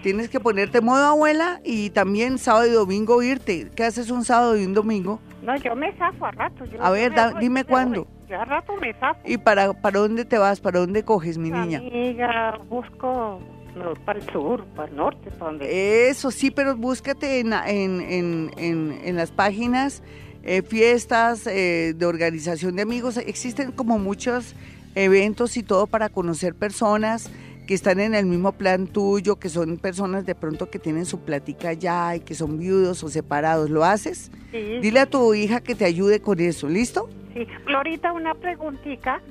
Tienes 0.04 0.30
que 0.30 0.40
ponerte 0.40 0.80
modo 0.82 1.04
abuela 1.08 1.60
y 1.66 1.90
también 1.90 2.38
sábado 2.38 2.68
y 2.68 2.72
domingo 2.72 3.22
irte. 3.24 3.70
¿Qué 3.76 3.84
haces 3.84 4.12
un 4.12 4.24
sábado 4.24 4.56
y 4.56 4.66
un 4.66 4.74
domingo? 4.74 5.20
No, 5.42 5.56
yo 5.58 5.76
me 5.76 5.92
zafo 5.94 6.26
a 6.28 6.32
rato. 6.32 6.64
yo- 6.66 6.82
A 6.84 6.92
ver, 6.92 7.14
da- 7.14 7.34
dime 7.40 7.62
me 7.62 7.66
cuándo. 7.66 8.08
Rato 8.30 8.76
me. 8.78 8.96
¿Y 9.26 9.38
para, 9.38 9.74
para 9.74 10.00
dónde 10.00 10.26
te 10.26 10.38
vas? 10.38 10.60
¿Para 10.60 10.80
dónde 10.80 11.04
coges, 11.04 11.38
mi 11.38 11.50
niña? 11.50 11.80
Amiga, 11.80 12.60
busco 12.70 13.40
no, 13.76 13.94
para 14.06 14.20
el 14.20 14.30
sur, 14.32 14.66
para 14.76 14.90
el 14.90 14.96
norte, 14.96 15.32
para 15.32 15.52
donde... 15.52 16.10
Eso 16.10 16.32
sí, 16.32 16.52
pero 16.52 16.76
búscate 16.76 17.40
en, 17.40 17.54
en, 17.54 18.02
en, 18.02 18.52
en, 18.58 19.00
en 19.04 19.16
las 19.16 19.32
páginas, 19.32 20.04
eh, 20.44 20.62
fiestas 20.62 21.48
eh, 21.48 21.94
de 21.96 22.06
organización 22.06 22.76
de 22.76 22.82
amigos. 22.82 23.18
Existen 23.18 23.72
como 23.72 24.00
muchos 24.00 24.56
eventos 24.96 25.56
y 25.58 25.64
todo 25.64 25.88
para 25.88 26.10
conocer 26.10 26.56
personas 26.56 27.30
que 27.70 27.76
están 27.76 28.00
en 28.00 28.16
el 28.16 28.26
mismo 28.26 28.54
plan 28.54 28.88
tuyo, 28.88 29.36
que 29.36 29.48
son 29.48 29.78
personas 29.78 30.26
de 30.26 30.34
pronto 30.34 30.72
que 30.72 30.80
tienen 30.80 31.06
su 31.06 31.20
plática 31.20 31.72
ya 31.74 32.16
y 32.16 32.20
que 32.22 32.34
son 32.34 32.58
viudos 32.58 33.04
o 33.04 33.10
separados. 33.10 33.70
¿Lo 33.70 33.84
haces? 33.84 34.32
Sí, 34.50 34.80
Dile 34.82 35.02
a 35.02 35.06
tu 35.06 35.36
hija 35.36 35.62
que 35.62 35.76
te 35.76 35.86
ayude 35.86 36.20
con 36.20 36.40
eso, 36.40 36.68
¿listo? 36.68 37.12
sí. 37.36 37.46
Glorita, 37.68 38.12
una 38.12 38.34
preguntita. 38.34 39.22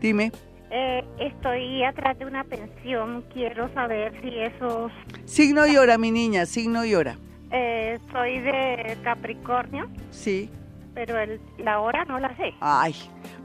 Dime. 0.00 0.32
Eh, 0.72 1.04
estoy 1.20 1.84
atrás 1.84 2.18
de 2.18 2.26
una 2.26 2.42
pensión. 2.42 3.22
Quiero 3.32 3.72
saber 3.74 4.12
si 4.22 4.40
esos... 4.40 4.90
Signo 5.24 5.64
y 5.68 5.76
hora, 5.76 5.96
mi 5.96 6.10
niña, 6.10 6.46
signo 6.46 6.84
y 6.84 6.96
hora. 6.96 7.16
Eh, 7.52 8.00
soy 8.10 8.40
de 8.40 8.98
Capricornio, 9.04 9.88
Sí. 10.10 10.50
pero 10.96 11.16
el, 11.16 11.40
la 11.58 11.78
hora 11.78 12.04
no 12.06 12.18
la 12.18 12.36
sé. 12.36 12.54
Ay, 12.58 12.92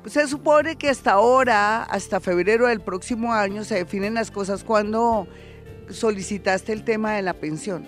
pues 0.01 0.13
se 0.13 0.27
supone 0.27 0.75
que 0.75 0.89
hasta 0.89 1.13
ahora, 1.13 1.83
hasta 1.83 2.19
febrero 2.19 2.67
del 2.67 2.81
próximo 2.81 3.33
año, 3.33 3.63
se 3.63 3.75
definen 3.75 4.13
las 4.13 4.31
cosas 4.31 4.63
cuando 4.63 5.27
solicitaste 5.89 6.73
el 6.73 6.83
tema 6.83 7.13
de 7.13 7.21
la 7.21 7.33
pensión. 7.33 7.85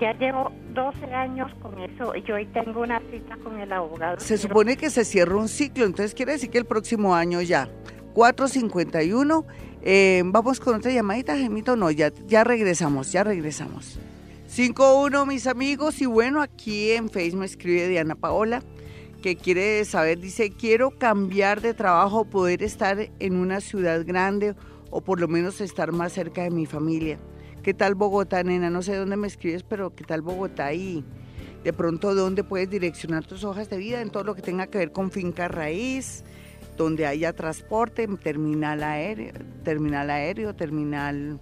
Ya 0.00 0.12
llevo 0.14 0.52
12 0.74 1.04
años 1.06 1.50
con 1.62 1.78
eso 1.78 2.14
y 2.14 2.30
hoy 2.30 2.46
tengo 2.46 2.82
una 2.82 3.00
cita 3.10 3.36
con 3.42 3.58
el 3.60 3.72
abogado. 3.72 4.18
Se 4.20 4.36
supone 4.36 4.76
que 4.76 4.90
se 4.90 5.04
cierra 5.04 5.36
un 5.36 5.48
ciclo, 5.48 5.84
entonces 5.84 6.14
quiere 6.14 6.32
decir 6.32 6.50
que 6.50 6.58
el 6.58 6.66
próximo 6.66 7.14
año 7.14 7.40
ya. 7.40 7.68
451. 8.14 9.46
Eh, 9.82 10.22
vamos 10.24 10.58
con 10.58 10.74
otra 10.74 10.90
llamadita, 10.90 11.36
Gemito. 11.36 11.76
No, 11.76 11.90
ya, 11.90 12.10
ya 12.26 12.44
regresamos, 12.44 13.12
ya 13.12 13.24
regresamos. 13.24 13.98
51, 14.48 15.26
mis 15.26 15.46
amigos. 15.46 16.00
Y 16.00 16.06
bueno, 16.06 16.40
aquí 16.40 16.92
en 16.92 17.10
Facebook 17.10 17.40
me 17.40 17.46
escribe 17.46 17.88
Diana 17.88 18.14
Paola, 18.14 18.62
que 19.26 19.34
quiere 19.34 19.84
saber, 19.84 20.20
dice, 20.20 20.52
quiero 20.52 20.92
cambiar 20.92 21.60
de 21.60 21.74
trabajo, 21.74 22.26
poder 22.26 22.62
estar 22.62 23.10
en 23.18 23.34
una 23.34 23.60
ciudad 23.60 24.06
grande 24.06 24.54
o 24.90 25.00
por 25.00 25.18
lo 25.18 25.26
menos 25.26 25.60
estar 25.60 25.90
más 25.90 26.12
cerca 26.12 26.44
de 26.44 26.50
mi 26.50 26.64
familia. 26.64 27.18
¿Qué 27.64 27.74
tal 27.74 27.96
Bogotá, 27.96 28.44
nena? 28.44 28.70
No 28.70 28.82
sé 28.82 28.94
dónde 28.94 29.16
me 29.16 29.26
escribes, 29.26 29.64
pero 29.64 29.96
¿qué 29.96 30.04
tal 30.04 30.22
Bogotá? 30.22 30.72
Y 30.74 31.04
de 31.64 31.72
pronto 31.72 32.14
dónde 32.14 32.44
puedes 32.44 32.70
direccionar 32.70 33.26
tus 33.26 33.42
hojas 33.42 33.68
de 33.68 33.78
vida 33.78 34.00
en 34.00 34.10
todo 34.10 34.22
lo 34.22 34.36
que 34.36 34.42
tenga 34.42 34.68
que 34.68 34.78
ver 34.78 34.92
con 34.92 35.10
finca 35.10 35.48
raíz, 35.48 36.22
donde 36.76 37.04
haya 37.04 37.32
transporte, 37.32 38.06
terminal 38.22 38.84
aéreo, 38.84 39.32
terminal 39.64 40.08
aéreo, 40.08 40.54
terminal 40.54 41.40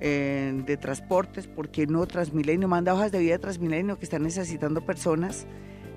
eh, 0.00 0.60
de 0.66 0.76
transportes, 0.76 1.46
porque 1.46 1.86
no 1.86 2.04
Transmilenio, 2.04 2.66
manda 2.66 2.92
hojas 2.92 3.12
de 3.12 3.20
vida 3.20 3.38
Transmilenio 3.38 3.96
que 3.96 4.06
están 4.06 4.24
necesitando 4.24 4.84
personas, 4.84 5.46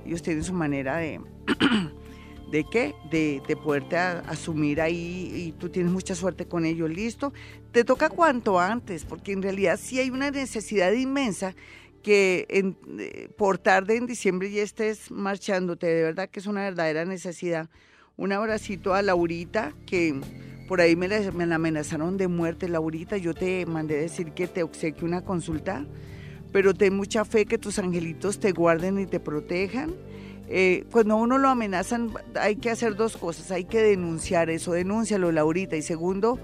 ellos 0.05 0.21
tienen 0.21 0.43
su 0.43 0.53
manera 0.53 0.97
de, 0.97 1.19
¿de 2.51 2.63
qué? 2.71 2.93
De, 3.09 3.41
de 3.47 3.55
poderte 3.55 3.97
a- 3.97 4.19
asumir 4.19 4.81
ahí 4.81 5.31
y 5.35 5.51
tú 5.53 5.69
tienes 5.69 5.91
mucha 5.91 6.15
suerte 6.15 6.45
con 6.47 6.65
ellos, 6.65 6.89
listo. 6.89 7.33
Te 7.71 7.83
toca 7.83 8.09
cuanto 8.09 8.59
antes, 8.59 9.03
porque 9.05 9.31
en 9.33 9.41
realidad 9.41 9.79
sí 9.81 9.99
hay 9.99 10.09
una 10.09 10.31
necesidad 10.31 10.91
inmensa 10.91 11.55
que 12.03 12.45
en- 12.49 12.77
eh, 12.99 13.29
por 13.37 13.57
tarde 13.57 13.97
en 13.97 14.05
diciembre 14.05 14.51
ya 14.51 14.61
estés 14.61 15.09
marchándote, 15.11 15.87
de 15.87 16.03
verdad 16.03 16.29
que 16.29 16.39
es 16.39 16.45
una 16.45 16.61
verdadera 16.61 17.03
necesidad. 17.05 17.69
Un 18.15 18.31
abracito 18.31 18.93
a 18.93 19.01
Laurita, 19.01 19.73
que 19.85 20.15
por 20.67 20.81
ahí 20.81 20.95
me 20.95 21.07
la, 21.07 21.19
me 21.31 21.45
la 21.45 21.55
amenazaron 21.55 22.15
de 22.17 22.27
muerte, 22.27 22.69
Laurita, 22.69 23.17
yo 23.17 23.33
te 23.33 23.65
mandé 23.65 23.97
decir 23.97 24.31
que 24.31 24.47
te 24.47 24.63
obsequie 24.63 25.03
una 25.03 25.23
consulta, 25.23 25.85
pero 26.55 26.73
ten 26.73 26.95
mucha 26.95 27.25
fe 27.25 27.45
que 27.45 27.57
tus 27.57 27.79
angelitos 27.79 28.39
te 28.39 28.53
guarden 28.53 28.97
y 28.97 29.05
te 29.05 29.19
protejan. 29.19 29.93
Eh, 30.47 30.85
cuando 30.89 31.17
uno 31.17 31.37
lo 31.37 31.49
amenazan 31.49 32.13
hay 32.39 32.55
que 32.55 32.69
hacer 32.69 32.95
dos 32.95 33.17
cosas, 33.17 33.51
hay 33.51 33.65
que 33.65 33.81
denunciar 33.81 34.49
eso, 34.49 34.71
denúncialo 34.71 35.33
Laurita, 35.33 35.75
y 35.75 35.81
segundo, 35.81 36.39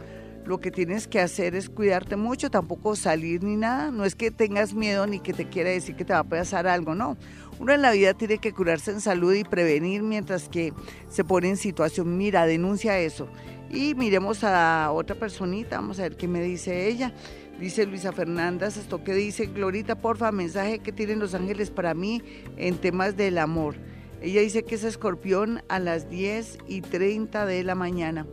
lo 0.45 0.60
que 0.60 0.69
tienes 0.69 1.08
que 1.08 1.21
hacer 1.21 1.56
es 1.56 1.69
cuidarte 1.69 2.17
mucho, 2.17 2.52
tampoco 2.52 2.97
salir 2.97 3.41
ni 3.41 3.56
nada. 3.56 3.89
No 3.89 4.04
es 4.04 4.15
que 4.15 4.32
tengas 4.32 4.74
miedo 4.74 5.08
ni 5.08 5.21
que 5.21 5.32
te 5.32 5.47
quiera 5.47 5.69
decir 5.69 5.95
que 5.95 6.04
te 6.04 6.12
va 6.12 6.19
a 6.19 6.24
pasar 6.26 6.67
algo, 6.67 6.93
no. 6.93 7.15
Uno 7.58 7.71
en 7.71 7.82
la 7.82 7.91
vida 7.91 8.13
tiene 8.13 8.38
que 8.38 8.52
curarse 8.52 8.91
en 8.91 9.00
salud 9.00 9.34
y 9.34 9.45
prevenir 9.45 10.04
mientras 10.04 10.50
que 10.50 10.74
se 11.08 11.24
pone 11.24 11.47
en 11.47 11.56
situación. 11.56 12.17
Mira, 12.17 12.45
denuncia 12.45 13.00
eso. 13.00 13.30
Y 13.69 13.95
miremos 13.95 14.43
a 14.43 14.91
otra 14.91 15.15
personita, 15.15 15.78
vamos 15.78 16.00
a 16.00 16.02
ver 16.02 16.17
qué 16.17 16.28
me 16.28 16.41
dice 16.43 16.89
ella. 16.89 17.13
Dice 17.62 17.86
Luisa 17.86 18.12
Fernández, 18.12 18.76
esto 18.78 19.04
que 19.04 19.13
dice, 19.13 19.45
Glorita, 19.45 19.93
porfa, 19.93 20.32
mensaje 20.32 20.80
que 20.80 20.91
tienen 20.91 21.19
los 21.19 21.36
ángeles 21.36 21.69
para 21.69 21.93
mí 21.93 22.24
en 22.58 22.76
temas 22.78 23.15
del 23.15 23.38
amor. 23.38 23.76
Ella 24.19 24.41
dice 24.41 24.63
que 24.63 24.74
es 24.74 24.84
escorpión 24.84 25.62
a 25.69 25.78
las 25.78 26.10
10 26.10 26.58
y 26.67 26.82
30 26.82 27.45
de 27.45 27.63
la 27.63 27.76
mañana. 27.76 28.26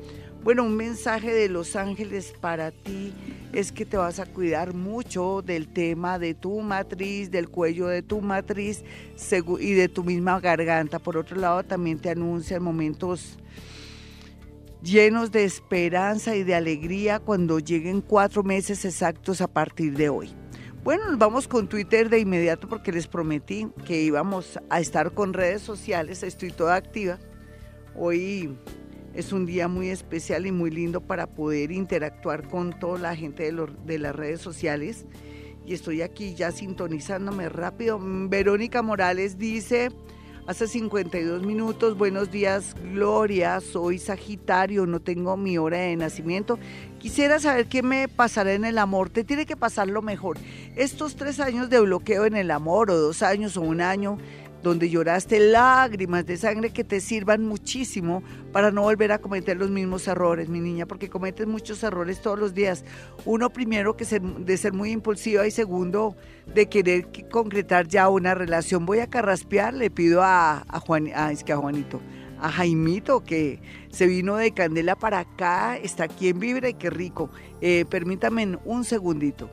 Bueno, 0.43 0.65
un 0.65 0.75
mensaje 0.75 1.31
de 1.35 1.51
los 1.51 1.77
ángeles 1.77 2.33
para 2.41 2.71
ti 2.71 3.13
es 3.53 3.71
que 3.71 3.85
te 3.85 3.99
vas 3.99 4.19
a 4.19 4.25
cuidar 4.25 4.73
mucho 4.73 5.43
del 5.43 5.69
tema 5.69 6.19
de 6.19 6.33
tu 6.33 6.63
matriz, 6.63 7.31
del 7.31 7.51
cuello 7.51 7.87
de 7.87 8.01
tu 8.01 8.23
matriz 8.23 8.83
y 9.61 9.75
de 9.75 9.89
tu 9.91 10.05
misma 10.05 10.41
garganta. 10.41 10.99
Por 10.99 11.19
otro 11.19 11.37
lado, 11.37 11.63
también 11.65 11.99
te 11.99 12.09
anuncian 12.09 12.63
momentos 12.63 13.39
llenos 14.83 15.33
de 15.33 15.45
esperanza 15.45 16.37
y 16.37 16.45
de 16.45 16.55
alegría 16.55 17.19
cuando 17.19 17.59
lleguen 17.59 18.01
cuatro 18.01 18.43
meses 18.43 18.85
exactos 18.85 19.41
a 19.41 19.49
partir 19.49 19.97
de 19.97 20.09
hoy. 20.09 20.35
Bueno, 20.85 21.07
nos 21.07 21.19
vamos 21.19 21.49
con 21.49 21.69
Twitter 21.69 22.09
de 22.09 22.21
inmediato 22.21 22.69
porque 22.69 22.93
les 22.93 23.07
prometí 23.07 23.69
que 23.85 24.01
íbamos 24.01 24.59
a 24.71 24.81
estar 24.81 25.13
con 25.13 25.33
redes 25.33 25.63
sociales. 25.63 26.23
Estoy 26.23 26.51
toda 26.51 26.77
activa. 26.77 27.19
Hoy 27.97 28.57
es 29.13 29.33
un 29.33 29.45
día 29.45 29.69
muy 29.69 29.89
especial 29.89 30.47
y 30.47 30.53
muy 30.53 30.71
lindo 30.71 31.01
para 31.01 31.27
poder 31.27 31.73
interactuar 31.73 32.49
con 32.49 32.79
toda 32.79 32.99
la 32.99 33.17
gente 33.17 33.53
de, 33.53 33.67
de 33.85 33.99
las 33.99 34.15
redes 34.15 34.41
sociales. 34.41 35.05
Y 35.67 35.75
estoy 35.75 36.01
aquí 36.01 36.35
ya 36.35 36.53
sintonizándome 36.53 37.49
rápido. 37.51 37.99
Verónica 38.01 38.81
Morales 38.81 39.37
dice, 39.37 39.91
hace 40.49 40.67
52 40.67 41.43
minutos, 41.43 41.99
buenos 41.99 42.31
días 42.31 42.75
Gloria, 42.95 43.61
soy 43.61 43.99
Sagitario, 43.99 44.87
no 44.87 44.99
tengo 44.99 45.37
mi 45.37 45.59
hora 45.59 45.77
de 45.77 45.95
nacimiento. 45.95 46.59
Quisiera 46.99 47.39
saber 47.39 47.67
qué 47.67 47.83
me 47.83 48.09
pasará 48.09 48.55
en 48.55 48.65
el 48.65 48.79
amor. 48.79 49.11
Te 49.11 49.25
tiene 49.25 49.45
que 49.45 49.57
pasar 49.57 49.89
lo 49.89 50.01
mejor. 50.01 50.39
Estos 50.75 51.17
tres 51.17 51.39
años 51.39 51.69
de 51.69 51.81
bloqueo 51.81 52.25
en 52.25 52.35
el 52.35 52.51
amor, 52.51 52.91
o 52.91 52.97
dos 52.97 53.23
años 53.23 53.59
o 53.59 53.61
un 53.61 53.83
año, 53.83 54.17
donde 54.69 54.91
lloraste 54.91 55.41
lágrimas 55.41 56.27
de 56.27 56.37
sangre 56.37 56.71
que 56.71 56.85
te 56.85 57.01
sirvan 57.01 57.45
muchísimo 57.45 58.23
para 58.53 58.71
no 58.71 58.83
volver 58.83 59.13
a 59.13 59.19
cometer 59.19 59.57
los 59.57 59.71
mismos 59.71 60.07
errores, 60.07 60.49
mi 60.49 60.61
niña, 60.61 60.87
porque 60.87 61.09
cometes 61.09 61.47
muchos 61.47 61.83
errores 61.83 62.21
todos 62.21 62.39
los 62.39 62.55
días. 62.55 62.85
Uno 63.25 63.51
primero 63.51 63.97
que 63.97 64.05
ser, 64.05 64.23
de 64.23 64.57
ser 64.57 64.73
muy 64.73 64.91
impulsiva 64.91 65.47
y 65.47 65.51
segundo 65.51 66.17
de 66.55 66.69
querer 66.69 67.09
concretar 67.31 67.89
ya 67.89 68.09
una 68.09 68.35
relación. 68.35 68.87
Voy 68.87 69.01
a 69.01 69.09
carraspear, 69.09 69.75
le 69.75 69.91
pido 69.91 70.23
a, 70.23 70.65
Juan, 70.87 71.11
ah, 71.15 71.33
es 71.33 71.45
que 71.45 71.53
a 71.53 71.57
Juanito, 71.57 72.01
a 72.41 72.51
Jaimito 72.51 73.25
que 73.25 73.61
se 73.91 74.07
vino 74.07 74.37
de 74.37 74.53
Candela 74.53 74.97
para 74.97 75.21
acá, 75.21 75.77
está 75.77 76.05
aquí 76.05 76.29
en 76.29 76.39
Vibra 76.39 76.69
y 76.69 76.75
qué 76.75 76.91
rico. 76.91 77.31
Eh, 77.61 77.85
permítame 77.89 78.59
un 78.65 78.85
segundito. 78.85 79.51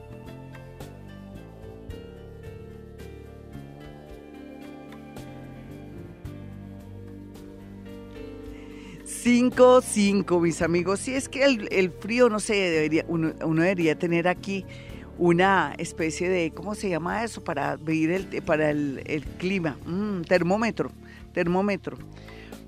5, 9.25 9.81
5, 9.81 10.39
mis 10.39 10.61
amigos. 10.61 10.99
Si 10.99 11.15
es 11.15 11.27
que 11.27 11.43
el, 11.43 11.89
frío, 11.89 12.29
no 12.29 12.39
sé, 12.39 12.53
debería, 12.53 13.05
uno, 13.07 13.33
debería 13.33 13.97
tener 13.97 14.27
aquí 14.27 14.65
una 15.17 15.73
especie 15.79 16.29
de, 16.29 16.51
¿cómo 16.51 16.75
se 16.75 16.89
llama 16.89 17.23
eso? 17.23 17.43
Para 17.43 17.75
medir 17.77 18.11
el, 18.11 18.43
para 18.43 18.69
el, 18.69 19.25
clima. 19.39 19.79
Mm, 19.87 20.21
termómetro, 20.25 20.91
termómetro. 21.33 21.97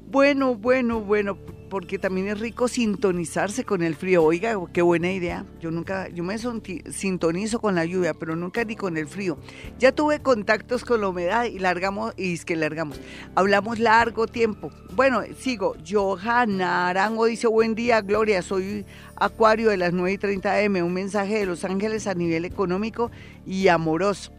Bueno, 0.09 0.55
bueno, 0.55 0.99
bueno, 0.99 1.37
porque 1.69 1.99
también 1.99 2.27
es 2.27 2.39
rico 2.39 2.67
sintonizarse 2.67 3.63
con 3.63 3.83
el 3.83 3.95
frío. 3.95 4.23
Oiga, 4.23 4.55
qué 4.73 4.81
buena 4.81 5.11
idea. 5.11 5.45
Yo 5.59 5.71
nunca, 5.71 6.07
yo 6.09 6.23
me 6.23 6.37
sintonizo 6.37 7.59
con 7.59 7.75
la 7.75 7.85
lluvia, 7.85 8.13
pero 8.13 8.35
nunca 8.35 8.63
ni 8.63 8.75
con 8.75 8.97
el 8.97 9.07
frío. 9.07 9.37
Ya 9.77 9.91
tuve 9.91 10.21
contactos 10.21 10.83
con 10.83 11.01
la 11.01 11.09
humedad 11.09 11.45
y 11.45 11.59
largamos, 11.59 12.13
y 12.17 12.33
es 12.33 12.45
que 12.45 12.55
largamos. 12.55 12.99
Hablamos 13.35 13.79
largo 13.79 14.27
tiempo. 14.27 14.71
Bueno, 14.95 15.21
sigo. 15.37 15.75
Johanna 15.87 16.89
Arango 16.89 17.25
dice, 17.25 17.47
buen 17.47 17.75
día, 17.75 18.01
Gloria, 18.01 18.41
soy 18.41 18.85
Acuario 19.15 19.69
de 19.69 19.77
las 19.77 19.93
9 19.93 20.13
y 20.13 20.17
30 20.17 20.61
M. 20.61 20.83
Un 20.83 20.93
mensaje 20.93 21.39
de 21.39 21.45
Los 21.45 21.63
Ángeles 21.65 22.07
a 22.07 22.13
nivel 22.13 22.45
económico 22.45 23.11
y 23.45 23.67
amoroso. 23.67 24.31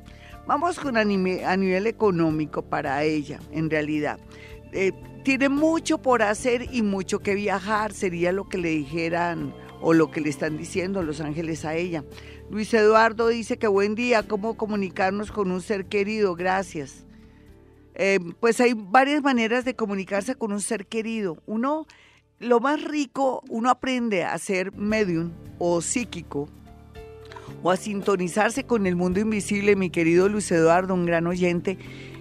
Vamos 0.46 0.78
con 0.78 0.96
a 0.96 1.04
nivel 1.04 1.86
económico 1.86 2.62
para 2.62 3.04
ella, 3.04 3.38
en 3.52 3.68
realidad. 3.68 4.18
Eh, 4.72 4.92
tiene 5.24 5.48
mucho 5.48 5.98
por 5.98 6.22
hacer 6.22 6.68
y 6.72 6.82
mucho 6.82 7.20
que 7.20 7.34
viajar, 7.34 7.92
sería 7.92 8.32
lo 8.32 8.48
que 8.48 8.58
le 8.58 8.70
dijeran 8.70 9.54
o 9.80 9.92
lo 9.92 10.10
que 10.10 10.20
le 10.20 10.30
están 10.30 10.56
diciendo 10.56 11.02
los 11.02 11.20
ángeles 11.20 11.64
a 11.64 11.74
ella. 11.74 12.04
Luis 12.50 12.72
Eduardo 12.72 13.28
dice 13.28 13.58
que 13.58 13.66
buen 13.66 13.94
día, 13.94 14.26
¿cómo 14.26 14.56
comunicarnos 14.56 15.30
con 15.30 15.50
un 15.50 15.60
ser 15.60 15.86
querido? 15.86 16.34
Gracias. 16.34 17.04
Eh, 17.94 18.20
pues 18.40 18.60
hay 18.60 18.74
varias 18.74 19.22
maneras 19.22 19.64
de 19.64 19.74
comunicarse 19.74 20.34
con 20.34 20.52
un 20.52 20.60
ser 20.60 20.86
querido. 20.86 21.42
Uno, 21.46 21.86
lo 22.38 22.60
más 22.60 22.82
rico, 22.82 23.42
uno 23.48 23.70
aprende 23.70 24.24
a 24.24 24.38
ser 24.38 24.72
medium 24.72 25.32
o 25.58 25.80
psíquico 25.82 26.48
o 27.62 27.70
a 27.70 27.76
sintonizarse 27.76 28.64
con 28.64 28.86
el 28.86 28.96
mundo 28.96 29.20
invisible, 29.20 29.74
mi 29.74 29.90
querido 29.90 30.28
Luis 30.28 30.50
Eduardo, 30.52 30.94
un 30.94 31.06
gran 31.06 31.26
oyente, 31.26 31.76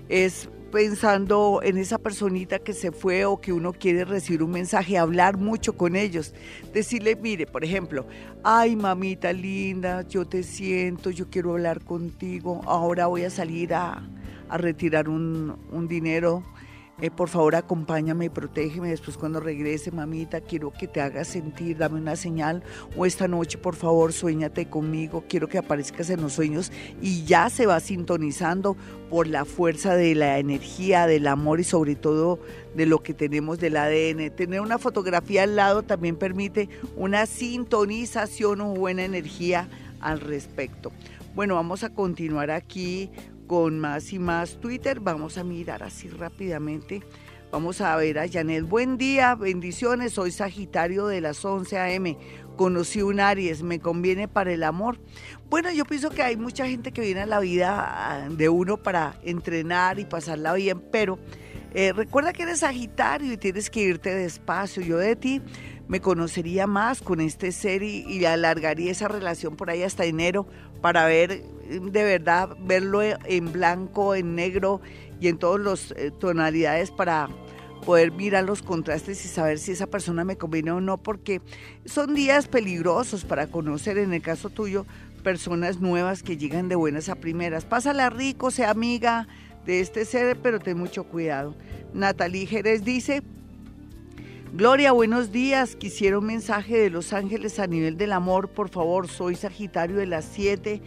es 0.10 0.50
pensando 0.72 1.62
en 1.64 1.78
esa 1.78 1.98
personita 1.98 2.60
que 2.60 2.74
se 2.74 2.92
fue 2.92 3.26
o 3.26 3.40
que 3.40 3.54
uno 3.54 3.74
quiere 3.74 4.06
recibir 4.06 4.44
un 4.44 4.52
mensaje, 4.52 4.98
hablar 4.98 5.38
mucho 5.38 5.76
con 5.76 5.96
ellos, 5.96 6.34
decirle, 6.74 7.16
mire, 7.16 7.46
por 7.46 7.64
ejemplo, 7.64 8.06
ay 8.44 8.76
mamita 8.76 9.34
linda, 9.34 10.02
yo 10.08 10.26
te 10.26 10.44
siento, 10.44 11.10
yo 11.10 11.30
quiero 11.30 11.52
hablar 11.52 11.84
contigo, 11.84 12.62
ahora 12.66 13.08
voy 13.08 13.24
a 13.24 13.30
salir 13.30 13.74
a, 13.74 14.04
retirar 14.50 15.10
un, 15.10 15.58
un 15.72 15.90
dinero 15.90 16.42
eh, 17.00 17.12
por 17.12 17.30
favor 17.30 17.56
acompáñame 17.56 18.26
y 18.26 18.30
protégeme 18.30 18.90
después 18.90 19.18
cuando 19.18 19.40
regrese, 19.40 19.92
mamita, 19.92 20.42
quiero 20.42 20.72
que 20.72 20.88
te 20.88 21.00
hagas 21.00 21.28
sentir, 21.28 21.78
dame 21.78 22.00
una 22.00 22.16
señal, 22.16 22.64
o 22.96 23.06
esta 23.06 23.28
noche 23.28 23.58
por 23.58 23.76
favor 23.76 24.14
sueñate 24.14 24.68
conmigo, 24.68 25.24
quiero 25.30 25.48
que 25.48 25.60
aparezcas 25.60 26.10
en 26.10 26.22
los 26.22 26.34
sueños 26.34 26.72
y 27.02 27.24
ya 27.26 27.50
se 27.50 27.68
va 27.68 27.80
sintonizando 27.80 28.76
por 29.10 29.28
la 29.28 29.46
fuerza 29.46 29.96
de 29.96 30.16
la 30.16 30.40
energía, 30.40 31.06
del 31.06 31.28
amor 31.28 31.60
y 31.60 31.64
sobre 31.64 31.96
todo 31.96 32.40
de 32.76 32.86
lo 32.86 33.04
que 33.04 33.14
tenemos 33.14 33.60
del 33.60 33.78
ADN. 33.78 34.36
Tener 34.36 34.62
una 34.62 34.80
fotografía 34.80 35.44
al 35.44 35.56
lado 35.56 35.84
también 35.84 36.16
permite 36.16 36.68
una 36.96 37.26
sintonización 37.26 38.62
o 38.62 38.74
buena 38.74 39.06
energía 39.06 39.70
al 40.00 40.20
respecto. 40.20 40.92
Bueno, 41.36 41.54
vamos 41.54 41.84
a 41.84 41.94
continuar 41.94 42.50
aquí 42.50 43.12
con 43.48 43.80
más 43.80 44.14
y 44.14 44.20
más 44.20 44.60
Twitter. 44.60 45.00
Vamos 45.00 45.38
a 45.38 45.44
mirar 45.44 45.82
así 45.82 46.10
rápidamente. 46.10 47.02
Vamos 47.52 47.80
a 47.80 47.96
ver 47.96 48.20
a 48.20 48.28
Janet. 48.28 48.68
Buen 48.68 48.98
día, 48.98 49.34
bendiciones. 49.34 50.14
Soy 50.14 50.32
Sagitario 50.32 51.08
de 51.08 51.22
las 51.22 51.44
11 51.44 51.78
a.m. 51.78 52.18
Conocí 52.58 53.02
un 53.02 53.22
Aries, 53.22 53.64
me 53.64 53.80
conviene 53.80 54.28
para 54.28 54.52
el 54.52 54.64
amor. 54.64 55.00
Bueno, 55.50 55.72
yo 55.72 55.86
pienso 55.86 56.10
que 56.10 56.24
hay 56.24 56.36
mucha 56.36 56.68
gente 56.68 56.92
que 56.92 57.02
viene 57.02 57.22
a 57.22 57.26
la 57.26 57.40
vida 57.40 57.86
ah, 57.88 58.30
de 58.30 58.50
uno 58.50 58.78
para 58.78 59.18
entrenar 59.24 59.98
y 59.98 60.06
pasarla 60.06 60.54
bien, 60.54 60.82
pero 60.92 61.20
eh, 61.74 61.94
recuerda 61.94 62.34
que 62.34 62.44
eres 62.44 62.60
Sagitario 62.60 63.32
y 63.32 63.38
tienes 63.38 63.70
que 63.70 63.82
irte 63.82 64.14
despacio. 64.14 64.84
Yo 64.84 64.98
de 64.98 65.16
ti 65.16 65.42
me 65.88 66.02
conocería 66.02 66.68
más 66.68 67.02
con 67.02 67.22
este 67.22 67.52
ser 67.52 67.84
y, 67.84 68.26
alargaría 68.26 68.92
esa 68.92 69.08
relación 69.08 69.56
por 69.56 69.70
ahí 69.70 69.84
hasta 69.84 70.06
enero 70.06 70.48
para 70.82 71.06
ver 71.06 71.44
de 71.68 72.04
verdad, 72.04 72.56
verlo 72.62 73.02
en 73.02 73.52
blanco, 73.52 74.16
en 74.16 74.36
negro 74.36 74.82
y 75.20 75.28
en 75.28 75.38
todas 75.38 75.60
las 75.60 75.92
eh, 75.98 76.12
tonalidades 76.18 76.92
para 76.92 77.30
poder 77.86 78.12
mirar 78.12 78.44
los 78.44 78.62
contrastes 78.62 79.24
y 79.26 79.28
saber 79.28 79.60
si 79.60 79.72
esa 79.72 79.88
persona 79.88 80.24
me 80.24 80.38
conviene 80.38 80.72
o 80.72 80.82
no, 80.82 80.98
porque 80.98 81.42
son 81.86 82.16
días 82.16 82.48
peligrosos 82.48 83.24
para 83.24 83.48
conocer, 83.48 83.98
en 83.98 84.14
el 84.14 84.22
caso 84.22 84.50
tuyo, 84.50 84.86
personas 85.24 85.80
nuevas 85.80 86.24
que 86.24 86.38
llegan 86.38 86.70
de 86.70 86.76
buenas 86.76 87.10
a 87.10 87.16
primeras. 87.16 87.66
Pásala 87.66 88.10
rico, 88.10 88.52
sea 88.52 88.72
amiga 88.72 89.28
de 89.66 89.80
este 89.80 90.06
ser, 90.06 90.38
pero 90.38 90.60
ten 90.60 90.78
mucho 90.78 91.06
cuidado. 91.06 91.56
Natalie 91.94 92.46
Jerez 92.46 92.84
dice, 92.84 93.24
Gloria, 94.54 94.94
buenos 94.94 95.34
días. 95.34 95.76
Quisiera 95.76 96.18
un 96.18 96.26
mensaje 96.26 96.78
de 96.78 96.90
Los 96.90 97.12
Ángeles 97.12 97.60
a 97.60 97.68
nivel 97.68 97.98
del 97.98 98.14
amor, 98.14 98.50
por 98.50 98.70
favor. 98.70 99.10
Soy 99.10 99.36
Sagitario 99.36 99.98
de 99.98 100.06
las 100.06 100.24
7 100.24 100.82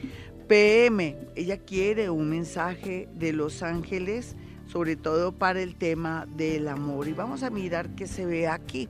pm. 0.48 1.18
Ella 1.36 1.58
quiere 1.58 2.08
un 2.08 2.30
mensaje 2.30 3.06
de 3.14 3.34
Los 3.34 3.62
Ángeles, 3.62 4.34
sobre 4.66 4.96
todo 4.96 5.32
para 5.32 5.60
el 5.60 5.76
tema 5.76 6.26
del 6.36 6.68
amor. 6.68 7.06
Y 7.06 7.12
vamos 7.12 7.42
a 7.42 7.50
mirar 7.50 7.90
qué 7.90 8.06
se 8.06 8.24
ve 8.24 8.48
aquí. 8.48 8.88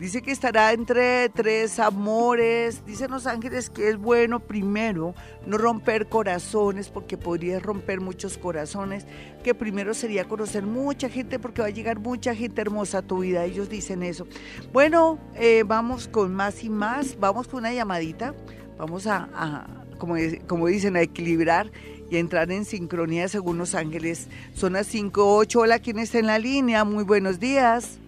Dice 0.00 0.22
que 0.22 0.30
estará 0.30 0.72
entre 0.72 1.28
tres 1.28 1.78
amores. 1.78 2.86
Dicen 2.86 3.10
los 3.10 3.26
ángeles 3.26 3.68
que 3.68 3.90
es 3.90 3.98
bueno 3.98 4.40
primero 4.40 5.14
no 5.44 5.58
romper 5.58 6.08
corazones 6.08 6.88
porque 6.88 7.18
podría 7.18 7.58
romper 7.58 8.00
muchos 8.00 8.38
corazones. 8.38 9.04
Que 9.44 9.54
primero 9.54 9.92
sería 9.92 10.26
conocer 10.26 10.64
mucha 10.64 11.10
gente 11.10 11.38
porque 11.38 11.60
va 11.60 11.68
a 11.68 11.70
llegar 11.70 11.98
mucha 11.98 12.34
gente 12.34 12.62
hermosa 12.62 12.98
a 12.98 13.02
tu 13.02 13.18
vida. 13.18 13.44
Ellos 13.44 13.68
dicen 13.68 14.02
eso. 14.02 14.26
Bueno, 14.72 15.18
eh, 15.34 15.64
vamos 15.66 16.08
con 16.08 16.34
más 16.34 16.64
y 16.64 16.70
más. 16.70 17.20
Vamos 17.20 17.46
con 17.46 17.58
una 17.58 17.74
llamadita. 17.74 18.34
Vamos 18.78 19.06
a, 19.06 19.66
como 19.98 20.66
dicen, 20.66 20.96
a 20.96 21.02
equilibrar 21.02 21.70
y 22.10 22.16
entrar 22.16 22.50
en 22.50 22.64
sincronía 22.64 23.28
según 23.28 23.58
los 23.58 23.74
ángeles. 23.74 24.28
Son 24.54 24.72
las 24.72 24.90
5.8. 24.94 25.56
Hola, 25.56 25.78
¿quién 25.78 25.98
está 25.98 26.18
en 26.18 26.26
la 26.26 26.38
línea? 26.38 26.84
Muy 26.84 27.04
buenos 27.04 27.38
días. 27.38 27.98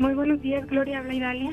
Muy 0.00 0.14
buenos 0.14 0.40
días, 0.40 0.66
Gloria, 0.66 1.00
habla 1.00 1.12
Idalia. 1.12 1.50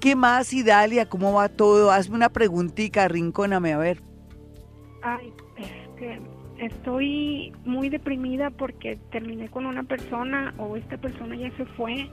¿Qué 0.00 0.14
más, 0.14 0.52
Idalia? 0.52 1.08
¿Cómo 1.08 1.32
va 1.32 1.48
todo? 1.48 1.90
Hazme 1.90 2.14
una 2.14 2.28
preguntita, 2.28 3.08
rincóname, 3.08 3.72
a 3.72 3.78
ver. 3.78 4.00
Ay, 5.02 5.32
es 5.56 5.98
que 5.98 6.20
estoy 6.64 7.52
muy 7.64 7.88
deprimida 7.88 8.50
porque 8.50 9.00
terminé 9.10 9.48
con 9.48 9.66
una 9.66 9.82
persona 9.82 10.54
o 10.58 10.76
esta 10.76 10.96
persona 10.96 11.34
ya 11.34 11.50
se 11.56 11.66
fue. 11.66 12.08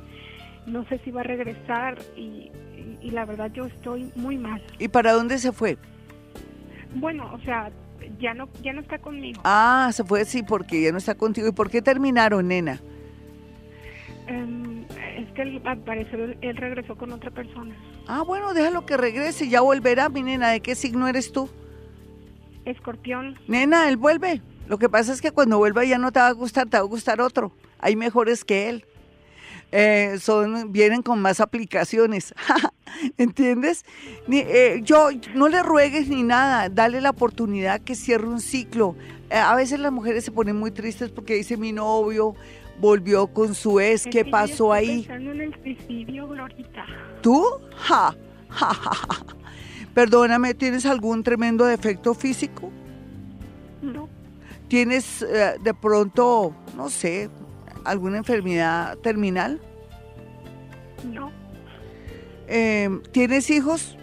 No 0.65 0.83
sé 0.88 0.99
si 1.05 1.11
va 1.11 1.21
a 1.21 1.25
regresar 1.25 1.99
y, 2.17 2.49
y 3.03 3.11
la 3.11 3.25
verdad 3.25 3.51
yo 3.53 3.65
estoy 3.65 4.11
muy 4.15 4.39
mal. 4.39 4.63
¿Y 4.79 4.88
para 4.88 5.13
dónde 5.13 5.38
se 5.38 5.51
fue? 5.51 5.77
Bueno, 6.95 7.31
o 7.31 7.39
sea, 7.41 7.69
ya 8.19 8.33
no, 8.33 8.49
ya 8.63 8.73
no 8.73 8.81
está 8.81 8.97
conmigo. 8.97 9.39
Ah, 9.43 9.91
se 9.93 10.03
fue, 10.03 10.25
sí, 10.25 10.41
porque 10.41 10.81
ya 10.81 10.91
no 10.91 10.97
está 10.97 11.13
contigo. 11.13 11.47
¿Y 11.47 11.51
por 11.51 11.69
qué 11.69 11.83
terminaron, 11.83 12.47
nena? 12.47 12.81
Um, 14.27 14.83
es 15.18 15.32
que 15.34 15.61
al 15.66 15.80
parecer 15.80 16.38
él 16.41 16.57
regresó 16.57 16.95
con 16.97 17.11
otra 17.11 17.32
persona. 17.32 17.76
Ah, 18.07 18.24
bueno, 18.24 18.53
déjalo 18.53 18.86
que 18.86 18.97
regrese, 18.97 19.49
ya 19.49 19.61
volverá, 19.61 20.09
mi 20.09 20.24
nena. 20.24 20.49
¿De 20.49 20.61
qué 20.61 20.76
signo 20.76 21.07
eres 21.07 21.32
tú? 21.32 21.49
Escorpión. 22.66 23.36
Nena, 23.47 23.89
él 23.89 23.97
vuelve. 23.97 24.41
Lo 24.68 24.78
que 24.80 24.89
pasa 24.89 25.13
es 25.13 25.22
que 25.22 25.32
cuando 25.32 25.57
vuelva 25.59 25.84
ya 25.84 25.97
no 25.97 26.11
te 26.11 26.20
va 26.20 26.28
a 26.28 26.32
gustar, 26.32 26.68
te 26.68 26.78
va 26.78 26.84
a 26.84 26.88
gustar 26.88 27.22
otro. 27.22 27.51
Hay 27.80 27.95
mejores 27.95 28.43
que 28.43 28.70
él. 28.70 28.86
eh, 29.72 30.18
son, 30.22 30.72
vienen 30.72 31.01
con 31.01 31.22
más 31.22 31.39
aplicaciones. 31.41 32.34
¿Entiendes? 33.18 33.84
Ni, 34.28 34.39
eh, 34.39 34.80
yo 34.84 35.09
no 35.34 35.49
le 35.49 35.61
ruegues 35.63 36.07
ni 36.07 36.24
nada, 36.24 36.70
dale 36.70 37.01
la 37.01 37.09
oportunidad 37.11 37.82
que 37.82 37.95
cierre 37.95 38.28
un 38.28 38.39
ciclo. 38.41 38.95
Eh, 39.30 39.38
a 39.38 39.53
veces 39.55 39.80
las 39.80 39.91
mujeres 39.91 40.24
se 40.24 40.32
ponen 40.32 40.55
muy 40.55 40.72
tristes 40.72 41.09
porque 41.11 41.36
dice 41.36 41.57
mi 41.57 41.72
novio 41.74 42.36
volvió 42.80 43.28
con 43.28 43.55
su 43.55 43.80
ex, 43.80 44.05
¿qué 44.05 44.26
pasó 44.26 44.73
ahí? 44.73 45.03
Pensando 45.03 45.32
en 45.32 45.41
el 45.41 45.61
suicidio, 45.61 46.28
Glorita. 46.28 46.86
¿Tú? 47.21 47.43
Ja, 47.76 48.15
ja, 48.49 48.73
ja, 48.73 48.93
ja. 48.93 49.26
Perdóname, 49.93 50.53
¿tienes 50.53 50.86
algún 50.86 51.23
tremendo 51.23 51.65
defecto 51.65 52.13
físico? 52.13 52.69
No, 53.82 54.09
¿Tienes 54.67 55.21
eh, 55.21 55.55
de 55.61 55.73
pronto, 55.73 56.53
no 56.76 56.89
sé, 56.89 57.30
alguna 57.84 58.17
enfermedad 58.17 58.97
terminal? 58.97 59.61
no, 61.13 61.32
Eh, 62.47 62.89
¿Tienes 63.11 63.49
hijos? 63.49 63.97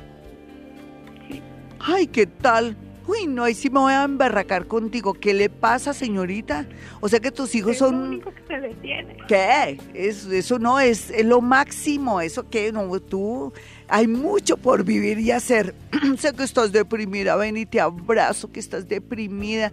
Sí. 1.29 1.43
Ay, 1.81 2.07
¿qué 2.07 2.27
tal? 2.27 2.77
Uy, 3.07 3.27
no, 3.27 3.43
ahí 3.45 3.55
sí 3.55 3.69
me 3.69 3.81
voy 3.81 3.93
a 3.93 4.05
emberracar 4.05 4.67
contigo. 4.69 5.13
¿Qué 5.15 5.35
le 5.35 5.51
pasa, 5.51 5.93
señorita? 5.93 6.67
O 7.01 7.09
sea 7.09 7.19
que 7.19 7.33
tus 7.33 7.55
hijos 7.55 7.73
es 7.73 7.81
lo 7.81 7.89
son... 7.89 8.03
único 8.03 8.33
que 8.33 8.43
se 8.47 8.61
detiene. 8.61 9.17
¿Qué? 9.27 9.79
Es- 9.93 10.27
eso 10.27 10.59
no 10.61 10.79
es, 10.79 11.11
es 11.11 11.25
lo 11.25 11.41
máximo. 11.41 12.21
¿Eso 12.21 12.49
qué? 12.49 12.71
No, 12.73 13.01
tú... 13.01 13.53
Hay 13.89 14.07
mucho 14.07 14.57
por 14.57 14.85
vivir 14.85 15.19
y 15.19 15.33
hacer. 15.33 15.75
sé 16.19 16.33
que 16.33 16.45
estás 16.45 16.71
deprimida. 16.73 17.35
Ven 17.37 17.57
y 17.57 17.67
te 17.67 17.81
abrazo, 17.81 18.51
que 18.53 18.61
estás 18.61 18.89
deprimida. 18.89 19.73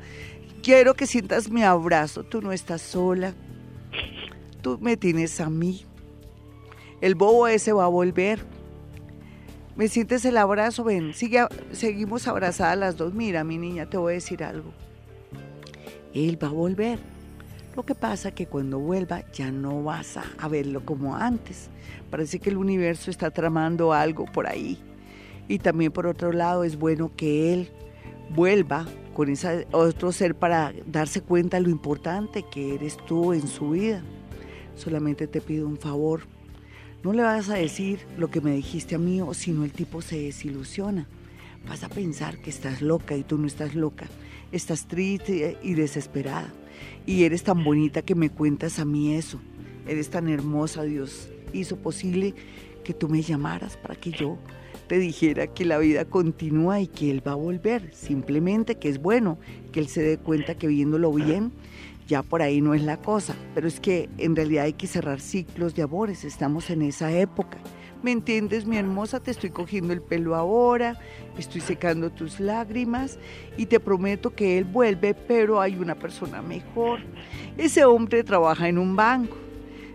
Quiero 0.64 0.94
que 0.96 1.06
sientas 1.06 1.50
mi 1.50 1.64
abrazo. 1.64 2.24
Tú 2.24 2.42
no 2.42 2.52
estás 2.52 2.82
sola. 2.82 3.34
Tú 4.62 4.78
me 4.82 4.98
tienes 4.98 5.40
a 5.40 5.50
mí. 5.50 5.86
El 7.00 7.16
bobo 7.16 7.48
ese 7.48 7.72
va 7.72 7.86
a 7.86 7.88
volver. 7.88 8.40
¿Me 9.80 9.88
sientes 9.88 10.26
el 10.26 10.36
abrazo? 10.36 10.84
Ven, 10.84 11.14
sigue, 11.14 11.40
seguimos 11.72 12.28
abrazadas 12.28 12.78
las 12.78 12.98
dos. 12.98 13.14
Mira, 13.14 13.46
mi 13.46 13.58
niña, 13.58 13.90
te 13.90 13.96
voy 13.96 14.12
a 14.12 14.16
decir 14.16 14.44
algo. 14.44 14.74
Él 16.14 16.38
va 16.44 16.50
a 16.50 16.52
volver. 16.52 17.00
Lo 17.78 17.84
que 17.84 17.96
pasa 17.96 18.32
que 18.32 18.46
cuando 18.46 18.78
vuelva 18.78 19.24
ya 19.32 19.52
no 19.52 19.82
vas 19.82 20.18
a, 20.18 20.26
a 20.38 20.50
verlo 20.50 20.84
como 20.84 21.16
antes. 21.16 21.70
Parece 22.10 22.40
que 22.40 22.50
el 22.50 22.58
universo 22.58 23.10
está 23.10 23.32
tramando 23.32 23.94
algo 23.94 24.26
por 24.26 24.48
ahí. 24.48 24.78
Y 25.48 25.60
también 25.60 25.94
por 25.94 26.08
otro 26.08 26.34
lado 26.34 26.66
es 26.66 26.78
bueno 26.78 27.16
que 27.16 27.54
él 27.54 27.72
vuelva 28.36 28.86
con 29.14 29.30
ese 29.30 29.66
otro 29.72 30.12
ser 30.12 30.36
para 30.36 30.74
darse 30.88 31.22
cuenta 31.22 31.56
de 31.56 31.64
lo 31.64 31.70
importante 31.70 32.44
que 32.52 32.76
eres 32.76 32.98
tú 33.08 33.32
en 33.32 33.48
su 33.48 33.70
vida. 33.70 34.04
Solamente 34.76 35.26
te 35.26 35.40
pido 35.40 35.66
un 35.66 35.78
favor. 35.78 36.24
No 37.02 37.14
le 37.14 37.22
vas 37.22 37.50
a 37.50 37.56
decir 37.56 38.00
lo 38.18 38.30
que 38.30 38.42
me 38.42 38.52
dijiste 38.52 38.96
a 38.96 39.00
mí 39.00 39.22
o 39.22 39.34
si 39.34 39.52
no 39.52 39.64
el 39.64 39.72
tipo 39.72 40.02
se 40.02 40.20
desilusiona. 40.20 41.08
Vas 41.66 41.84
a 41.86 41.90
pensar 41.90 42.42
que 42.42 42.50
estás 42.50 42.82
loca 42.82 43.16
y 43.16 43.24
tú 43.24 43.38
no 43.38 43.48
estás 43.48 43.74
loca. 43.74 44.08
Estás 44.52 44.86
triste 44.86 45.58
y 45.64 45.76
desesperada. 45.76 46.52
Y 47.06 47.24
eres 47.24 47.44
tan 47.44 47.64
bonita 47.64 48.02
que 48.02 48.16
me 48.16 48.30
cuentas 48.30 48.80
a 48.80 48.86
mí 48.86 49.16
eso. 49.16 49.40
Eres 49.88 50.10
tan 50.10 50.28
hermosa, 50.28 50.84
Dios 50.84 51.30
hizo 51.54 51.78
posible 51.78 52.36
que 52.84 52.94
tú 52.94 53.08
me 53.08 53.22
llamaras 53.22 53.78
para 53.78 53.96
que 53.96 54.12
yo 54.12 54.38
te 54.88 55.00
dijera 55.00 55.48
que 55.48 55.64
la 55.64 55.78
vida 55.78 56.04
continúa 56.04 56.82
y 56.82 56.88
que 56.88 57.12
Él 57.12 57.26
va 57.26 57.32
a 57.32 57.36
volver. 57.36 57.94
Simplemente 57.94 58.76
que 58.76 58.90
es 58.90 59.02
bueno 59.02 59.38
que 59.72 59.80
Él 59.80 59.88
se 59.88 60.02
dé 60.02 60.18
cuenta 60.18 60.56
que 60.56 60.68
viéndolo 60.68 61.14
bien, 61.14 61.54
ya 62.10 62.24
por 62.24 62.42
ahí 62.42 62.60
no 62.60 62.74
es 62.74 62.82
la 62.82 62.98
cosa. 62.98 63.36
Pero 63.56 63.68
es 63.70 63.80
que 63.80 64.10
en 64.18 64.36
realidad 64.36 64.66
hay 64.66 64.74
que 64.74 64.88
cerrar 64.88 65.22
ciclos 65.22 65.76
de 65.76 65.84
amores. 65.84 66.26
Estamos 66.26 66.70
en 66.70 66.82
esa 66.82 67.10
época. 67.14 67.58
¿Me 68.04 68.12
entiendes, 68.12 68.66
mi 68.66 68.78
hermosa? 68.78 69.20
Te 69.20 69.30
estoy 69.32 69.50
cogiendo 69.50 69.92
el 69.94 70.02
pelo 70.02 70.34
ahora, 70.36 70.98
estoy 71.38 71.60
secando 71.60 72.10
tus 72.10 72.40
lágrimas 72.40 73.20
y 73.58 73.66
te 73.66 73.80
prometo 73.82 74.34
que 74.34 74.58
él 74.58 74.64
vuelve, 74.64 75.14
pero 75.14 75.60
hay 75.60 75.76
una 75.76 75.96
persona 75.96 76.42
mejor. 76.42 77.02
Ese 77.58 77.84
hombre 77.84 78.24
trabaja 78.24 78.70
en 78.70 78.78
un 78.78 78.96
banco. 78.96 79.36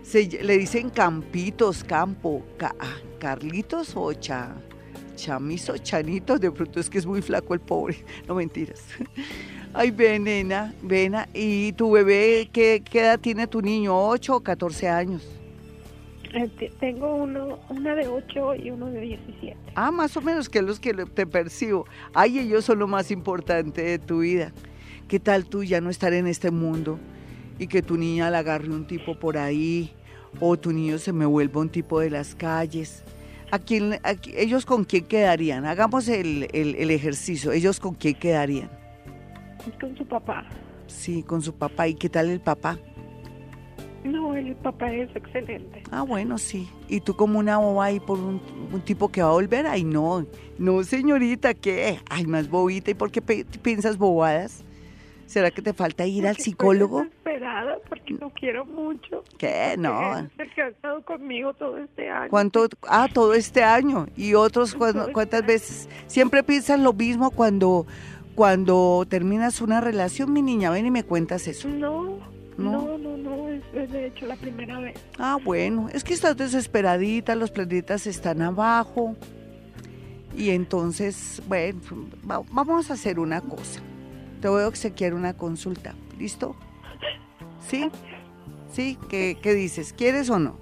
Se, 0.03 0.23
le 0.43 0.55
dicen 0.59 0.91
Campitos, 0.91 1.83
Campo, 1.83 2.43
Ca- 2.57 2.75
ah, 2.79 2.97
Carlitos 3.19 3.93
o 3.95 4.13
Cha, 4.13 4.53
Chamizo, 5.15 5.75
Chanito, 5.79 6.37
de 6.37 6.51
pronto 6.51 6.79
es 6.79 6.91
que 6.91 6.99
es 6.99 7.07
muy 7.07 7.23
flaco 7.23 7.55
el 7.55 7.59
pobre, 7.59 8.05
no 8.27 8.35
mentiras. 8.35 8.83
Ay, 9.77 9.91
ven, 9.91 10.23
nena, 10.23 10.73
¿y 11.33 11.73
tu 11.73 11.91
bebé 11.91 12.47
qué, 12.53 12.81
qué 12.89 13.01
edad 13.01 13.19
tiene 13.19 13.45
tu 13.45 13.61
niño? 13.61 13.91
¿8 13.93 14.35
o 14.35 14.39
14 14.39 14.87
años? 14.87 15.27
Eh, 16.33 16.47
te- 16.57 16.71
Tengo 16.79 17.13
uno, 17.15 17.59
una 17.69 17.93
de 17.93 18.07
8 18.07 18.55
y 18.55 18.69
uno 18.71 18.85
de 18.87 19.01
17. 19.01 19.57
Ah, 19.75 19.91
más 19.91 20.15
o 20.15 20.21
menos 20.21 20.47
que 20.47 20.61
los 20.61 20.79
que 20.79 20.93
te 20.93 21.27
percibo. 21.27 21.85
Ay, 22.13 22.39
ellos 22.39 22.63
son 22.63 22.79
lo 22.79 22.87
más 22.87 23.11
importante 23.11 23.81
de 23.81 23.99
tu 23.99 24.19
vida. 24.19 24.53
¿Qué 25.09 25.19
tal 25.19 25.45
tú 25.45 25.63
ya 25.65 25.81
no 25.81 25.89
estar 25.89 26.13
en 26.13 26.27
este 26.27 26.51
mundo 26.51 26.97
y 27.59 27.67
que 27.67 27.81
tu 27.81 27.97
niña 27.97 28.29
la 28.29 28.39
agarre 28.39 28.69
un 28.69 28.87
tipo 28.87 29.19
por 29.19 29.37
ahí 29.37 29.91
o 30.39 30.57
tu 30.57 30.71
niño 30.71 30.97
se 30.99 31.11
me 31.11 31.25
vuelva 31.25 31.59
un 31.59 31.69
tipo 31.69 31.99
de 31.99 32.09
las 32.11 32.33
calles? 32.33 33.03
¿A 33.51 33.59
quién, 33.59 33.99
a 34.03 34.15
¿Ellos 34.37 34.65
con 34.65 34.85
quién 34.85 35.03
quedarían? 35.05 35.65
Hagamos 35.65 36.07
el, 36.07 36.47
el- 36.53 36.75
el 36.75 36.91
ejercicio. 36.91 37.51
¿Ellos 37.51 37.81
con 37.81 37.93
quién 37.93 38.15
quedarían? 38.15 38.69
Con 39.79 39.97
su 39.97 40.05
papá. 40.05 40.45
Sí, 40.87 41.23
con 41.23 41.41
su 41.41 41.53
papá. 41.53 41.87
¿Y 41.87 41.95
qué 41.95 42.09
tal 42.09 42.29
el 42.29 42.39
papá? 42.39 42.77
No, 44.03 44.35
el 44.35 44.55
papá 44.57 44.91
es 44.93 45.13
excelente. 45.15 45.81
Ah, 45.91 46.03
bueno, 46.03 46.37
sí. 46.37 46.69
¿Y 46.87 46.99
tú 46.99 47.15
como 47.15 47.39
una 47.39 47.57
boba 47.57 47.85
ahí 47.85 47.99
por 47.99 48.19
un, 48.19 48.39
un 48.71 48.81
tipo 48.81 49.09
que 49.09 49.23
va 49.23 49.29
a 49.29 49.33
volver? 49.33 49.65
Ay, 49.65 49.83
no. 49.83 50.25
No, 50.59 50.83
señorita, 50.83 51.55
¿qué? 51.55 51.99
Ay, 52.09 52.27
más 52.27 52.47
bobita. 52.47 52.91
¿Y 52.91 52.93
por 52.93 53.11
qué 53.11 53.21
piensas 53.21 53.97
bobadas? 53.97 54.63
¿Será 55.25 55.49
que 55.49 55.63
te 55.63 55.73
falta 55.73 56.05
ir 56.05 56.27
al 56.27 56.37
psicólogo? 56.37 57.01
Estoy 57.01 57.09
desesperada 57.17 57.77
porque 57.89 58.13
lo 58.13 58.29
quiero 58.29 58.63
mucho. 58.65 59.23
¿Qué? 59.39 59.75
No. 59.77 60.29
Que 60.53 60.61
ha 60.61 60.67
estado 60.67 61.03
conmigo 61.03 61.53
todo 61.55 61.77
este 61.79 62.09
año. 62.09 62.29
¿Cuánto? 62.29 62.67
Ah, 62.87 63.07
todo 63.11 63.33
este 63.33 63.63
año. 63.63 64.05
¿Y 64.15 64.35
otros 64.35 64.75
este 64.79 65.11
cuántas 65.11 65.39
año. 65.39 65.47
veces? 65.47 65.89
Siempre 66.05 66.43
piensas 66.43 66.79
lo 66.79 66.93
mismo 66.93 67.31
cuando, 67.31 67.87
cuando 68.35 69.05
terminas 69.09 69.61
una 69.61 69.81
relación, 69.81 70.31
mi 70.33 70.41
niña. 70.41 70.69
Ven 70.69 70.85
y 70.85 70.91
me 70.91 71.03
cuentas 71.03 71.47
eso. 71.47 71.67
No, 71.69 72.19
No. 72.57 72.71
no, 72.85 72.97
no, 72.97 73.17
no, 73.17 73.49
es, 73.49 73.63
es 73.73 73.91
de 73.91 74.07
hecho 74.07 74.25
la 74.25 74.35
primera 74.35 74.79
vez. 74.79 74.95
Ah, 75.17 75.37
bueno, 75.43 75.87
es 75.93 76.03
que 76.03 76.13
estás 76.13 76.37
desesperadita, 76.37 77.35
los 77.35 77.51
planetas 77.51 78.07
están 78.07 78.41
abajo. 78.41 79.15
Y 80.37 80.49
entonces, 80.49 81.41
bueno, 81.47 81.79
va- 82.29 82.43
vamos 82.51 82.89
a 82.91 82.93
hacer 82.95 83.19
una 83.19 83.39
cosa. 83.41 83.79
Te 84.41 84.49
voy 84.49 84.63
a 84.63 84.67
obsequiar 84.67 85.13
una 85.13 85.33
consulta. 85.33 85.95
¿Listo? 86.19 86.55
¿Sí? 87.67 87.89
¿Sí? 88.71 88.97
¿Qué, 89.09 89.37
qué 89.41 89.53
dices? 89.53 89.93
¿Quieres 89.93 90.29
o 90.29 90.39
no? 90.39 90.57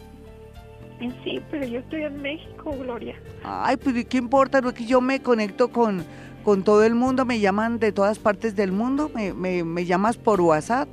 Sí, 1.24 1.42
pero 1.52 1.66
yo 1.66 1.80
estoy 1.80 2.04
en 2.04 2.22
México, 2.22 2.74
Gloria. 2.80 3.16
Ay, 3.44 3.78
pues 3.78 3.96
¿y 3.98 4.06
¿qué 4.06 4.18
importa? 4.18 4.62
No 4.62 4.70
es 4.70 4.76
que 4.76 4.86
yo 4.86 5.02
me 5.02 5.22
conecto 5.22 5.70
con, 5.70 6.04
con 6.44 6.64
todo 6.64 6.84
el 6.84 6.96
mundo, 6.96 7.26
me 7.26 7.40
llaman 7.40 7.80
de 7.80 7.92
todas 7.92 8.20
partes 8.20 8.56
del 8.56 8.72
mundo, 8.72 9.12
me, 9.14 9.34
me, 9.34 9.64
me 9.64 9.86
llamas 9.86 10.18
por 10.18 10.40
WhatsApp. 10.40 10.88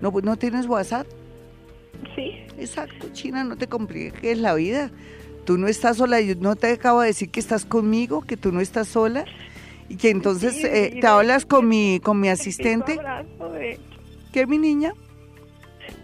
¿No, 0.00 0.12
¿No 0.22 0.36
tienes 0.36 0.66
WhatsApp? 0.66 1.06
Sí, 2.14 2.32
Exacto, 2.58 3.08
China, 3.12 3.42
no 3.44 3.56
te 3.56 3.66
compliques 3.66 4.38
la 4.38 4.54
vida. 4.54 4.90
Tú 5.44 5.58
no 5.58 5.66
estás 5.66 5.96
sola, 5.96 6.20
yo 6.20 6.34
no 6.36 6.54
te 6.56 6.70
acabo 6.72 7.00
de 7.00 7.08
decir 7.08 7.30
que 7.30 7.40
estás 7.40 7.64
conmigo, 7.64 8.20
que 8.20 8.36
tú 8.36 8.52
no 8.52 8.60
estás 8.60 8.86
sola 8.88 9.24
y 9.88 9.96
que 9.96 10.10
entonces 10.10 10.54
Sí, 10.54 10.66
eh, 10.66 10.98
te 11.00 11.06
hablas 11.06 11.46
con 11.46 11.66
mi 11.66 12.00
con 12.00 12.20
mi 12.20 12.28
asistente. 12.28 12.98
de 13.52 13.80
¿Qué, 14.32 14.46
mi 14.46 14.58
niña? 14.58 14.92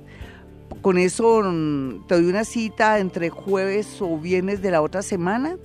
Con 0.83 0.99
eso 0.99 1.43
mm, 1.43 2.07
te 2.07 2.15
doy 2.15 2.27
una 2.27 2.45
cita 2.45 2.99
entre 2.99 3.31
jueves 3.31 4.01
o 4.01 4.19
viernes 4.19 4.63
de 4.63 4.71
la 4.71 4.83
otra 4.83 5.03
semana 5.03 5.57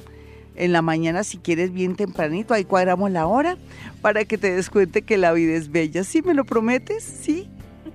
en 0.55 0.71
la 0.71 0.81
mañana 0.81 1.23
si 1.23 1.37
quieres 1.37 1.73
bien 1.73 1.95
tempranito, 1.95 2.53
ahí 2.53 2.65
cuadramos 2.65 3.11
la 3.11 3.25
hora 3.25 3.57
para 4.01 4.25
que 4.25 4.37
te 4.37 4.53
des 4.53 4.69
cuenta 4.69 5.01
que 5.01 5.17
la 5.17 5.33
vida 5.33 5.53
es 5.53 5.71
bella. 5.71 6.03
¿Sí 6.03 6.21
me 6.21 6.33
lo 6.33 6.45
prometes? 6.45 7.03
¿Sí? 7.03 7.49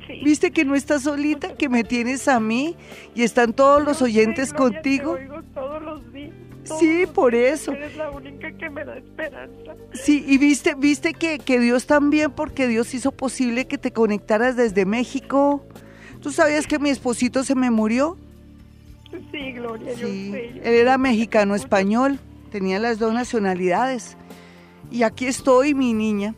Sí. 0.06 0.20
¿Viste 0.24 0.50
que 0.50 0.64
no 0.64 0.74
estás 0.74 1.02
solita, 1.02 1.54
que 1.54 1.68
me 1.68 1.84
tienes 1.84 2.28
a 2.28 2.40
mí 2.40 2.76
y 3.14 3.22
están 3.22 3.52
todos 3.52 3.84
los 3.84 4.00
oyentes 4.00 4.52
Gloria, 4.52 4.76
contigo? 4.80 5.14
Te 5.16 5.22
oigo 5.22 5.42
todos 5.54 5.82
los 5.82 6.12
días. 6.12 6.32
Sí, 6.78 7.04
por 7.14 7.34
eso. 7.34 7.72
Eres 7.72 7.96
la 7.96 8.10
única 8.10 8.52
que 8.52 8.68
me 8.68 8.84
da 8.84 8.98
esperanza. 8.98 9.74
Sí, 9.94 10.24
y 10.26 10.36
viste, 10.36 10.74
viste 10.74 11.14
que, 11.14 11.38
que 11.38 11.60
Dios 11.60 11.86
también, 11.86 12.30
porque 12.30 12.66
Dios 12.66 12.92
hizo 12.92 13.12
posible 13.12 13.66
que 13.66 13.78
te 13.78 13.92
conectaras 13.92 14.56
desde 14.56 14.84
México. 14.84 15.66
¿Tú 16.28 16.32
sabías 16.32 16.66
que 16.66 16.78
mi 16.78 16.90
esposito 16.90 17.42
se 17.42 17.54
me 17.54 17.70
murió? 17.70 18.18
Sí, 19.32 19.52
Gloria, 19.52 19.94
yo 19.94 20.06
Sí, 20.08 20.30
sé. 20.30 20.52
yo 20.56 20.62
él 20.62 20.74
era 20.74 20.92
sé. 20.92 20.98
mexicano-español, 20.98 22.18
tenía 22.52 22.78
las 22.78 22.98
dos 22.98 23.14
nacionalidades. 23.14 24.14
Y 24.90 25.04
aquí 25.04 25.24
estoy, 25.24 25.72
mi 25.72 25.94
niña, 25.94 26.34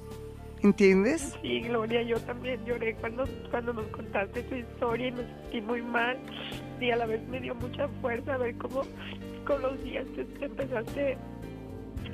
¿entiendes? 0.62 1.34
Sí, 1.42 1.62
Gloria, 1.62 2.02
yo 2.04 2.20
también 2.20 2.64
lloré 2.64 2.94
cuando, 3.00 3.24
cuando 3.50 3.72
nos 3.72 3.86
contaste 3.88 4.44
tu 4.44 4.54
historia 4.54 5.08
y 5.08 5.10
me 5.10 5.24
sentí 5.24 5.60
muy 5.60 5.82
mal. 5.82 6.16
Y 6.80 6.92
a 6.92 6.96
la 6.96 7.06
vez 7.06 7.20
me 7.28 7.40
dio 7.40 7.56
mucha 7.56 7.88
fuerza 8.00 8.36
ver 8.36 8.54
cómo 8.58 8.82
con 9.44 9.60
los 9.60 9.82
días 9.82 10.06
te, 10.14 10.24
te 10.24 10.44
empezaste 10.44 11.18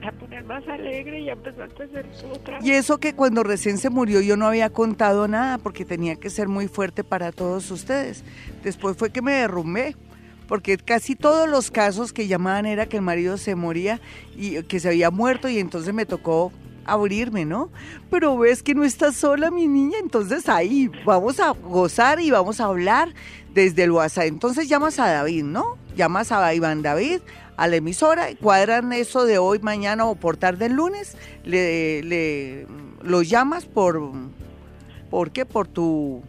a 0.02 0.12
poner 0.12 0.44
más 0.44 0.66
alegre 0.68 1.20
y 1.20 1.30
empezaste 1.30 1.82
a 1.82 1.86
hacer 1.86 2.06
otra. 2.32 2.58
Y 2.62 2.72
eso 2.72 2.98
que 2.98 3.14
cuando 3.14 3.42
recién 3.42 3.78
se 3.78 3.90
murió 3.90 4.20
yo 4.20 4.36
no 4.36 4.46
había 4.46 4.70
contado 4.70 5.28
nada 5.28 5.58
porque 5.58 5.84
tenía 5.84 6.16
que 6.16 6.30
ser 6.30 6.48
muy 6.48 6.68
fuerte 6.68 7.04
para 7.04 7.32
todos 7.32 7.70
ustedes. 7.70 8.24
Después 8.62 8.96
fue 8.96 9.10
que 9.10 9.22
me 9.22 9.32
derrumbé, 9.32 9.96
porque 10.48 10.76
casi 10.78 11.16
todos 11.16 11.48
los 11.48 11.70
casos 11.70 12.12
que 12.12 12.26
llamaban 12.26 12.66
era 12.66 12.86
que 12.86 12.96
el 12.96 13.02
marido 13.02 13.36
se 13.36 13.54
moría 13.54 14.00
y 14.36 14.62
que 14.64 14.80
se 14.80 14.88
había 14.88 15.10
muerto 15.10 15.48
y 15.48 15.58
entonces 15.58 15.92
me 15.92 16.06
tocó 16.06 16.52
abrirme, 16.84 17.44
¿no? 17.44 17.70
Pero 18.10 18.36
ves 18.38 18.62
que 18.62 18.74
no 18.74 18.84
estás 18.84 19.16
sola, 19.16 19.50
mi 19.50 19.66
niña, 19.66 19.98
entonces 20.00 20.48
ahí 20.48 20.90
vamos 21.04 21.40
a 21.40 21.50
gozar 21.50 22.20
y 22.20 22.30
vamos 22.30 22.60
a 22.60 22.66
hablar 22.66 23.12
desde 23.52 23.84
el 23.84 23.90
WhatsApp. 23.90 24.26
Entonces 24.26 24.68
llamas 24.68 24.98
a 24.98 25.08
David, 25.08 25.44
¿no? 25.44 25.76
Llamas 25.96 26.30
a 26.30 26.54
Iván 26.54 26.82
David, 26.82 27.20
a 27.56 27.66
la 27.68 27.76
emisora, 27.76 28.30
y 28.30 28.36
cuadran 28.36 28.92
eso 28.92 29.24
de 29.24 29.38
hoy, 29.38 29.58
mañana 29.60 30.04
o 30.06 30.14
por 30.14 30.36
tarde 30.36 30.66
el 30.66 30.74
lunes, 30.74 31.16
le, 31.44 32.02
le 32.02 32.66
lo 33.02 33.22
llamas 33.22 33.64
por, 33.64 34.00
¿por 35.10 35.30
qué? 35.30 35.46
Por 35.46 35.68
tu, 35.68 36.22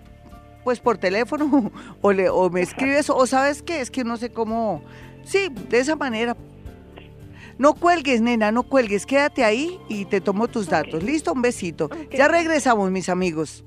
pues 0.64 0.80
por 0.80 0.98
teléfono, 0.98 1.72
o, 2.02 2.12
le, 2.12 2.30
o 2.30 2.50
me 2.50 2.62
escribes, 2.62 3.10
o 3.10 3.26
sabes 3.26 3.62
qué, 3.62 3.82
es 3.82 3.92
que 3.92 4.04
no 4.04 4.18
sé 4.18 4.32
cómo, 4.32 4.84
sí, 5.26 5.50
de 5.70 5.80
esa 5.80 5.96
manera. 5.96 6.36
No 7.58 7.74
cuelgues, 7.74 8.22
nena, 8.22 8.52
no 8.52 8.64
cuelgues, 8.64 9.08
quédate 9.08 9.44
ahí 9.44 9.80
y 9.90 10.06
te 10.06 10.22
tomo 10.22 10.48
tus 10.48 10.70
datos. 10.70 11.02
Listo, 11.02 11.34
un 11.34 11.42
besito. 11.42 11.90
Ya 12.12 12.28
regresamos, 12.28 12.92
mis 12.92 13.10
amigos. 13.10 13.64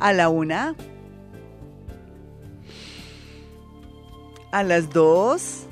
A 0.00 0.12
la 0.12 0.30
una. 0.30 0.74
A 4.52 4.62
las 4.62 4.90
dos. 4.90 5.66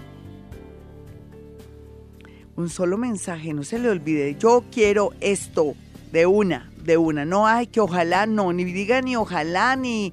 Un 2.55 2.69
solo 2.69 2.99
mensaje, 2.99 3.55
no 3.55 3.65
se 3.65 3.79
le 3.79 3.89
olvide. 3.89 4.37
Yo 4.39 4.65
quiero 4.71 5.13
esto, 5.21 5.75
de 6.13 6.27
una, 6.27 6.71
de 6.85 6.99
una. 6.99 7.25
No 7.25 7.47
hay 7.47 7.67
que 7.67 7.81
ojalá, 7.81 8.27
no, 8.27 8.53
ni 8.53 8.65
diga 8.65 9.01
ni 9.01 9.17
ojalá, 9.17 9.75
ni, 9.75 10.13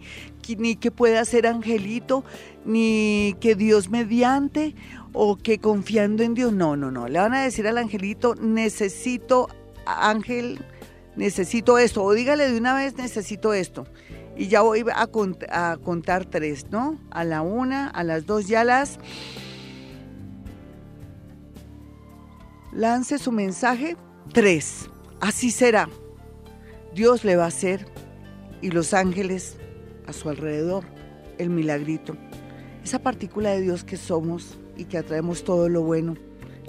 ni 0.57 0.77
que 0.77 0.89
pueda 0.89 1.25
ser 1.25 1.47
angelito, 1.47 2.23
ni 2.65 3.35
que 3.41 3.55
Dios 3.55 3.89
mediante, 3.89 4.73
o 5.13 5.37
que 5.37 5.59
confiando 5.59 6.23
en 6.23 6.33
Dios. 6.33 6.53
No, 6.53 6.75
no, 6.75 6.91
no. 6.91 7.07
Le 7.07 7.19
van 7.19 7.33
a 7.33 7.43
decir 7.43 7.67
al 7.67 7.77
angelito, 7.77 8.35
necesito, 8.35 9.47
ángel, 9.85 10.59
necesito 11.15 11.77
esto. 11.77 12.03
O 12.03 12.13
dígale 12.13 12.51
de 12.51 12.57
una 12.57 12.75
vez, 12.75 12.95
necesito 12.97 13.53
esto. 13.53 13.85
Y 14.35 14.47
ya 14.47 14.61
voy 14.61 14.85
a, 14.93 15.07
cont 15.07 15.43
a 15.49 15.77
contar 15.83 16.25
tres, 16.25 16.67
¿no? 16.71 16.99
A 17.11 17.23
la 17.23 17.41
una, 17.41 17.87
a 17.87 18.03
las 18.03 18.25
dos 18.25 18.49
y 18.49 18.55
a 18.55 18.63
las... 18.63 18.99
Lance 22.71 23.17
su 23.17 23.31
mensaje. 23.31 23.97
Tres. 24.31 24.89
Así 25.19 25.51
será. 25.51 25.89
Dios 26.93 27.23
le 27.23 27.35
va 27.35 27.45
a 27.45 27.47
hacer 27.47 27.85
y 28.61 28.71
los 28.71 28.93
ángeles 28.93 29.57
a 30.07 30.13
su 30.13 30.29
alrededor 30.29 30.85
el 31.37 31.49
milagrito. 31.49 32.15
Esa 32.83 32.99
partícula 32.99 33.51
de 33.51 33.61
Dios 33.61 33.83
que 33.83 33.97
somos 33.97 34.57
y 34.79 34.85
que 34.85 34.97
atraemos 34.97 35.43
todo 35.43 35.67
lo 35.67 35.81
bueno, 35.81 36.15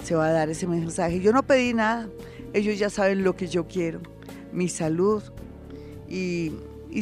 se 0.03 0.15
va 0.15 0.27
a 0.27 0.31
dar 0.31 0.49
ese 0.49 0.67
mensaje. 0.67 1.21
Yo 1.21 1.31
no 1.31 1.43
pedí 1.43 1.73
nada, 1.73 2.09
ellos 2.53 2.77
ya 2.77 2.89
saben 2.89 3.23
lo 3.23 3.35
que 3.35 3.47
yo 3.47 3.67
quiero, 3.67 4.01
mi 4.51 4.67
salud 4.67 5.23
y, 6.09 6.51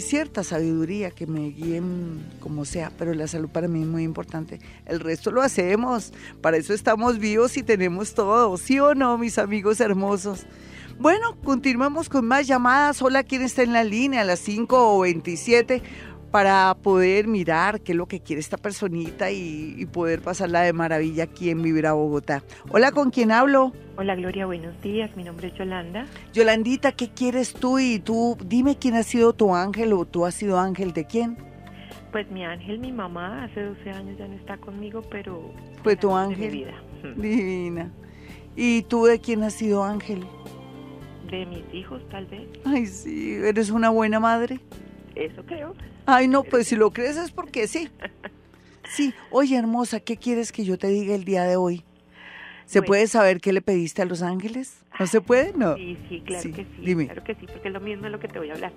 cierta 0.02 0.44
sabiduría 0.44 1.10
que 1.10 1.26
me 1.26 1.50
guíen 1.50 2.24
como 2.40 2.64
sea, 2.64 2.92
pero 2.96 3.16
la 3.16 3.28
salud 3.28 3.50
para 3.50 3.68
mí 3.68 3.82
es 3.82 3.88
muy 3.88 4.04
importante. 4.04 4.60
El 4.86 5.00
resto 5.00 5.32
lo 5.32 5.42
hacemos, 5.42 6.14
para 6.42 6.58
eso 6.58 6.76
estamos 6.76 7.18
vivos 7.18 7.58
y 7.58 7.64
tenemos 7.64 8.14
todo, 8.14 8.56
¿sí 8.58 8.80
o 8.80 8.94
no, 8.94 9.18
mis 9.18 9.40
amigos 9.40 9.80
hermosos? 9.80 10.46
Bueno, 11.00 11.36
continuamos 11.44 12.10
con 12.10 12.26
más 12.26 12.46
llamadas. 12.46 13.02
Hola, 13.02 13.24
¿quién 13.24 13.42
está 13.42 13.64
en 13.64 13.72
la 13.72 13.84
línea? 13.84 14.22
A 14.22 14.26
las 14.26 14.40
5 14.40 14.98
o 14.98 15.00
27 15.00 15.82
para 16.32 16.76
poder 16.82 17.28
mirar 17.28 17.82
qué 17.82 17.94
es 17.94 17.98
lo 17.98 18.08
que 18.08 18.20
quiere 18.20 18.40
esta 18.40 18.58
personita 18.58 19.32
y, 19.32 19.76
y, 19.78 19.86
poder 19.86 20.22
pasarla 20.22 20.62
de 20.62 20.74
maravilla 20.74 21.24
aquí 21.24 21.50
en 21.50 21.62
Vivir 21.62 21.88
a 21.88 21.94
Bogotá. 21.94 22.44
Hola, 22.70 22.92
¿con 22.92 23.10
quién 23.10 23.32
hablo? 23.32 23.74
Hola 23.98 24.16
Gloria, 24.16 24.46
buenos 24.46 24.80
días. 24.82 25.16
Mi 25.16 25.24
nombre 25.24 25.48
es 25.48 25.54
Yolanda. 25.56 26.06
Yolandita, 26.34 26.92
¿qué 26.92 27.10
quieres 27.10 27.54
tú? 27.54 27.80
Y 27.80 28.00
tú, 28.00 28.38
dime 28.46 28.78
quién 28.78 28.96
ha 28.96 29.04
sido 29.04 29.34
tu 29.34 29.56
ángel 29.56 29.94
o 29.94 30.06
tú 30.06 30.26
has 30.26 30.36
sido 30.36 30.60
ángel 30.60 30.94
de 30.94 31.06
quién. 31.06 31.38
Pues 32.12 32.30
mi 32.32 32.44
ángel, 32.44 32.80
mi 32.80 32.92
mamá, 32.92 33.44
hace 33.44 33.62
12 33.62 33.90
años 33.92 34.18
ya 34.18 34.28
no 34.28 34.36
está 34.36 34.58
conmigo, 34.58 35.04
pero... 35.12 35.54
Fue 35.84 35.96
tu 35.96 36.16
ángel. 36.16 36.40
De 36.40 36.48
mi 36.48 36.58
vida. 36.58 36.74
Divina. 37.16 37.92
¿Y 38.56 38.82
tú 38.84 39.06
de 39.06 39.20
quién 39.20 39.44
has 39.44 39.54
sido 39.54 39.84
ángel? 39.84 40.26
De 41.30 41.46
mis 41.46 41.64
hijos, 41.74 42.02
tal 42.10 42.26
vez. 42.26 42.48
Ay, 42.66 42.88
sí, 42.88 43.34
¿eres 43.36 43.70
una 43.70 43.90
buena 43.90 44.20
madre? 44.20 44.60
Eso 45.16 45.44
creo. 45.46 45.76
Ay, 46.12 46.28
no, 46.28 46.44
pues 46.44 46.68
si 46.68 46.76
lo 46.76 46.92
crees 46.92 47.18
es 47.18 47.32
porque 47.32 47.68
sí. 47.68 47.90
Sí, 48.96 49.14
oye 49.30 49.56
hermosa, 49.58 50.00
¿qué 50.00 50.18
quieres 50.18 50.52
que 50.52 50.64
yo 50.66 50.78
te 50.78 50.88
diga 50.88 51.14
el 51.14 51.24
día 51.24 51.44
de 51.44 51.56
hoy? 51.56 51.84
¿Se 52.66 52.80
Bueno. 52.80 52.88
puede 52.88 53.08
saber 53.08 53.40
qué 53.42 53.54
le 53.54 53.62
pediste 53.62 54.02
a 54.02 54.06
los 54.06 54.22
ángeles? 54.22 54.82
¿No 55.00 55.06
se 55.08 55.22
puede? 55.22 55.54
No. 55.56 55.76
Sí, 55.76 55.98
sí, 56.10 56.22
claro 56.22 56.44
Sí, 56.44 56.52
que 56.52 56.64
sí. 56.64 56.82
dime. 56.84 57.06
Claro 57.06 57.24
que 57.24 57.36
sí, 57.36 57.46
porque 57.52 57.70
lo 57.70 57.80
mismo 57.80 58.06
es 58.08 58.12
lo 58.12 58.20
que 58.20 58.28
te 58.28 58.40
voy 58.40 58.50
a 58.50 58.54
hablar. 58.54 58.72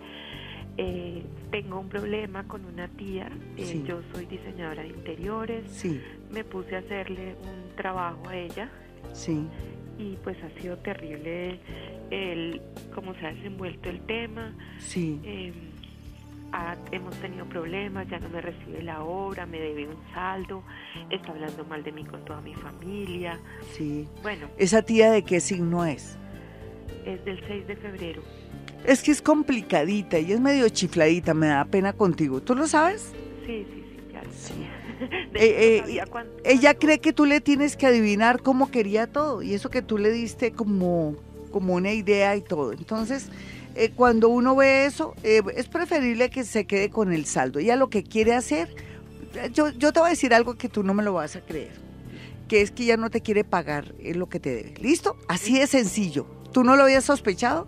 Eh, 0.76 1.22
tengo 1.50 1.78
un 1.80 1.88
problema 1.88 2.44
con 2.46 2.64
una 2.64 2.88
tía, 2.88 3.30
eh, 3.56 3.64
Sí. 3.64 3.84
yo 3.86 4.00
soy 4.12 4.24
diseñadora 4.26 4.82
de 4.82 4.88
interiores, 4.88 5.64
Sí, 5.70 6.00
me 6.30 6.44
puse 6.44 6.76
a 6.76 6.78
hacerle 6.78 7.36
un 7.42 7.76
trabajo 7.76 8.28
a 8.28 8.36
ella 8.36 8.70
sí, 9.12 9.46
y 9.98 10.16
pues 10.24 10.36
ha 10.42 10.60
sido 10.60 10.78
terrible 10.78 11.58
el 12.10 12.62
cómo 12.94 13.14
se 13.14 13.26
ha 13.26 13.32
desenvuelto 13.34 13.88
el 13.90 14.00
tema. 14.00 14.54
sí. 14.78 15.20
Eh, 15.24 15.52
hemos 16.90 17.14
tenido 17.16 17.46
problemas, 17.46 18.07
ya 18.09 18.18
no 18.18 18.28
me 18.28 18.40
recibe 18.40 18.82
la 18.82 19.03
obra, 19.03 19.46
me 19.46 19.59
debe 19.59 19.86
un 19.88 19.96
saldo, 20.12 20.62
está 21.11 21.30
hablando 21.30 21.64
mal 21.64 21.82
de 21.82 21.92
mí 21.92 22.05
con 22.05 22.24
toda 22.24 22.40
mi 22.40 22.55
familia. 22.55 23.38
Sí. 23.76 24.07
Bueno, 24.22 24.48
¿Esa 24.59 24.82
tía 24.82 25.11
de 25.11 25.22
qué 25.24 25.40
signo 25.40 25.84
es? 25.84 26.16
es 27.07 27.24
del 27.24 27.42
6 27.48 27.66
de 27.66 27.76
febrero. 27.76 28.22
Es 28.86 29.03
que 29.03 29.11
es 29.12 29.22
complicadita 29.22 30.18
y 30.18 30.32
es 30.32 30.40
medio 30.40 30.68
chifladita, 30.68 31.34
me 31.34 31.48
da 31.48 31.64
pena 31.64 31.92
contigo. 31.92 32.40
¿Tú 32.40 32.55
lo 32.55 32.66
sabes? 32.66 33.12
Sí, 33.46 33.66
sí, 33.72 33.84
sí, 33.90 34.12
ya 34.12 34.22
lo 34.22 34.30
Sí. 34.32 34.55
Eh, 35.34 35.78
eh, 35.78 35.78
sabía 35.80 36.07
cuán- 36.07 36.28
Ella 36.44 36.61
cuánto- 36.74 36.78
cree 36.80 36.98
que 37.00 37.12
tú 37.12 37.24
le 37.26 37.40
tienes 37.40 37.76
que 37.76 37.86
adivinar 37.86 38.40
cómo 38.42 38.70
quería 38.70 39.07
todo 39.09 39.42
y 39.42 39.55
eso 39.55 39.68
que 39.70 39.82
tú 39.82 39.98
le 39.98 40.11
diste 40.12 40.53
como, 40.53 41.16
como 41.50 41.74
una 41.74 41.92
idea 41.92 42.36
y 42.36 42.42
todo. 42.42 42.72
Entonces, 42.72 43.30
eh, 43.74 43.90
cuando 43.94 44.28
uno 44.28 44.54
ve 44.54 44.84
eso, 44.86 45.14
eh, 45.22 45.42
es 45.56 45.68
preferible 45.68 46.30
que 46.30 46.44
se 46.44 46.66
quede 46.66 46.90
con 46.90 47.12
el 47.12 47.24
saldo. 47.24 47.58
Ella 47.58 47.76
lo 47.76 47.88
que 47.88 48.02
quiere 48.02 48.34
hacer, 48.34 48.68
eh, 49.34 49.50
yo, 49.52 49.70
yo 49.70 49.92
te 49.92 50.00
voy 50.00 50.08
a 50.08 50.10
decir 50.10 50.34
algo 50.34 50.54
que 50.56 50.68
tú 50.68 50.82
no 50.82 50.94
me 50.94 51.02
lo 51.02 51.14
vas 51.14 51.36
a 51.36 51.40
creer, 51.40 51.72
que 52.48 52.60
es 52.60 52.70
que 52.70 52.84
ella 52.84 52.96
no 52.96 53.10
te 53.10 53.20
quiere 53.20 53.44
pagar 53.44 53.94
lo 53.98 54.28
que 54.28 54.40
te 54.40 54.54
debe. 54.54 54.74
¿Listo? 54.80 55.16
Así 55.28 55.58
de 55.58 55.66
sencillo. 55.66 56.26
¿Tú 56.52 56.64
no 56.64 56.76
lo 56.76 56.82
habías 56.82 57.04
sospechado? 57.04 57.66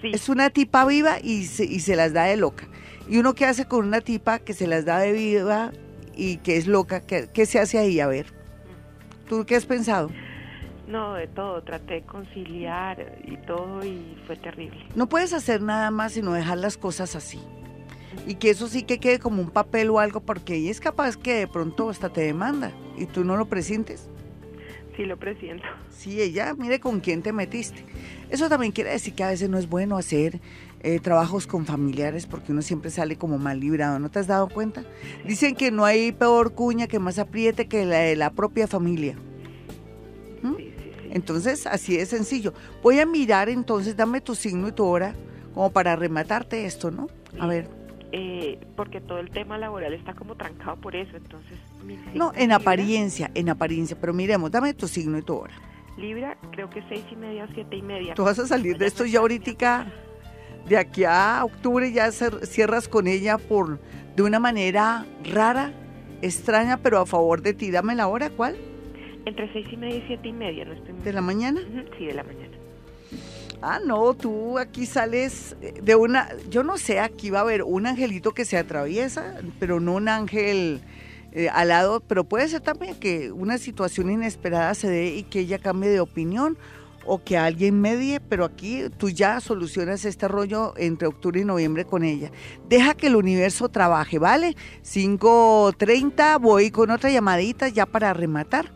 Sí, 0.00 0.10
Es 0.14 0.28
una 0.28 0.50
tipa 0.50 0.84
viva 0.84 1.18
y 1.20 1.46
se, 1.46 1.64
y 1.64 1.80
se 1.80 1.96
las 1.96 2.12
da 2.12 2.24
de 2.24 2.36
loca. 2.36 2.68
¿Y 3.08 3.18
uno 3.18 3.34
qué 3.34 3.46
hace 3.46 3.66
con 3.66 3.86
una 3.86 4.00
tipa 4.00 4.38
que 4.38 4.52
se 4.52 4.66
las 4.66 4.84
da 4.84 4.98
de 4.98 5.12
viva 5.12 5.72
y 6.14 6.36
que 6.38 6.56
es 6.56 6.66
loca? 6.66 7.00
¿Qué, 7.00 7.28
qué 7.32 7.46
se 7.46 7.58
hace 7.58 7.78
ahí? 7.78 7.98
A 7.98 8.06
ver. 8.06 8.26
¿Tú 9.28 9.44
qué 9.44 9.56
has 9.56 9.66
pensado? 9.66 10.10
No, 10.86 11.14
de 11.14 11.26
todo, 11.26 11.62
traté 11.62 11.94
de 11.94 12.02
conciliar 12.02 13.18
y 13.24 13.36
todo 13.38 13.84
y 13.84 14.16
fue 14.26 14.36
terrible. 14.36 14.78
No 14.94 15.08
puedes 15.08 15.32
hacer 15.32 15.60
nada 15.60 15.90
más 15.90 16.12
sino 16.12 16.32
dejar 16.32 16.58
las 16.58 16.76
cosas 16.76 17.16
así. 17.16 17.40
Y 18.26 18.36
que 18.36 18.50
eso 18.50 18.68
sí 18.68 18.84
que 18.84 18.98
quede 18.98 19.18
como 19.18 19.42
un 19.42 19.50
papel 19.50 19.90
o 19.90 19.98
algo, 19.98 20.20
porque 20.20 20.54
ella 20.54 20.70
es 20.70 20.80
capaz 20.80 21.16
que 21.16 21.34
de 21.34 21.48
pronto 21.48 21.90
hasta 21.90 22.08
te 22.08 22.22
demanda 22.22 22.72
y 22.96 23.06
tú 23.06 23.24
no 23.24 23.36
lo 23.36 23.46
presientes. 23.46 24.08
Sí, 24.96 25.04
lo 25.04 25.18
presiento. 25.18 25.64
Sí, 25.90 26.22
ella, 26.22 26.54
mire 26.54 26.80
con 26.80 27.00
quién 27.00 27.20
te 27.20 27.32
metiste. 27.32 27.84
Eso 28.30 28.48
también 28.48 28.72
quiere 28.72 28.90
decir 28.90 29.14
que 29.14 29.24
a 29.24 29.28
veces 29.28 29.50
no 29.50 29.58
es 29.58 29.68
bueno 29.68 29.98
hacer 29.98 30.40
eh, 30.80 31.00
trabajos 31.00 31.46
con 31.46 31.66
familiares 31.66 32.26
porque 32.26 32.52
uno 32.52 32.62
siempre 32.62 32.90
sale 32.90 33.16
como 33.16 33.38
mal 33.38 33.60
librado, 33.60 33.98
¿no 33.98 34.10
te 34.10 34.20
has 34.20 34.26
dado 34.26 34.48
cuenta? 34.48 34.84
Dicen 35.26 35.54
que 35.54 35.70
no 35.70 35.84
hay 35.84 36.12
peor 36.12 36.54
cuña 36.54 36.86
que 36.86 36.98
más 36.98 37.18
apriete 37.18 37.66
que 37.66 37.84
la 37.84 37.98
de 37.98 38.16
la 38.16 38.30
propia 38.30 38.66
familia. 38.66 39.16
Entonces, 41.16 41.66
así 41.66 41.96
de 41.96 42.04
sencillo. 42.04 42.52
Voy 42.82 43.00
a 43.00 43.06
mirar 43.06 43.48
entonces, 43.48 43.96
dame 43.96 44.20
tu 44.20 44.34
signo 44.34 44.68
y 44.68 44.72
tu 44.72 44.84
hora 44.84 45.14
como 45.54 45.70
para 45.70 45.96
rematarte 45.96 46.66
esto, 46.66 46.90
¿no? 46.90 47.08
A 47.40 47.46
ver. 47.46 47.70
Eh, 48.12 48.60
porque 48.76 49.00
todo 49.00 49.18
el 49.18 49.30
tema 49.30 49.56
laboral 49.56 49.94
está 49.94 50.12
como 50.12 50.36
trancado 50.36 50.76
por 50.76 50.94
eso, 50.94 51.16
entonces... 51.16 51.58
mi 51.82 51.96
signo 51.96 52.12
No, 52.14 52.32
en 52.36 52.52
apariencia, 52.52 53.30
en 53.34 53.48
apariencia, 53.48 53.96
pero 53.98 54.12
miremos, 54.12 54.50
dame 54.50 54.74
tu 54.74 54.86
signo 54.86 55.16
y 55.16 55.22
tu 55.22 55.36
hora. 55.36 55.54
Libra, 55.96 56.36
creo 56.52 56.68
que 56.68 56.82
seis 56.90 57.04
y 57.10 57.16
media, 57.16 57.48
siete 57.54 57.76
y 57.76 57.82
media. 57.82 58.12
Tú 58.14 58.24
vas 58.24 58.38
a 58.38 58.46
salir 58.46 58.76
de 58.76 58.86
esto 58.86 59.04
no 59.04 59.08
ya 59.08 59.20
ahorita, 59.20 59.86
de 60.68 60.76
aquí 60.76 61.04
a 61.04 61.42
octubre 61.44 61.90
ya 61.90 62.12
cierras 62.12 62.88
con 62.88 63.06
ella 63.06 63.38
por 63.38 63.80
de 64.14 64.22
una 64.22 64.38
manera 64.38 65.06
rara, 65.24 65.72
extraña, 66.20 66.76
pero 66.76 66.98
a 66.98 67.06
favor 67.06 67.40
de 67.40 67.54
ti. 67.54 67.70
Dame 67.70 67.94
la 67.94 68.06
hora, 68.06 68.28
¿cuál? 68.28 68.56
Entre 69.26 69.52
seis 69.52 69.66
y 69.72 69.76
media 69.76 69.96
y 69.96 70.04
siete 70.06 70.28
y 70.28 70.32
media, 70.32 70.64
no 70.64 70.72
estoy 70.72 70.94
¿De 71.04 71.12
la 71.12 71.20
mañana? 71.20 71.60
Sí, 71.98 72.06
de 72.06 72.14
la 72.14 72.22
mañana. 72.22 72.56
Ah, 73.60 73.80
no, 73.84 74.14
tú 74.14 74.56
aquí 74.58 74.86
sales 74.86 75.56
de 75.82 75.94
una, 75.96 76.28
yo 76.48 76.62
no 76.62 76.78
sé, 76.78 77.00
aquí 77.00 77.30
va 77.30 77.40
a 77.40 77.42
haber 77.42 77.64
un 77.64 77.86
angelito 77.86 78.32
que 78.32 78.44
se 78.44 78.56
atraviesa, 78.56 79.34
pero 79.58 79.80
no 79.80 79.94
un 79.94 80.08
ángel 80.08 80.80
eh, 81.32 81.48
al 81.48 81.68
lado, 81.68 82.00
pero 82.00 82.22
puede 82.24 82.46
ser 82.48 82.60
también 82.60 82.94
que 82.94 83.32
una 83.32 83.58
situación 83.58 84.10
inesperada 84.10 84.74
se 84.74 84.88
dé 84.88 85.16
y 85.16 85.24
que 85.24 85.40
ella 85.40 85.58
cambie 85.58 85.90
de 85.90 85.98
opinión 85.98 86.56
o 87.04 87.22
que 87.22 87.36
alguien 87.36 87.80
medie, 87.80 88.20
pero 88.20 88.44
aquí 88.44 88.84
tú 88.96 89.10
ya 89.10 89.40
solucionas 89.40 90.04
este 90.04 90.28
rollo 90.28 90.74
entre 90.76 91.08
octubre 91.08 91.40
y 91.40 91.44
noviembre 91.44 91.84
con 91.84 92.04
ella. 92.04 92.30
Deja 92.68 92.94
que 92.94 93.08
el 93.08 93.16
universo 93.16 93.68
trabaje, 93.68 94.18
¿vale? 94.18 94.56
5.30, 94.84 96.40
voy 96.40 96.70
con 96.70 96.90
otra 96.90 97.10
llamadita 97.10 97.68
ya 97.68 97.86
para 97.86 98.12
rematar, 98.12 98.72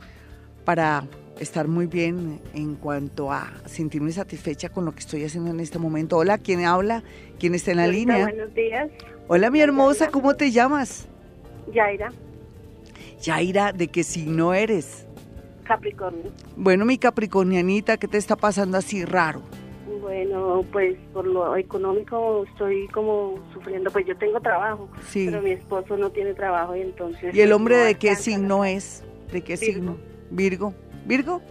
para 0.71 1.03
estar 1.41 1.67
muy 1.67 1.87
bien 1.87 2.39
en 2.55 2.77
cuanto 2.77 3.33
a 3.33 3.53
sentirme 3.67 4.13
satisfecha 4.13 4.69
con 4.69 4.85
lo 4.85 4.93
que 4.93 5.01
estoy 5.01 5.25
haciendo 5.25 5.51
en 5.51 5.59
este 5.59 5.81
momento. 5.81 6.17
Hola, 6.17 6.39
¿quién 6.39 6.65
habla? 6.65 7.03
¿Quién 7.41 7.57
está 7.57 7.73
en 7.73 7.79
la 7.79 7.89
línea? 7.89 8.23
Buenos 8.29 8.55
días, 8.55 8.89
Hola, 9.27 9.51
mi 9.51 9.61
hermosa, 9.61 10.11
¿cómo 10.13 10.37
te 10.37 10.53
llamas? 10.53 11.09
Yaira, 11.75 12.13
Yaira, 13.21 13.73
¿de 13.73 13.89
qué 13.89 14.05
signo 14.05 14.55
eres? 14.55 15.07
Capricornio. 15.65 16.31
Bueno, 16.57 16.85
mi 16.85 16.99
capricornianita, 16.99 17.97
¿qué 17.97 18.07
te 18.07 18.19
está 18.19 18.37
pasando 18.37 18.79
así 18.79 19.05
raro? 19.05 19.43
Bueno, 20.01 20.65
pues 20.71 20.97
por 21.13 21.27
lo 21.27 21.57
económico 21.57 22.45
estoy 22.45 22.87
como 22.95 23.41
sufriendo, 23.53 23.91
pues 23.91 24.07
yo 24.07 24.17
tengo 24.17 24.39
trabajo, 24.41 24.89
Sí. 25.09 25.27
pero 25.27 25.43
mi 25.43 25.51
esposo 25.51 25.97
no 25.97 26.11
tiene 26.11 26.33
trabajo 26.35 26.77
y 26.77 26.83
entonces... 26.83 27.35
¿Y 27.35 27.41
el 27.41 27.51
hombre 27.51 27.77
no 27.77 27.85
de 27.87 27.95
qué 27.97 28.15
signo 28.15 28.61
la- 28.61 28.71
es? 28.71 29.03
¿De 29.33 29.41
qué 29.43 29.57
Virgo. 29.57 29.73
signo? 29.75 30.10
Virgo. 30.31 30.75
¿Virgo? 31.07 31.43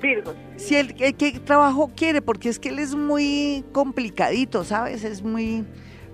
Virgo. 0.00 0.34
Si 0.56 0.76
él, 0.76 0.94
¿qué, 0.94 1.12
qué 1.12 1.38
trabajo 1.40 1.90
quiere? 1.94 2.22
Porque 2.22 2.48
es 2.48 2.58
que 2.58 2.70
él 2.70 2.78
es 2.78 2.94
muy 2.94 3.64
complicadito, 3.72 4.64
¿sabes? 4.64 5.04
Es 5.04 5.22
muy 5.22 5.64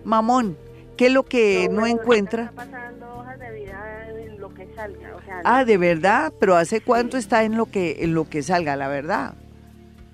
mamón. 0.05 0.57
¿Qué 0.97 1.07
es 1.07 1.13
lo 1.13 1.25
que 1.25 1.69
no, 1.71 1.87
encuentra? 1.87 2.45
Está 2.45 2.57
pasando 2.57 3.19
hojas 3.19 3.39
de 3.39 3.53
vida 3.53 4.09
en 4.09 4.41
lo 4.41 4.53
que 4.55 4.67
salga, 4.75 5.15
o 5.15 5.23
sea... 5.23 5.41
Ah, 5.45 5.65
de 5.65 5.77
verdad, 5.77 6.33
pero 6.41 6.57
¿hace 6.57 6.81
cuánto 6.81 7.17
está 7.19 7.45
en 7.45 7.57
lo 7.57 7.67
que 7.67 7.99
en 8.01 8.15
lo 8.15 8.29
que 8.29 8.43
salga, 8.43 8.77
la 8.77 8.89
verdad? 8.89 9.35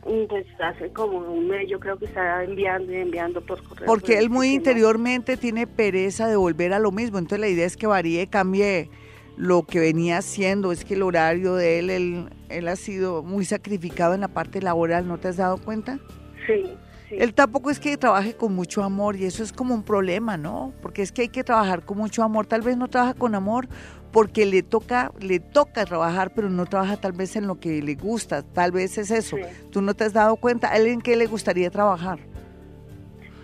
mm, 0.04 0.26
Pues 0.28 0.46
hace 0.60 0.92
como 0.92 1.18
un 1.18 1.48
mes 1.48 1.68
yo 1.70 1.78
creo 1.78 1.96
que 1.98 2.06
está 2.06 2.42
enviando 2.42 2.92
y 2.92 2.96
enviando 2.96 3.40
por 3.40 3.62
correo. 3.62 3.86
Porque 3.86 4.18
él 4.18 4.28
muy 4.28 4.48
que 4.48 4.54
no. 4.54 4.56
interiormente 4.56 5.36
tiene 5.36 5.66
pereza 5.68 6.26
de 6.26 6.36
volver 6.36 6.72
a 6.72 6.80
lo 6.80 6.90
mismo, 6.90 7.18
entonces 7.18 7.40
la 7.40 7.48
idea 7.48 7.66
es 7.66 7.76
que 7.76 7.86
varíe, 7.86 8.26
cambie 8.26 8.90
lo 9.37 9.64
que 9.64 9.80
venía 9.80 10.18
haciendo, 10.18 10.72
es 10.72 10.85
que 10.85 10.95
el 10.95 11.03
horario 11.03 11.55
de 11.55 11.78
él, 11.78 11.91
él, 11.91 12.30
él 12.49 12.68
ha 12.68 12.76
sido 12.76 13.22
muy 13.22 13.45
sacrificado 13.45 14.14
en 14.14 14.20
la 14.20 14.28
parte 14.28 14.61
laboral, 14.61 15.07
¿no 15.09 15.18
te 15.18 15.28
has 15.28 15.37
dado 15.37 15.59
cuenta? 15.59 15.99
Sí, 16.47 16.64
sí. 17.09 17.16
Él 17.18 17.35
tampoco 17.35 17.70
es 17.70 17.80
que 17.80 17.97
trabaje 17.97 18.35
con 18.35 18.55
mucho 18.55 18.83
amor 18.83 19.16
y 19.16 19.24
eso 19.24 19.43
es 19.43 19.53
como 19.53 19.74
un 19.74 19.83
problema, 19.83 20.37
¿no? 20.37 20.72
Porque 20.83 21.03
es 21.03 21.12
que 21.12 21.22
hay 21.22 21.28
que 21.28 21.45
trabajar 21.45 21.85
con 21.85 21.99
mucho 21.99 22.22
amor. 22.22 22.47
Tal 22.47 22.62
vez 22.62 22.76
no 22.76 22.89
trabaja 22.89 23.14
con 23.14 23.35
amor 23.35 23.68
porque 24.12 24.47
le 24.47 24.62
toca, 24.62 25.12
le 25.20 25.41
toca 25.41 25.85
trabajar, 25.85 26.33
pero 26.35 26.51
no 26.51 26.66
trabaja 26.66 26.97
tal 26.97 27.12
vez 27.12 27.37
en 27.37 27.47
lo 27.47 27.61
que 27.61 27.83
le 27.83 27.95
gusta. 27.95 28.43
Tal 28.43 28.72
vez 28.72 28.99
es 28.99 29.11
eso. 29.11 29.37
Sí. 29.37 29.43
Tú 29.70 29.83
no 29.83 29.95
te 29.95 30.05
has 30.05 30.12
dado 30.12 30.37
cuenta. 30.37 30.70
¿A 30.70 30.76
él 30.76 30.87
en 30.87 31.01
qué 31.01 31.16
le 31.16 31.26
gustaría 31.26 31.70
trabajar? 31.70 32.18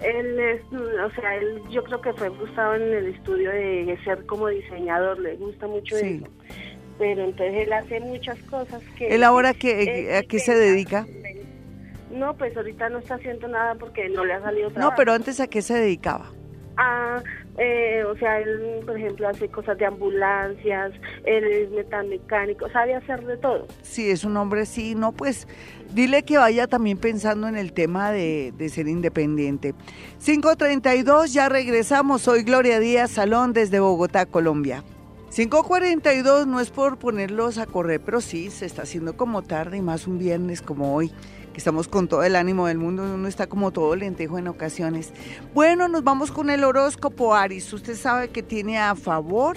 Él 0.01 0.38
es, 0.38 0.61
o 0.72 1.11
sea, 1.20 1.34
él 1.36 1.61
yo 1.70 1.82
creo 1.84 2.01
que 2.01 2.12
fue 2.12 2.30
frustrado 2.30 2.74
en 2.76 2.82
el 2.82 3.07
estudio 3.14 3.51
de 3.51 3.99
ser 4.05 4.24
como 4.26 4.46
diseñador, 4.49 5.18
le 5.18 5.34
gusta 5.36 5.66
mucho 5.66 5.96
Sí. 5.96 6.20
eso. 6.22 6.32
Pero 6.99 7.22
entonces 7.24 7.55
él 7.66 7.72
hace 7.72 8.01
muchas 8.01 8.38
cosas 8.44 8.82
que... 8.96 9.09
¿Él 9.14 9.22
ahora 9.24 9.55
qué, 9.55 9.82
él 10.09 10.14
a 10.16 10.22
qué 10.22 10.38
se 10.40 10.55
dedica? 10.55 11.07
No, 12.12 12.34
pues 12.34 12.57
ahorita 12.57 12.88
no 12.88 12.99
está 12.99 13.14
haciendo 13.14 13.46
nada 13.49 13.74
porque 13.76 14.09
no 14.09 14.24
le 14.24 14.32
ha 14.34 14.40
salido 14.40 14.68
No, 14.70 14.74
trabajo. 14.74 14.94
pero 14.96 15.12
antes 15.12 15.38
a 15.40 15.46
qué 15.46 15.62
se 15.62 15.74
dedicaba. 15.74 16.30
Ah, 16.76 17.22
eh, 17.59 18.04
o 18.04 18.16
sea, 18.16 18.38
él, 18.38 18.80
por 18.86 18.96
ejemplo, 18.96 19.28
hace 19.28 19.48
cosas 19.48 19.76
de 19.78 19.86
ambulancias, 19.86 20.92
él 21.24 21.44
es 21.44 21.70
metalmecánico, 21.70 22.68
sabe 22.70 22.94
hacer 22.94 23.24
de 23.24 23.36
todo. 23.36 23.66
Sí, 23.82 24.11
es 24.11 24.24
un 24.24 24.36
hombre, 24.36 24.64
sí, 24.64 24.94
no, 24.94 25.12
pues 25.12 25.48
dile 25.92 26.22
que 26.22 26.38
vaya 26.38 26.66
también 26.66 26.98
pensando 26.98 27.48
en 27.48 27.56
el 27.56 27.72
tema 27.72 28.12
de, 28.12 28.52
de 28.56 28.68
ser 28.68 28.86
independiente. 28.88 29.74
532, 30.24 31.32
ya 31.32 31.48
regresamos. 31.48 32.22
Soy 32.22 32.42
Gloria 32.42 32.78
Díaz 32.78 33.11
Salón 33.11 33.52
desde 33.52 33.80
Bogotá, 33.80 34.26
Colombia. 34.26 34.84
542 35.30 36.46
no 36.46 36.59
es 36.59 36.70
por 36.70 36.98
ponerlos 36.98 37.59
a 37.59 37.66
correr, 37.66 38.00
pero 38.00 38.20
sí, 38.20 38.50
se 38.50 38.66
está 38.66 38.82
haciendo 38.82 39.16
como 39.16 39.42
tarde 39.42 39.76
y 39.76 39.82
más 39.82 40.06
un 40.06 40.18
viernes 40.18 40.62
como 40.62 40.94
hoy, 40.94 41.12
estamos 41.59 41.88
con 41.88 42.06
todo 42.06 42.22
el 42.22 42.36
ánimo 42.36 42.68
del 42.68 42.78
mundo, 42.78 43.02
uno 43.02 43.26
está 43.26 43.48
como 43.48 43.72
todo 43.72 43.96
lentejo 43.96 44.38
en 44.38 44.46
ocasiones. 44.46 45.12
Bueno, 45.54 45.88
nos 45.88 46.04
vamos 46.04 46.30
con 46.30 46.50
el 46.50 46.62
horóscopo 46.62 47.34
Aris. 47.34 47.72
Usted 47.72 47.96
sabe 47.96 48.28
que 48.28 48.44
tiene 48.44 48.78
a 48.78 48.94
favor 48.94 49.56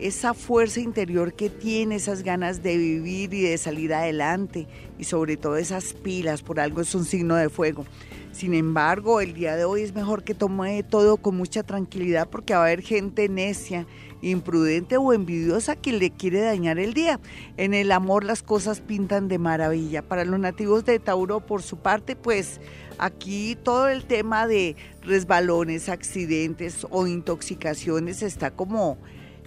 esa 0.00 0.34
fuerza 0.34 0.80
interior 0.80 1.34
que 1.34 1.50
tiene, 1.50 1.96
esas 1.96 2.22
ganas 2.22 2.62
de 2.62 2.76
vivir 2.76 3.34
y 3.34 3.42
de 3.42 3.58
salir 3.58 3.92
adelante 3.92 4.66
y 4.98 5.04
sobre 5.04 5.36
todo 5.36 5.56
esas 5.56 5.92
pilas, 5.92 6.42
por 6.42 6.60
algo 6.60 6.80
es 6.80 6.94
un 6.94 7.04
signo 7.04 7.36
de 7.36 7.48
fuego. 7.48 7.84
Sin 8.32 8.54
embargo, 8.54 9.20
el 9.20 9.34
día 9.34 9.56
de 9.56 9.64
hoy 9.64 9.82
es 9.82 9.94
mejor 9.94 10.22
que 10.22 10.34
tome 10.34 10.82
todo 10.82 11.16
con 11.16 11.36
mucha 11.36 11.62
tranquilidad 11.62 12.28
porque 12.28 12.54
va 12.54 12.60
a 12.60 12.62
haber 12.64 12.80
gente 12.80 13.28
necia, 13.28 13.86
imprudente 14.22 14.96
o 14.96 15.12
envidiosa 15.12 15.76
que 15.76 15.92
le 15.92 16.10
quiere 16.10 16.40
dañar 16.40 16.78
el 16.78 16.94
día. 16.94 17.20
En 17.56 17.74
el 17.74 17.92
amor 17.92 18.24
las 18.24 18.42
cosas 18.42 18.80
pintan 18.80 19.28
de 19.28 19.38
maravilla. 19.38 20.02
Para 20.02 20.24
los 20.24 20.38
nativos 20.38 20.84
de 20.84 20.98
Tauro, 20.98 21.40
por 21.40 21.62
su 21.62 21.76
parte, 21.76 22.16
pues 22.16 22.60
aquí 22.98 23.58
todo 23.62 23.88
el 23.88 24.04
tema 24.04 24.46
de 24.46 24.76
resbalones, 25.02 25.88
accidentes 25.88 26.86
o 26.90 27.06
intoxicaciones 27.06 28.22
está 28.22 28.52
como 28.52 28.96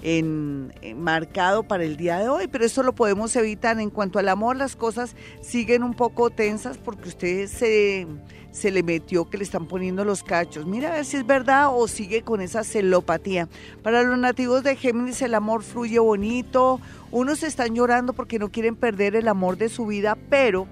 en, 0.04 0.74
marcado 0.98 1.64
para 1.64 1.86
el 1.86 1.96
día 1.98 2.20
de 2.20 2.28
hoy, 2.28 2.48
pero 2.48 2.66
eso 2.66 2.84
lo 2.84 2.94
podemos 2.94 3.36
evitar. 3.36 3.80
En 3.80 3.90
cuanto 3.90 4.20
al 4.20 4.30
amor, 4.30 4.58
las 4.58 4.76
cosas 4.76 5.16
siguen 5.42 5.82
un 5.82 5.94
poco 5.94 6.30
tensas 6.30 6.78
porque 6.78 7.08
usted 7.08 7.48
se, 7.48 8.06
se 8.52 8.70
le 8.70 8.84
metió 8.84 9.30
que 9.30 9.38
le 9.38 9.46
están 9.46 9.66
poniendo 9.66 10.04
los 10.04 10.22
cachos. 10.22 10.66
Mira 10.66 10.90
a 10.90 10.96
ver 10.96 11.06
si 11.06 11.18
es 11.18 11.26
verdad 11.26 11.70
o 11.72 11.88
sigue 11.88 12.22
con 12.22 12.42
esa 12.42 12.64
celopatía. 12.64 13.48
Para 13.82 14.04
los 14.04 14.20
nativos 14.20 14.64
de 14.64 14.76
Géminis 14.76 15.22
el 15.22 15.34
amor 15.34 15.64
fluye 15.64 16.00
bonito, 16.00 16.82
unos 17.12 17.42
están 17.42 17.74
llorando 17.74 18.12
porque 18.12 18.40
no 18.40 18.52
quieren 18.52 18.76
perder 18.76 19.16
el 19.16 19.30
amor 19.30 19.58
de 19.58 19.70
su 19.70 19.86
vida, 19.86 20.18
pero 20.30 20.68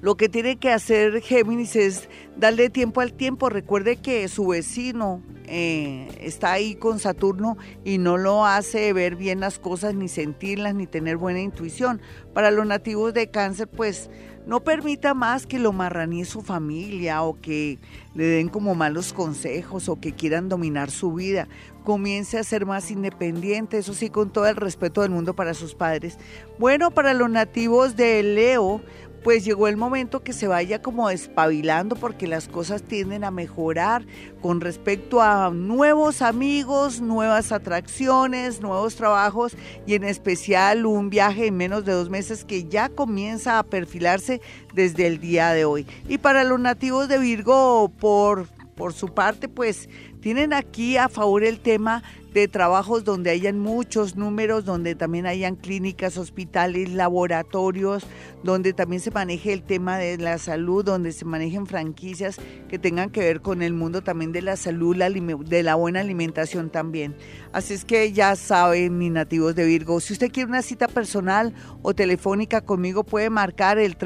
lo 0.00 0.16
que 0.16 0.28
tiene 0.28 0.56
que 0.56 0.70
hacer 0.70 1.20
Géminis 1.22 1.76
es 1.76 2.08
darle 2.36 2.70
tiempo 2.70 3.00
al 3.00 3.12
tiempo. 3.12 3.48
Recuerde 3.48 3.96
que 3.96 4.28
su 4.28 4.48
vecino 4.48 5.22
eh, 5.46 6.08
está 6.20 6.52
ahí 6.52 6.74
con 6.74 6.98
Saturno 6.98 7.56
y 7.84 7.98
no 7.98 8.16
lo 8.16 8.44
hace 8.44 8.92
ver 8.92 9.16
bien 9.16 9.40
las 9.40 9.58
cosas, 9.58 9.94
ni 9.94 10.08
sentirlas, 10.08 10.74
ni 10.74 10.86
tener 10.86 11.16
buena 11.16 11.40
intuición. 11.40 12.00
Para 12.34 12.50
los 12.50 12.66
nativos 12.66 13.14
de 13.14 13.30
cáncer, 13.30 13.68
pues 13.68 14.10
no 14.46 14.60
permita 14.60 15.12
más 15.12 15.44
que 15.44 15.58
lo 15.58 15.72
marranee 15.72 16.24
su 16.24 16.40
familia 16.40 17.22
o 17.22 17.40
que 17.40 17.78
le 18.14 18.24
den 18.24 18.48
como 18.48 18.76
malos 18.76 19.12
consejos 19.12 19.88
o 19.88 20.00
que 20.00 20.12
quieran 20.12 20.48
dominar 20.48 20.90
su 20.90 21.12
vida. 21.12 21.48
Comience 21.84 22.38
a 22.38 22.44
ser 22.44 22.64
más 22.64 22.90
independiente, 22.90 23.78
eso 23.78 23.92
sí, 23.92 24.08
con 24.08 24.30
todo 24.30 24.46
el 24.46 24.56
respeto 24.56 25.02
del 25.02 25.10
mundo 25.10 25.34
para 25.34 25.52
sus 25.52 25.74
padres. 25.74 26.18
Bueno, 26.58 26.92
para 26.92 27.12
los 27.12 27.28
nativos 27.28 27.96
de 27.96 28.22
Leo, 28.22 28.80
pues 29.26 29.44
llegó 29.44 29.66
el 29.66 29.76
momento 29.76 30.22
que 30.22 30.32
se 30.32 30.46
vaya 30.46 30.80
como 30.80 31.08
despabilando 31.08 31.96
porque 31.96 32.28
las 32.28 32.46
cosas 32.46 32.84
tienden 32.84 33.24
a 33.24 33.32
mejorar 33.32 34.06
con 34.40 34.60
respecto 34.60 35.20
a 35.20 35.50
nuevos 35.50 36.22
amigos, 36.22 37.00
nuevas 37.00 37.50
atracciones, 37.50 38.60
nuevos 38.60 38.94
trabajos 38.94 39.56
y 39.84 39.94
en 39.94 40.04
especial 40.04 40.86
un 40.86 41.10
viaje 41.10 41.48
en 41.48 41.56
menos 41.56 41.84
de 41.84 41.90
dos 41.90 42.08
meses 42.08 42.44
que 42.44 42.68
ya 42.68 42.88
comienza 42.88 43.58
a 43.58 43.64
perfilarse 43.64 44.40
desde 44.74 45.08
el 45.08 45.18
día 45.18 45.50
de 45.50 45.64
hoy. 45.64 45.88
Y 46.08 46.18
para 46.18 46.44
los 46.44 46.60
nativos 46.60 47.08
de 47.08 47.18
Virgo, 47.18 47.90
por, 47.98 48.46
por 48.76 48.92
su 48.92 49.08
parte, 49.08 49.48
pues 49.48 49.88
tienen 50.20 50.52
aquí 50.52 50.98
a 50.98 51.08
favor 51.08 51.42
el 51.42 51.58
tema 51.58 52.04
de 52.40 52.48
trabajos 52.48 53.04
donde 53.04 53.30
hayan 53.30 53.58
muchos 53.58 54.16
números, 54.16 54.66
donde 54.66 54.94
también 54.94 55.26
hayan 55.26 55.56
clínicas, 55.56 56.18
hospitales, 56.18 56.90
laboratorios, 56.92 58.04
donde 58.42 58.74
también 58.74 59.00
se 59.00 59.10
maneje 59.10 59.54
el 59.54 59.62
tema 59.62 59.96
de 59.96 60.18
la 60.18 60.36
salud, 60.36 60.84
donde 60.84 61.12
se 61.12 61.24
manejen 61.24 61.66
franquicias 61.66 62.36
que 62.68 62.78
tengan 62.78 63.08
que 63.08 63.20
ver 63.20 63.40
con 63.40 63.62
el 63.62 63.72
mundo 63.72 64.02
también 64.02 64.32
de 64.32 64.42
la 64.42 64.56
salud, 64.56 64.94
de 64.96 65.62
la 65.62 65.74
buena 65.76 66.00
alimentación 66.00 66.68
también. 66.68 67.16
Así 67.52 67.72
es 67.72 67.86
que 67.86 68.12
ya 68.12 68.36
saben, 68.36 68.98
mis 68.98 69.12
nativos 69.12 69.54
de 69.54 69.64
Virgo, 69.64 69.98
si 70.00 70.12
usted 70.12 70.30
quiere 70.30 70.50
una 70.50 70.60
cita 70.60 70.88
personal 70.88 71.54
o 71.80 71.94
telefónica 71.94 72.60
conmigo, 72.60 73.02
puede 73.02 73.30
marcar 73.30 73.78
el 73.78 73.96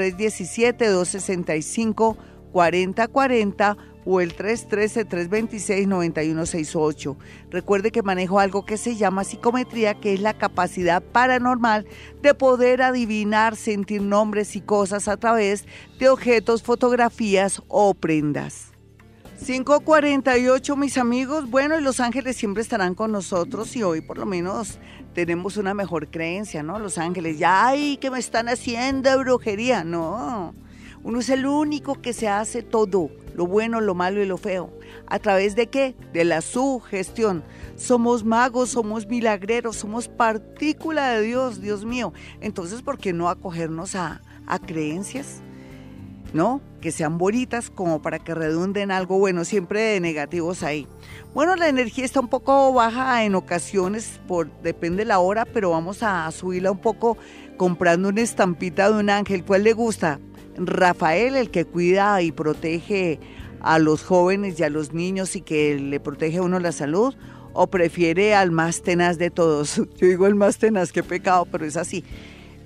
317-265-4040 2.52 3.76
o 4.04 4.20
el 4.20 4.36
313-326-9168. 4.36 7.16
Recuerde 7.50 7.90
que 7.90 8.02
manejo 8.02 8.38
algo 8.40 8.64
que 8.64 8.76
se 8.76 8.96
llama 8.96 9.24
psicometría, 9.24 9.94
que 9.94 10.12
es 10.14 10.20
la 10.20 10.34
capacidad 10.34 11.02
paranormal 11.02 11.86
de 12.22 12.34
poder 12.34 12.82
adivinar, 12.82 13.56
sentir 13.56 14.02
nombres 14.02 14.54
y 14.56 14.60
cosas 14.60 15.08
a 15.08 15.16
través 15.16 15.64
de 15.98 16.08
objetos, 16.08 16.62
fotografías 16.62 17.62
o 17.68 17.94
prendas. 17.94 18.66
548 19.44 20.76
mis 20.76 20.98
amigos, 20.98 21.48
bueno, 21.48 21.78
y 21.78 21.82
Los 21.82 21.98
Ángeles 21.98 22.36
siempre 22.36 22.62
estarán 22.62 22.94
con 22.94 23.10
nosotros 23.10 23.74
y 23.74 23.82
hoy 23.82 24.02
por 24.02 24.18
lo 24.18 24.26
menos 24.26 24.78
tenemos 25.14 25.56
una 25.56 25.72
mejor 25.72 26.10
creencia, 26.10 26.62
¿no? 26.62 26.78
Los 26.78 26.98
Ángeles, 26.98 27.38
ya, 27.38 27.68
ay, 27.68 27.96
que 27.96 28.10
me 28.10 28.18
están 28.18 28.50
haciendo 28.50 29.18
brujería, 29.18 29.82
no. 29.82 30.54
Uno 31.02 31.20
es 31.20 31.28
el 31.30 31.46
único 31.46 32.00
que 32.00 32.12
se 32.12 32.28
hace 32.28 32.62
todo 32.62 33.10
lo 33.34 33.46
bueno, 33.46 33.80
lo 33.80 33.94
malo 33.94 34.22
y 34.22 34.26
lo 34.26 34.36
feo. 34.36 34.70
¿A 35.06 35.18
través 35.18 35.56
de 35.56 35.68
qué? 35.68 35.94
De 36.12 36.24
la 36.24 36.42
sugestión. 36.42 37.42
Somos 37.76 38.24
magos, 38.24 38.70
somos 38.70 39.06
milagreros, 39.06 39.76
somos 39.76 40.08
partícula 40.08 41.10
de 41.10 41.22
Dios, 41.22 41.60
Dios 41.60 41.84
mío. 41.84 42.12
Entonces, 42.40 42.82
¿por 42.82 42.98
qué 42.98 43.12
no 43.12 43.28
acogernos 43.28 43.94
a, 43.94 44.20
a 44.46 44.58
creencias? 44.58 45.40
¿No? 46.34 46.60
Que 46.80 46.92
sean 46.92 47.18
bonitas 47.18 47.70
como 47.70 48.02
para 48.02 48.18
que 48.18 48.34
redunden 48.34 48.90
algo 48.90 49.18
bueno, 49.18 49.44
siempre 49.44 49.80
de 49.80 50.00
negativos 50.00 50.62
ahí. 50.62 50.86
Bueno, 51.34 51.56
la 51.56 51.68
energía 51.68 52.04
está 52.04 52.20
un 52.20 52.28
poco 52.28 52.72
baja 52.72 53.24
en 53.24 53.34
ocasiones, 53.34 54.20
por, 54.28 54.50
depende 54.62 54.98
de 54.98 55.06
la 55.06 55.18
hora, 55.18 55.44
pero 55.44 55.70
vamos 55.70 56.02
a 56.02 56.30
subirla 56.30 56.70
un 56.70 56.78
poco 56.78 57.16
comprando 57.56 58.10
una 58.10 58.20
estampita 58.20 58.90
de 58.90 59.00
un 59.00 59.10
ángel. 59.10 59.44
¿Cuál 59.44 59.64
le 59.64 59.72
gusta? 59.72 60.20
Rafael, 60.66 61.36
el 61.36 61.50
que 61.50 61.64
cuida 61.64 62.20
y 62.22 62.32
protege 62.32 63.18
a 63.60 63.78
los 63.78 64.02
jóvenes 64.02 64.58
y 64.58 64.62
a 64.62 64.70
los 64.70 64.92
niños 64.92 65.36
y 65.36 65.40
que 65.40 65.78
le 65.78 66.00
protege 66.00 66.38
a 66.38 66.42
uno 66.42 66.58
la 66.58 66.72
salud, 66.72 67.14
o 67.52 67.66
prefiere 67.66 68.34
al 68.34 68.50
más 68.50 68.82
tenaz 68.82 69.18
de 69.18 69.30
todos. 69.30 69.76
Yo 69.96 70.06
digo 70.06 70.26
el 70.26 70.34
más 70.34 70.58
tenaz, 70.58 70.92
qué 70.92 71.02
pecado, 71.02 71.46
pero 71.50 71.64
es 71.64 71.76
así. 71.76 72.04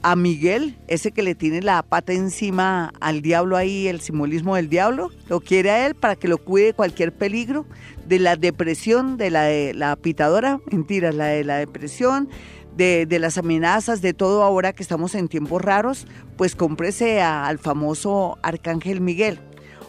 A 0.03 0.17
Miguel, 0.17 0.77
ese 0.87 1.13
que 1.13 1.23
le 1.23 1.35
tiene 1.35 1.63
la 1.63 1.83
pata 1.83 2.13
encima 2.13 2.93
al 3.01 3.23
diablo 3.23 3.57
ahí, 3.57 3.89
el 3.89 4.03
simbolismo 4.03 4.55
del 4.55 4.69
diablo, 4.69 5.11
lo 5.31 5.41
quiere 5.41 5.71
a 5.71 5.87
él 5.87 5.95
para 5.95 6.15
que 6.15 6.29
lo 6.29 6.37
cuide 6.37 6.67
de 6.67 6.73
cualquier 6.75 7.11
peligro, 7.11 7.65
de 8.07 8.19
la 8.19 8.37
depresión, 8.37 9.17
de 9.17 9.31
la 9.31 9.45
de 9.45 9.73
la 9.73 9.97
pitadora, 9.97 10.61
mentiras, 10.71 11.15
la 11.15 11.27
de 11.29 11.45
la 11.45 11.57
depresión, 11.57 12.29
de, 12.77 13.19
las 13.19 13.39
amenazas, 13.39 14.03
de 14.03 14.15
todo 14.15 14.43
ahora 14.43 14.73
que 14.73 14.83
estamos 14.83 15.15
en 15.15 15.29
tiempos 15.29 15.63
raros, 15.63 16.07
pues 16.37 16.57
cómprese 16.57 17.23
al 17.23 17.59
famoso 17.59 18.39
Arcángel 18.43 19.01
Miguel. 19.01 19.39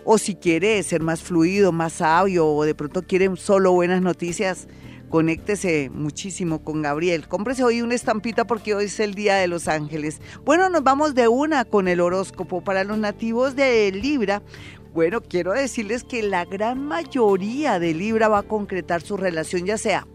O 0.04 0.18
si 0.18 0.36
quiere 0.36 0.82
ser 0.84 1.02
más 1.02 1.24
fluido, 1.24 1.72
más 1.72 1.94
sabio, 1.94 2.48
o 2.48 2.64
de 2.64 2.76
pronto 2.76 3.02
quiere 3.02 3.36
solo 3.38 3.72
buenas 3.72 4.04
noticias, 4.04 4.68
conéctese 5.10 5.90
muchísimo 5.92 6.64
con 6.64 6.84
Gabriel. 6.84 7.28
Cómprese 7.28 7.64
hoy 7.64 7.82
una 7.82 7.96
estampita 7.96 8.46
porque 8.46 8.76
hoy 8.76 8.86
es 8.86 9.00
el 9.00 9.16
Día 9.16 9.36
de 9.36 9.48
los 9.48 9.68
Ángeles. 9.68 10.22
Bueno, 10.44 10.70
nos 10.70 10.84
vamos 10.84 11.16
de 11.16 11.28
una 11.28 11.66
con 11.66 11.88
el 11.88 12.02
horóscopo. 12.02 12.64
Para 12.64 12.84
los 12.84 13.00
nativos 13.00 13.56
de 13.56 13.92
Libra, 13.92 14.44
bueno, 14.94 15.22
quiero 15.22 15.54
decirles 15.54 16.04
que 16.04 16.22
la 16.22 16.46
gran 16.46 16.86
mayoría 16.86 17.80
de 17.80 17.96
Libra 17.96 18.28
va 18.28 18.40
a 18.40 18.44
concretar 18.44 19.02
su 19.02 19.18
relación, 19.18 19.66
ya 19.66 19.78
sea 19.80 20.08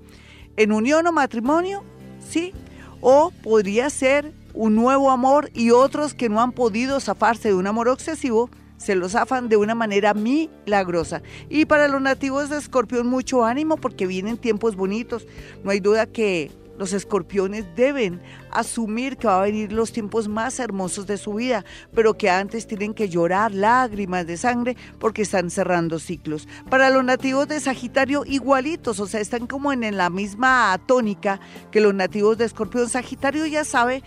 en 0.56 0.72
unión 0.72 1.06
o 1.06 1.12
matrimonio 1.12 1.84
¿sí? 2.30 2.52
O 3.00 3.32
podría 3.42 3.90
ser 3.90 4.32
un 4.54 4.74
nuevo 4.74 5.10
amor 5.10 5.50
y 5.54 5.70
otros 5.70 6.14
que 6.14 6.28
no 6.28 6.40
han 6.40 6.52
podido 6.52 7.00
zafarse 7.00 7.48
de 7.48 7.54
un 7.54 7.66
amor 7.66 7.88
excesivo, 7.88 8.50
se 8.76 8.94
lo 8.94 9.08
zafan 9.08 9.48
de 9.48 9.56
una 9.56 9.74
manera 9.74 10.14
milagrosa. 10.14 11.22
Y 11.50 11.66
para 11.66 11.88
los 11.88 12.00
nativos 12.00 12.48
de 12.48 12.56
Escorpión, 12.56 13.06
mucho 13.06 13.44
ánimo 13.44 13.76
porque 13.76 14.06
vienen 14.06 14.38
tiempos 14.38 14.74
bonitos. 14.74 15.26
No 15.62 15.70
hay 15.70 15.80
duda 15.80 16.06
que 16.06 16.50
los 16.80 16.94
escorpiones 16.94 17.66
deben 17.76 18.22
asumir 18.50 19.18
que 19.18 19.26
va 19.26 19.40
a 19.40 19.44
venir 19.44 19.70
los 19.70 19.92
tiempos 19.92 20.28
más 20.28 20.58
hermosos 20.58 21.06
de 21.06 21.18
su 21.18 21.34
vida, 21.34 21.62
pero 21.94 22.14
que 22.14 22.30
antes 22.30 22.66
tienen 22.66 22.94
que 22.94 23.10
llorar 23.10 23.52
lágrimas 23.52 24.26
de 24.26 24.38
sangre 24.38 24.78
porque 24.98 25.20
están 25.20 25.50
cerrando 25.50 25.98
ciclos. 25.98 26.48
Para 26.70 26.88
los 26.88 27.04
nativos 27.04 27.46
de 27.48 27.60
Sagitario, 27.60 28.24
igualitos, 28.24 28.98
o 28.98 29.06
sea, 29.06 29.20
están 29.20 29.46
como 29.46 29.74
en 29.74 29.94
la 29.94 30.08
misma 30.08 30.80
tónica 30.86 31.38
que 31.70 31.82
los 31.82 31.92
nativos 31.92 32.38
de 32.38 32.46
Escorpión. 32.46 32.88
Sagitario 32.88 33.44
ya 33.44 33.64
sabe 33.64 34.02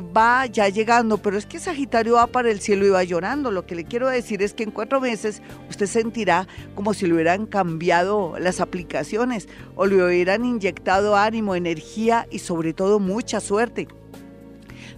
va 0.00 0.46
ya 0.46 0.68
llegando, 0.68 1.18
pero 1.18 1.36
es 1.36 1.46
que 1.46 1.58
Sagitario 1.58 2.14
va 2.14 2.26
para 2.26 2.50
el 2.50 2.60
cielo 2.60 2.86
y 2.86 2.90
va 2.90 3.04
llorando. 3.04 3.50
Lo 3.50 3.66
que 3.66 3.74
le 3.74 3.84
quiero 3.84 4.08
decir 4.08 4.42
es 4.42 4.54
que 4.54 4.64
en 4.64 4.70
cuatro 4.70 5.00
meses 5.00 5.42
usted 5.68 5.86
sentirá 5.86 6.46
como 6.74 6.94
si 6.94 7.06
le 7.06 7.14
hubieran 7.14 7.46
cambiado 7.46 8.38
las 8.38 8.60
aplicaciones 8.60 9.48
o 9.76 9.86
le 9.86 10.02
hubieran 10.02 10.44
inyectado 10.44 11.16
ánimo, 11.16 11.54
energía 11.54 12.26
y 12.30 12.40
sobre 12.40 12.72
todo 12.72 12.98
mucha 12.98 13.40
suerte. 13.40 13.88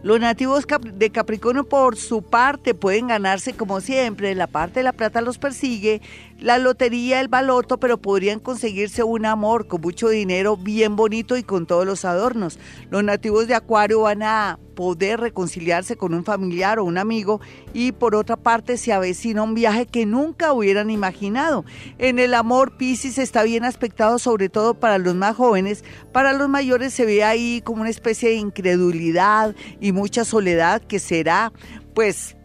Los 0.02 0.20
nativos 0.20 0.66
de 0.94 1.10
Capricornio 1.10 1.64
por 1.64 1.96
su 1.96 2.22
parte 2.22 2.74
pueden 2.74 3.08
ganarse 3.08 3.54
como 3.54 3.80
siempre, 3.80 4.34
la 4.34 4.46
parte 4.46 4.80
de 4.80 4.84
la 4.84 4.92
plata 4.92 5.20
los 5.20 5.38
persigue, 5.38 6.00
la 6.38 6.58
lotería, 6.58 7.20
el 7.20 7.28
baloto, 7.28 7.78
pero 7.78 7.98
podrían 7.98 8.40
conseguirse 8.40 9.02
un 9.02 9.26
amor 9.26 9.66
con 9.66 9.80
mucho 9.80 10.08
dinero, 10.08 10.56
bien 10.56 10.96
bonito 10.96 11.36
y 11.36 11.42
con 11.42 11.66
todos 11.66 11.86
los 11.86 12.04
adornos. 12.04 12.58
Los 12.90 13.02
nativos 13.02 13.46
de 13.46 13.54
Acuario 13.54 14.02
van 14.02 14.22
a 14.22 14.58
poder 14.74 15.20
reconciliarse 15.20 15.96
con 15.96 16.12
un 16.12 16.24
familiar 16.24 16.78
o 16.78 16.84
un 16.84 16.98
amigo 16.98 17.40
y 17.72 17.92
por 17.92 18.14
otra 18.14 18.36
parte 18.36 18.76
se 18.76 18.92
avecina 18.92 19.42
un 19.42 19.54
viaje 19.54 19.86
que 19.86 20.04
nunca 20.04 20.52
hubieran 20.52 20.90
imaginado. 20.90 21.64
En 21.98 22.18
el 22.18 22.34
amor, 22.34 22.76
Pisces 22.76 23.16
está 23.18 23.42
bien 23.42 23.64
aspectado 23.64 24.18
sobre 24.18 24.50
todo 24.50 24.74
para 24.74 24.98
los 24.98 25.14
más 25.14 25.34
jóvenes, 25.34 25.82
para 26.12 26.34
los 26.34 26.48
mayores 26.48 26.92
se 26.92 27.06
ve 27.06 27.24
ahí 27.24 27.62
como 27.64 27.80
una 27.80 27.90
especie 27.90 28.28
de 28.28 28.36
incredulidad 28.36 29.56
y 29.80 29.92
mucha 29.92 30.24
soledad 30.24 30.82
que 30.82 30.98
será 30.98 31.52
pues 31.94 32.36